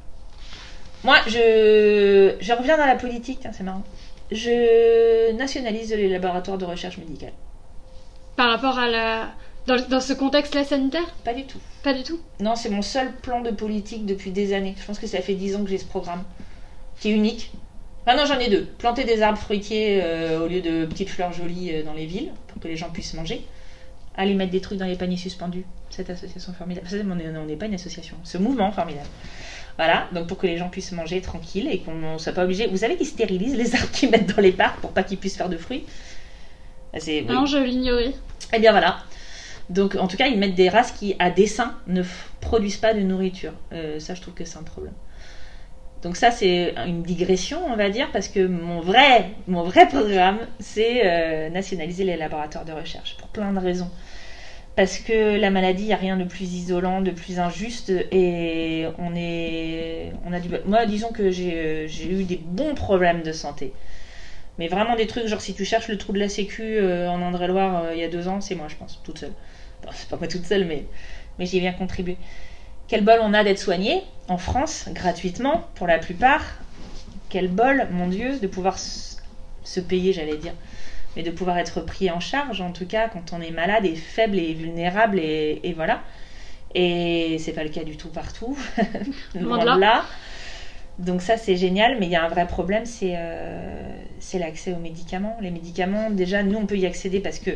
Moi, 1.04 1.18
je, 1.28 2.38
je 2.40 2.54
reviens 2.54 2.78
dans 2.78 2.86
la 2.86 2.96
politique, 2.96 3.46
c'est 3.52 3.64
marrant. 3.64 3.84
Je 4.32 5.34
nationalise 5.34 5.94
les 5.94 6.08
laboratoires 6.08 6.58
de 6.58 6.64
recherche 6.64 7.00
médicale. 7.00 7.34
Par 8.38 8.50
rapport 8.50 8.80
à 8.80 8.88
la... 8.88 9.28
Dans, 9.68 9.76
dans 9.90 10.00
ce 10.00 10.14
contexte-là 10.14 10.64
sanitaire 10.64 11.14
Pas 11.26 11.34
du 11.34 11.44
tout. 11.46 11.60
Pas 11.84 11.94
du 11.94 12.04
tout. 12.04 12.22
Non, 12.40 12.56
c'est 12.56 12.70
mon 12.70 12.82
seul 12.82 13.14
plan 13.14 13.42
de 13.42 13.52
politique 13.52 14.06
depuis 14.06 14.32
des 14.32 14.54
années. 14.54 14.76
Je 14.80 14.86
pense 14.86 15.00
que 15.00 15.08
ça 15.08 15.20
fait 15.20 15.36
10 15.36 15.58
ans 15.58 15.64
que 15.66 15.70
j'ai 15.70 15.78
ce 15.78 15.86
programme, 15.86 16.24
qui 17.02 17.10
est 17.10 17.14
unique. 17.14 17.52
Ah 18.08 18.16
non, 18.16 18.26
j'en 18.26 18.40
ai 18.40 18.50
deux. 18.50 18.66
Planter 18.78 19.04
des 19.04 19.22
arbres 19.22 19.38
fruitiers 19.38 20.02
euh, 20.02 20.44
au 20.44 20.48
lieu 20.48 20.62
de 20.62 20.86
petites 20.86 21.10
fleurs 21.10 21.34
jolies 21.34 21.72
euh, 21.74 21.84
dans 21.84 21.94
les 21.94 22.06
villes, 22.06 22.32
pour 22.48 22.62
que 22.62 22.68
les 22.68 22.76
gens 22.76 22.90
puissent 22.90 23.14
manger. 23.14 23.46
Aller 24.16 24.34
mettre 24.34 24.52
des 24.52 24.60
trucs 24.60 24.80
dans 24.80 24.86
les 24.86 24.96
paniers 24.96 25.18
suspendus. 25.18 25.66
Cette 25.90 26.10
association 26.10 26.54
formidable. 26.54 26.88
Ça, 26.90 26.98
On 27.04 27.46
n'est 27.46 27.56
pas 27.56 27.68
une 27.68 27.76
association, 27.76 28.18
ce 28.24 28.38
mouvement 28.38 28.72
formidable. 28.72 29.08
Voilà, 29.78 30.08
donc 30.14 30.28
pour 30.28 30.38
que 30.38 30.48
les 30.48 30.58
gens 30.58 30.70
puissent 30.70 30.92
manger 30.92 31.22
tranquille 31.22 31.68
et 31.72 31.80
qu'on 31.80 31.94
ne 32.14 32.18
soit 32.18 32.34
pas 32.34 32.44
obligé. 32.44 32.68
Vous 32.68 32.78
savez 32.78 32.98
qu'ils 32.98 33.08
stérilisent 33.08 33.56
les 33.56 33.76
arbres 33.76 33.92
qu'ils 33.92 34.10
mettent 34.10 34.36
dans 34.36 34.42
les 34.42 34.52
parcs 34.52 34.80
pour 34.80 34.92
pas 34.92 35.04
qu'ils 35.04 35.18
puissent 35.18 35.38
faire 35.38 35.50
de 35.50 35.58
fruits? 35.58 35.86
Ah, 36.94 36.98
oui. 37.08 37.26
Non, 37.28 37.46
je 37.46 37.58
l'ignorais. 37.58 38.14
Eh 38.54 38.60
bien 38.60 38.72
voilà. 38.72 38.98
Donc 39.70 39.96
en 39.96 40.08
tout 40.08 40.18
cas, 40.18 40.28
ils 40.28 40.38
mettent 40.38 40.56
des 40.56 40.70
races 40.70 40.92
qui, 40.92 41.16
à 41.20 41.30
dessein, 41.30 41.76
ne 41.88 42.04
produisent 42.42 42.78
pas 42.78 42.94
de 42.94 43.00
nourriture. 43.00 43.54
Euh, 43.72 44.00
ça, 44.00 44.14
je 44.14 44.22
trouve 44.22 44.34
que 44.34 44.44
c'est 44.44 44.58
un 44.58 44.64
problème. 44.64 44.94
Donc 46.04 46.18
ça, 46.18 46.32
c'est 46.32 46.74
une 46.88 47.04
digression, 47.04 47.60
on 47.68 47.76
va 47.76 47.90
dire, 47.90 48.10
parce 48.12 48.28
que 48.28 48.48
mon 48.48 48.82
vrai, 48.82 49.26
mon 49.48 49.64
vrai 49.64 49.88
programme, 49.88 50.48
c'est 50.60 51.02
euh, 51.06 51.50
nationaliser 51.50 52.04
les 52.04 52.18
laboratoires 52.18 52.66
de 52.66 52.72
recherche, 52.72 53.16
pour 53.18 53.28
plein 53.28 53.54
de 53.54 53.60
raisons. 53.60 53.90
Parce 54.76 54.98
que 55.00 55.38
la 55.40 55.52
maladie, 55.52 55.84
il 55.84 55.88
n'y 55.88 55.94
a 55.94 55.98
rien 55.98 56.18
de 56.18 56.24
plus 56.24 56.54
isolant, 56.54 57.02
de 57.02 57.12
plus 57.12 57.40
injuste, 57.40 57.92
et 58.12 58.88
on 58.98 59.14
est, 59.16 60.14
on 60.26 60.34
a 60.34 60.40
du, 60.40 60.50
moi, 60.66 60.86
disons 60.86 61.12
que 61.12 61.30
j'ai, 61.30 61.54
euh, 61.56 61.88
j'ai 61.88 62.10
eu 62.10 62.24
des 62.24 62.38
bons 62.38 62.74
problèmes 62.74 63.22
de 63.22 63.32
santé. 63.32 63.74
Mais 64.58 64.68
vraiment 64.68 64.96
des 64.96 65.08
trucs, 65.08 65.28
genre 65.28 65.42
si 65.42 65.54
tu 65.54 65.66
cherches 65.66 65.88
le 65.88 65.98
trou 65.98 66.14
de 66.14 66.20
la 66.20 66.30
sécu 66.30 66.64
euh, 66.64 67.10
en 67.10 67.22
Indre-et-Loire 67.22 67.84
euh, 67.84 67.94
il 67.94 68.00
y 68.00 68.04
a 68.04 68.08
deux 68.10 68.28
ans, 68.28 68.42
c'est 68.42 68.56
moi, 68.56 68.68
je 68.70 68.76
pense, 68.76 69.00
toute 69.04 69.20
seule. 69.20 69.34
Bon, 69.84 69.90
c'est 69.94 70.10
pas 70.10 70.18
moi 70.18 70.28
toute 70.28 70.46
seule, 70.46 70.66
mais, 70.66 70.86
mais 71.40 71.46
j'y 71.46 71.58
ai 71.58 71.62
bien 71.62 71.74
contribué. 71.74 72.18
Quel 72.92 73.06
bol 73.06 73.20
on 73.22 73.34
a 73.34 73.46
d'être 73.46 73.58
soigné 73.58 74.04
en 74.28 74.38
France, 74.38 74.90
gratuitement, 74.90 75.66
pour 75.76 75.88
la 75.88 75.98
plupart? 75.98 76.44
Quel 77.30 77.48
bol, 77.48 77.88
mon 77.90 78.08
Dieu, 78.08 78.38
de 78.38 78.48
pouvoir 78.48 78.78
se 78.78 79.80
payer, 79.80 80.12
j'allais 80.12 80.36
dire, 80.36 80.52
mais 81.16 81.24
de 81.24 81.32
pouvoir 81.32 81.58
être 81.58 81.80
pris 81.80 82.12
en 82.12 82.20
charge, 82.20 82.60
en 82.60 82.74
tout 82.74 82.86
cas, 82.86 83.08
quand 83.08 83.32
on 83.32 83.40
est 83.40 83.52
malade 83.52 83.86
et 83.86 83.96
faible 83.96 84.38
et 84.38 84.54
vulnérable, 84.54 85.20
et, 85.20 85.62
et 85.64 85.72
voilà. 85.72 86.02
Et 86.76 87.38
c'est 87.40 87.54
pas 87.54 87.64
le 87.64 87.70
cas 87.70 87.86
du 87.86 87.96
tout 87.96 88.10
partout. 88.10 88.58
Loin 89.40 89.64
là. 89.64 89.78
là. 89.78 90.04
Donc 91.00 91.22
ça 91.22 91.38
c'est 91.38 91.56
génial, 91.56 91.98
mais 91.98 92.08
il 92.08 92.12
y 92.12 92.18
a 92.18 92.26
un 92.26 92.28
vrai 92.28 92.46
problème, 92.46 92.86
c'est 92.86 93.14
euh, 93.16 93.90
c'est 94.20 94.38
l'accès 94.38 94.74
aux 94.74 94.80
médicaments. 94.80 95.38
Les 95.40 95.52
médicaments, 95.52 96.10
déjà 96.10 96.44
nous 96.44 96.58
on 96.58 96.66
peut 96.66 96.78
y 96.78 96.86
accéder 96.86 97.22
parce 97.22 97.40
que 97.40 97.52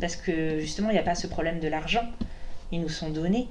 parce 0.00 0.16
que 0.16 0.58
justement 0.58 0.90
il 0.90 0.94
n'y 0.94 0.98
a 0.98 1.04
pas 1.04 1.14
ce 1.14 1.28
problème 1.28 1.60
de 1.60 1.68
l'argent. 1.68 2.02
Ils 2.72 2.80
nous 2.80 2.88
sont 2.88 3.10
donnés, 3.10 3.46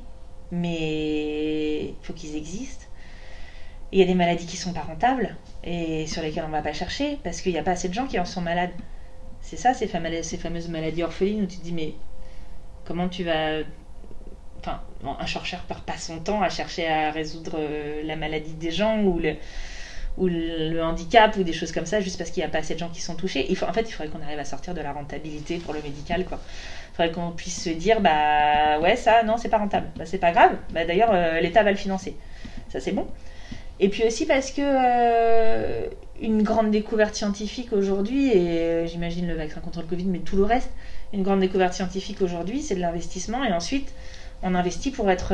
mais 0.52 1.86
il 1.86 1.96
faut 2.02 2.14
qu'ils 2.14 2.36
existent. 2.36 2.86
Il 3.92 4.00
y 4.00 4.02
a 4.02 4.06
des 4.06 4.16
maladies 4.16 4.46
qui 4.46 4.58
sont 4.58 4.74
pas 4.74 4.82
rentables 4.82 5.36
et 5.64 6.08
sur 6.08 6.22
lesquelles 6.22 6.44
on 6.46 6.52
va 6.52 6.62
pas 6.62 6.74
chercher 6.74 7.18
parce 7.24 7.42
qu'il 7.42 7.52
n'y 7.52 7.58
a 7.58 7.64
pas 7.64 7.72
assez 7.72 7.88
de 7.88 7.94
gens 7.94 8.08
qui 8.08 8.20
en 8.20 8.26
sont 8.26 8.42
malades. 8.42 8.72
C'est 9.42 9.58
ça 9.58 9.74
ces 9.74 9.88
fameuses, 9.88 10.70
maladies 10.70 11.04
orphelines 11.04 11.44
où 11.44 11.46
tu 11.46 11.58
te 11.58 11.64
dis 11.64 11.72
mais 11.72 11.94
comment 12.84 13.08
tu 13.08 13.24
vas 13.24 13.62
enfin, 14.60 14.82
un 15.04 15.26
chercheur 15.26 15.62
perd 15.62 15.82
pas 15.82 15.98
son 15.98 16.20
temps 16.20 16.42
à 16.42 16.50
chercher 16.50 16.88
à 16.88 17.12
résoudre 17.12 17.54
euh, 17.58 18.02
la 18.04 18.16
maladie 18.16 18.54
des 18.54 18.72
gens 18.72 19.04
ou 19.04 19.20
le, 19.20 20.82
handicap 20.84 21.36
ou 21.38 21.44
des 21.44 21.54
choses 21.54 21.72
comme 21.72 21.86
ça 21.86 22.00
juste 22.02 22.18
parce 22.18 22.32
qu'il 22.32 22.42
n'y 22.42 22.48
a 22.48 22.50
pas 22.50 22.60
assez 22.60 22.74
de 22.74 22.80
gens 22.80 22.90
qui 22.90 23.02
sont 23.02 23.16
touchés. 23.16 23.48
En 23.68 23.74
fait, 23.74 23.82
il 23.82 23.92
faudrait 23.92 24.12
qu'on 24.12 24.24
arrive 24.24 24.40
à 24.40 24.46
sortir 24.46 24.74
de 24.74 24.82
la 24.82 24.94
rentabilité 24.94 25.58
pour 25.58 25.74
le 25.74 25.82
médical, 25.82 26.26
quoi. 26.26 26.40
Faudrait 26.96 27.12
qu'on 27.12 27.32
puisse 27.32 27.62
se 27.64 27.70
dire, 27.70 28.00
bah 28.02 28.80
ouais, 28.80 28.96
ça, 28.96 29.24
non, 29.24 29.38
c'est 29.38 29.50
pas 29.50 29.58
rentable. 29.58 29.88
Bah, 29.98 30.06
c'est 30.06 30.18
pas 30.18 30.32
grave. 30.32 30.58
Bah, 30.72 30.86
D'ailleurs, 30.86 31.12
euh, 31.14 31.40
l'État 31.42 31.64
va 31.64 31.72
le 31.72 31.78
financer. 31.78 32.16
Ça, 32.70 32.80
c'est 32.80 32.92
bon. 32.94 33.08
Et 33.80 33.90
puis 33.90 34.06
aussi 34.06 34.26
parce 34.26 34.52
que 34.52 34.62
euh, 34.64 35.88
une 36.22 36.44
grande 36.44 36.72
découverte 36.72 37.16
scientifique 37.16 37.74
aujourd'hui, 37.74 38.30
et 38.32 38.60
euh, 38.62 38.88
j'imagine 38.88 39.28
le 39.28 39.36
vaccin 39.36 39.62
contre 39.62 39.82
le 39.82 39.88
Covid, 39.88 40.06
mais 40.06 40.20
tout 40.20 40.38
le 40.38 40.44
reste, 40.46 40.72
une 41.14 41.24
grande 41.24 41.42
découverte 41.42 41.74
scientifique 41.74 42.22
aujourd'hui, 42.22 42.62
c'est 42.62 42.76
de 42.76 42.82
l'investissement. 42.82 43.44
Et 43.44 43.52
ensuite, 43.52 43.94
on 44.44 44.56
investit 44.56 44.92
pour 44.92 45.10
être 45.12 45.34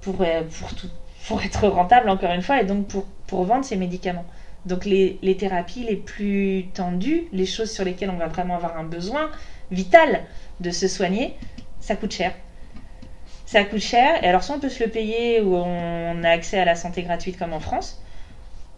pour, 0.00 0.16
pour, 0.58 0.74
tout- 0.74 0.90
pour 1.26 1.42
être 1.42 1.66
rentable 1.68 2.08
encore 2.08 2.32
une 2.32 2.42
fois 2.42 2.60
et 2.60 2.64
donc 2.64 2.86
pour, 2.86 3.04
pour 3.26 3.44
vendre 3.44 3.64
ces 3.64 3.76
médicaments. 3.76 4.24
Donc 4.64 4.84
les, 4.84 5.18
les 5.22 5.36
thérapies 5.36 5.84
les 5.84 5.96
plus 5.96 6.66
tendues, 6.74 7.24
les 7.32 7.46
choses 7.46 7.70
sur 7.70 7.84
lesquelles 7.84 8.10
on 8.10 8.16
va 8.16 8.26
vraiment 8.26 8.56
avoir 8.56 8.76
un 8.78 8.84
besoin 8.84 9.30
vital 9.70 10.22
de 10.60 10.70
se 10.70 10.88
soigner, 10.88 11.34
ça 11.80 11.96
coûte 11.96 12.12
cher. 12.12 12.32
Ça 13.46 13.64
coûte 13.64 13.80
cher 13.80 14.22
et 14.22 14.28
alors 14.28 14.42
soit 14.42 14.56
on 14.56 14.60
peut 14.60 14.68
se 14.68 14.82
le 14.84 14.90
payer 14.90 15.40
ou 15.40 15.54
on 15.54 16.22
a 16.22 16.28
accès 16.30 16.58
à 16.58 16.64
la 16.64 16.74
santé 16.74 17.02
gratuite 17.02 17.38
comme 17.38 17.52
en 17.52 17.60
France, 17.60 18.02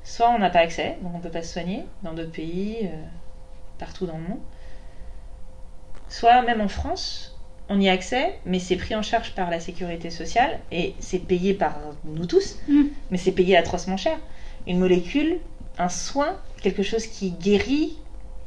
soit 0.05 0.31
on 0.31 0.39
n'a 0.39 0.51
pas 0.51 0.61
accès, 0.61 0.97
donc 1.03 1.13
on 1.15 1.19
ne 1.19 1.23
peut 1.23 1.31
pas 1.31 1.43
se 1.43 1.53
soigner 1.53 1.85
dans 2.03 2.13
d'autres 2.13 2.31
pays, 2.33 2.81
euh, 2.85 2.97
partout 3.79 4.07
dans 4.07 4.17
le 4.17 4.23
monde. 4.23 4.39
Soit 6.09 6.43
même 6.43 6.61
en 6.61 6.69
France, 6.69 7.37
on 7.69 7.81
y 7.81 7.89
a 7.89 7.93
accès, 7.93 8.39
mais 8.45 8.59
c'est 8.59 8.77
pris 8.77 8.95
en 8.97 9.03
charge 9.03 9.33
par 9.35 9.49
la 9.51 9.61
sécurité 9.61 10.11
sociale 10.11 10.59
et 10.73 10.95
c'est 10.99 11.21
payé 11.21 11.55
par 11.55 11.77
nous 12.05 12.27
tous, 12.27 12.57
Mm. 12.69 12.83
mais 13.11 13.19
c'est 13.19 13.31
payé 13.33 13.57
atrocement 13.57 13.97
cher. 13.97 14.19
Une 14.67 14.79
molécule, 14.79 15.39
un 15.79 15.89
soin, 15.89 16.37
quelque 16.63 16.83
chose 16.83 17.07
qui 17.07 17.31
guérit 17.31 17.97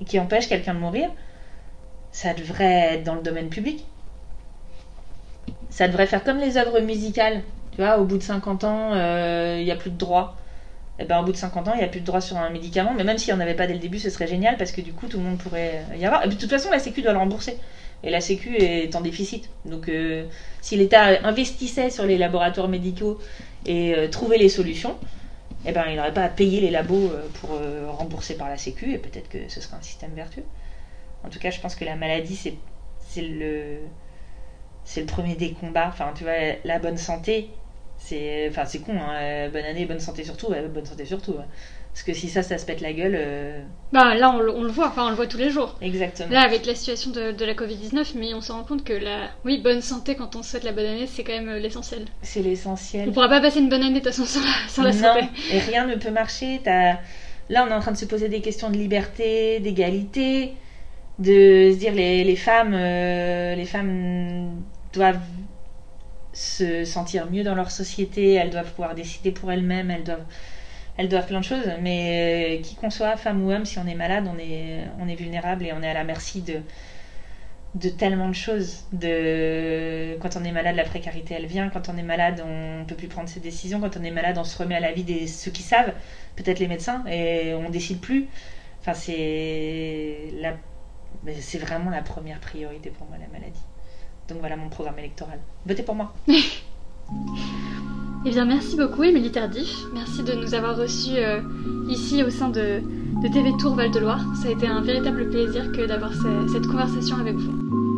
et 0.02 0.06
qui 0.06 0.20
empêche 0.20 0.48
quelqu'un 0.48 0.74
de 0.74 0.80
mourir, 0.80 1.10
ça 2.14 2.34
devrait 2.34 2.94
être 2.94 3.04
dans 3.04 3.16
le 3.16 3.22
domaine 3.22 3.50
public. 3.50 3.84
Ça 5.70 5.88
devrait 5.88 6.06
faire 6.06 6.24
comme 6.24 6.38
les 6.38 6.58
œuvres 6.58 6.80
musicales. 6.80 7.42
Tu 7.72 7.82
vois, 7.82 7.98
au 7.98 8.06
bout 8.06 8.18
de 8.18 8.24
50 8.24 8.64
ans, 8.64 8.92
euh, 8.94 9.58
il 9.60 9.66
n'y 9.66 9.72
a 9.72 9.76
plus 9.76 9.90
de 9.90 9.98
droit. 9.98 10.38
Et 11.00 11.06
ben, 11.06 11.20
au 11.20 11.24
bout 11.24 11.32
de 11.32 11.38
50 11.38 11.68
ans, 11.68 11.72
il 11.74 11.80
n'y 11.80 11.84
a 11.84 11.88
plus 11.88 12.02
de 12.02 12.06
droit 12.06 12.22
sur 12.22 12.38
un 12.38 12.52
médicament. 12.52 12.94
Mais 12.96 13.04
même 13.04 13.18
s'il 13.18 13.34
n'y 13.34 13.40
en 13.40 13.42
avait 13.42 13.56
pas 13.56 13.66
dès 13.66 13.74
le 13.74 13.80
début, 13.80 13.98
ce 13.98 14.12
serait 14.12 14.28
génial 14.28 14.58
parce 14.58 14.72
que 14.72 14.82
du 14.82 14.94
coup, 14.94 15.08
tout 15.08 15.18
le 15.18 15.24
monde 15.24 15.40
pourrait 15.40 15.84
y 15.98 16.06
avoir. 16.06 16.24
Et 16.24 16.28
puis, 16.28 16.36
de 16.36 16.42
toute 16.42 16.52
façon, 16.52 16.70
la 16.70 16.78
Sécu 16.78 17.02
doit 17.02 17.14
le 17.14 17.18
rembourser. 17.18 17.58
Et 18.04 18.12
la 18.12 18.22
Sécu 18.22 18.58
est 18.58 18.96
en 18.96 19.02
déficit. 19.02 19.50
Donc, 19.66 19.90
euh, 19.90 20.26
si 20.62 20.78
l'État 20.78 21.06
investissait 21.24 21.90
sur 21.90 22.06
les 22.06 22.20
laboratoires 22.20 22.68
médicaux 22.68 23.20
et 23.66 23.96
euh, 23.96 24.08
trouvait 24.08 24.38
les 24.38 24.50
solutions, 24.50 24.96
eh 25.66 25.72
ben, 25.72 25.86
il 25.90 25.96
n'aurait 25.96 26.14
pas 26.14 26.26
à 26.26 26.30
payer 26.30 26.62
les 26.62 26.70
labos 26.70 27.12
pour 27.40 27.58
rembourser 27.98 28.36
par 28.36 28.50
la 28.50 28.58
Sécu. 28.58 28.94
Et 28.94 29.00
peut-être 29.00 29.30
que 29.30 29.40
ce 29.48 29.62
serait 29.62 29.78
un 29.78 29.82
système 29.82 30.12
vertueux. 30.14 30.44
En 31.24 31.30
tout 31.30 31.40
cas, 31.40 31.50
je 31.52 31.60
pense 31.60 31.76
que 31.76 31.86
la 31.86 31.96
maladie, 31.96 32.36
c'est 32.36 32.56
c'est 33.00 33.22
le 33.22 33.80
c'est 34.84 35.02
le 35.02 35.06
premier 35.06 35.36
des 35.36 35.52
combats. 35.54 35.88
Enfin, 35.88 36.12
tu 36.16 36.24
vois, 36.24 36.34
la 36.66 36.80
bonne 36.80 36.98
santé, 36.98 37.50
c'est 37.98 38.48
enfin 38.50 38.66
c'est 38.66 38.80
con. 38.80 38.94
Hein, 39.00 39.50
bonne 39.50 39.66
année, 39.66 39.86
bonne 39.86 40.00
santé 40.00 40.24
surtout. 40.24 40.48
ouais, 40.48 40.62
bonne 40.68 40.86
santé 40.86 41.06
surtout. 41.06 41.34
ouais. 41.34 41.46
Parce 41.94 42.04
que 42.04 42.14
si 42.14 42.28
ça, 42.28 42.42
ça 42.42 42.58
se 42.58 42.66
pète 42.66 42.82
la 42.82 42.92
gueule, 42.92 43.14
euh, 43.16 43.62
Bah 43.92 44.16
là, 44.16 44.32
on, 44.32 44.40
le- 44.40 44.52
on 44.52 44.64
le 44.64 44.70
voit, 44.70 44.88
enfin 44.88 45.06
on 45.06 45.10
le 45.10 45.16
voit 45.16 45.28
tous 45.28 45.38
les 45.38 45.52
jours. 45.52 45.76
exactement. 45.80 46.32
Là, 46.34 46.42
avec 46.42 46.66
la 46.66 46.74
situation 46.74 47.12
de, 47.12 47.32
de 47.32 47.46
la 47.46 47.54
Covid-19, 47.54 48.14
mais 48.16 48.34
on 48.34 48.42
se 48.42 48.52
rend 48.52 48.64
compte 48.64 48.84
que 48.84 48.94
la 48.94 49.30
oui, 49.46 49.60
bonne 49.62 49.82
santé 49.82 50.16
quand 50.16 50.36
on 50.36 50.42
souhaite 50.42 50.64
la 50.64 50.72
bonne 50.72 50.88
année, 50.88 51.06
c'est 51.06 51.24
quand 51.24 51.34
même 51.34 51.50
euh, 51.50 51.60
l'essentiel. 51.60 52.06
C'est 52.24 52.42
l'essentiel. 52.42 53.10
On 53.10 53.12
pourra 53.12 53.30
pas 53.30 53.42
passer 53.42 53.60
une 53.60 53.70
bonne 53.70 53.84
année 53.84 54.00
de 54.00 54.04
toute 54.04 54.12
façon 54.16 54.26
sans 54.26 54.40
la, 54.42 54.68
sans 54.68 54.82
la 54.84 54.92
non, 54.92 55.14
santé. 55.22 55.28
et 55.52 55.60
rien 55.60 55.86
ne 55.86 55.96
peut 55.96 56.12
marcher. 56.12 56.62
T'as- 56.64 56.98
Là, 57.50 57.64
on 57.68 57.70
est 57.70 57.74
en 57.76 57.80
train 57.82 57.92
de 57.92 57.98
se 57.98 58.06
poser 58.06 58.28
des 58.28 58.42
questions 58.42 58.72
de 58.72 58.78
liberté, 58.78 59.60
d'égalité, 59.60 60.54
de 61.20 61.72
se 61.74 61.78
dire 61.78 61.94
les, 61.94 62.24
les 62.24 62.36
femmes, 62.36 62.74
euh, 62.74 63.56
les 63.56 63.66
femmes 63.66 64.62
doivent 64.94 65.20
se 66.34 66.86
sentir 66.86 67.30
mieux 67.32 67.44
dans 67.44 67.56
leur 67.56 67.72
société, 67.72 68.34
elles 68.34 68.50
doivent 68.50 68.72
pouvoir 68.72 68.96
décider 68.96 69.32
pour 69.32 69.52
elles-mêmes, 69.52 69.92
elles 69.92 70.04
doivent, 70.04 70.26
elles 70.98 71.10
doivent 71.10 71.28
plein 71.28 71.40
de 71.40 71.46
choses. 71.46 71.70
Mais 71.82 72.60
euh, 72.60 72.62
qui 72.64 72.76
qu'on 72.76 72.90
soit, 72.90 73.16
femme 73.18 73.44
ou 73.44 73.52
homme, 73.52 73.66
si 73.66 73.80
on 73.80 73.88
est 73.88 73.96
malade, 73.96 74.28
on 74.34 74.38
est, 74.40 74.86
on 75.00 75.08
est 75.08 75.16
vulnérable 75.16 75.66
et 75.66 75.74
on 75.74 75.82
est 75.84 75.90
à 75.90 75.94
la 75.94 76.04
merci 76.04 76.42
de 76.42 76.62
de 77.76 77.90
tellement 77.90 78.30
de 78.30 78.34
choses. 78.36 78.86
De 78.92 80.18
quand 80.22 80.36
on 80.38 80.44
est 80.44 80.52
malade, 80.52 80.76
la 80.76 80.84
précarité 80.84 81.36
elle 81.36 81.46
vient. 81.48 81.70
Quand 81.70 81.90
on 81.90 81.98
est 81.98 82.04
malade, 82.04 82.44
on 82.46 82.86
peut 82.86 82.96
plus 82.96 83.08
prendre 83.08 83.30
ses 83.30 83.40
décisions. 83.40 83.80
Quand 83.82 83.98
on 83.98 84.04
est 84.04 84.12
malade, 84.12 84.38
on 84.38 84.44
se 84.44 84.58
remet 84.58 84.76
à 84.76 84.80
la 84.80 84.92
vie 84.92 85.04
des 85.04 85.28
ceux 85.28 85.52
qui 85.52 85.64
savent, 85.64 85.94
peut-être 86.36 86.60
les 86.60 86.68
médecins, 86.68 87.04
et 87.08 87.54
on 87.54 87.70
décide 87.70 88.00
plus. 88.00 88.28
Enfin, 88.82 88.94
c'est 88.94 90.18
la, 90.40 90.54
c'est 91.40 91.58
vraiment 91.60 91.90
la 91.92 92.02
première 92.02 92.40
priorité 92.40 92.90
pour 92.90 93.08
moi 93.08 93.18
la 93.20 93.28
maladie. 93.28 93.62
Donc 94.30 94.40
voilà 94.40 94.56
mon 94.58 94.70
programme 94.70 95.00
électoral. 95.00 95.40
Votez 95.66 95.84
pour 95.84 95.96
moi. 95.96 96.14
Eh 98.26 98.30
bien, 98.30 98.46
merci 98.46 98.78
beaucoup, 98.78 99.04
Émilie 99.04 99.32
Tardif. 99.32 99.70
Merci 99.94 100.24
de 100.24 100.32
nous 100.34 100.54
avoir 100.54 100.78
reçus 100.78 101.18
euh, 101.18 101.42
ici 101.90 102.24
au 102.24 102.30
sein 102.30 102.48
de, 102.48 102.80
de 103.22 103.28
TV 103.34 103.52
Tour 103.60 103.76
Val 103.76 103.92
de 103.92 104.00
Loire. 104.00 104.22
Ça 104.42 104.48
a 104.48 104.52
été 104.52 104.66
un 104.66 104.80
véritable 104.80 105.30
plaisir 105.30 105.70
que 105.74 105.86
d'avoir 105.86 106.14
ce- 106.14 106.48
cette 106.54 106.66
conversation 106.68 107.18
avec 107.18 107.36
vous. 107.36 107.93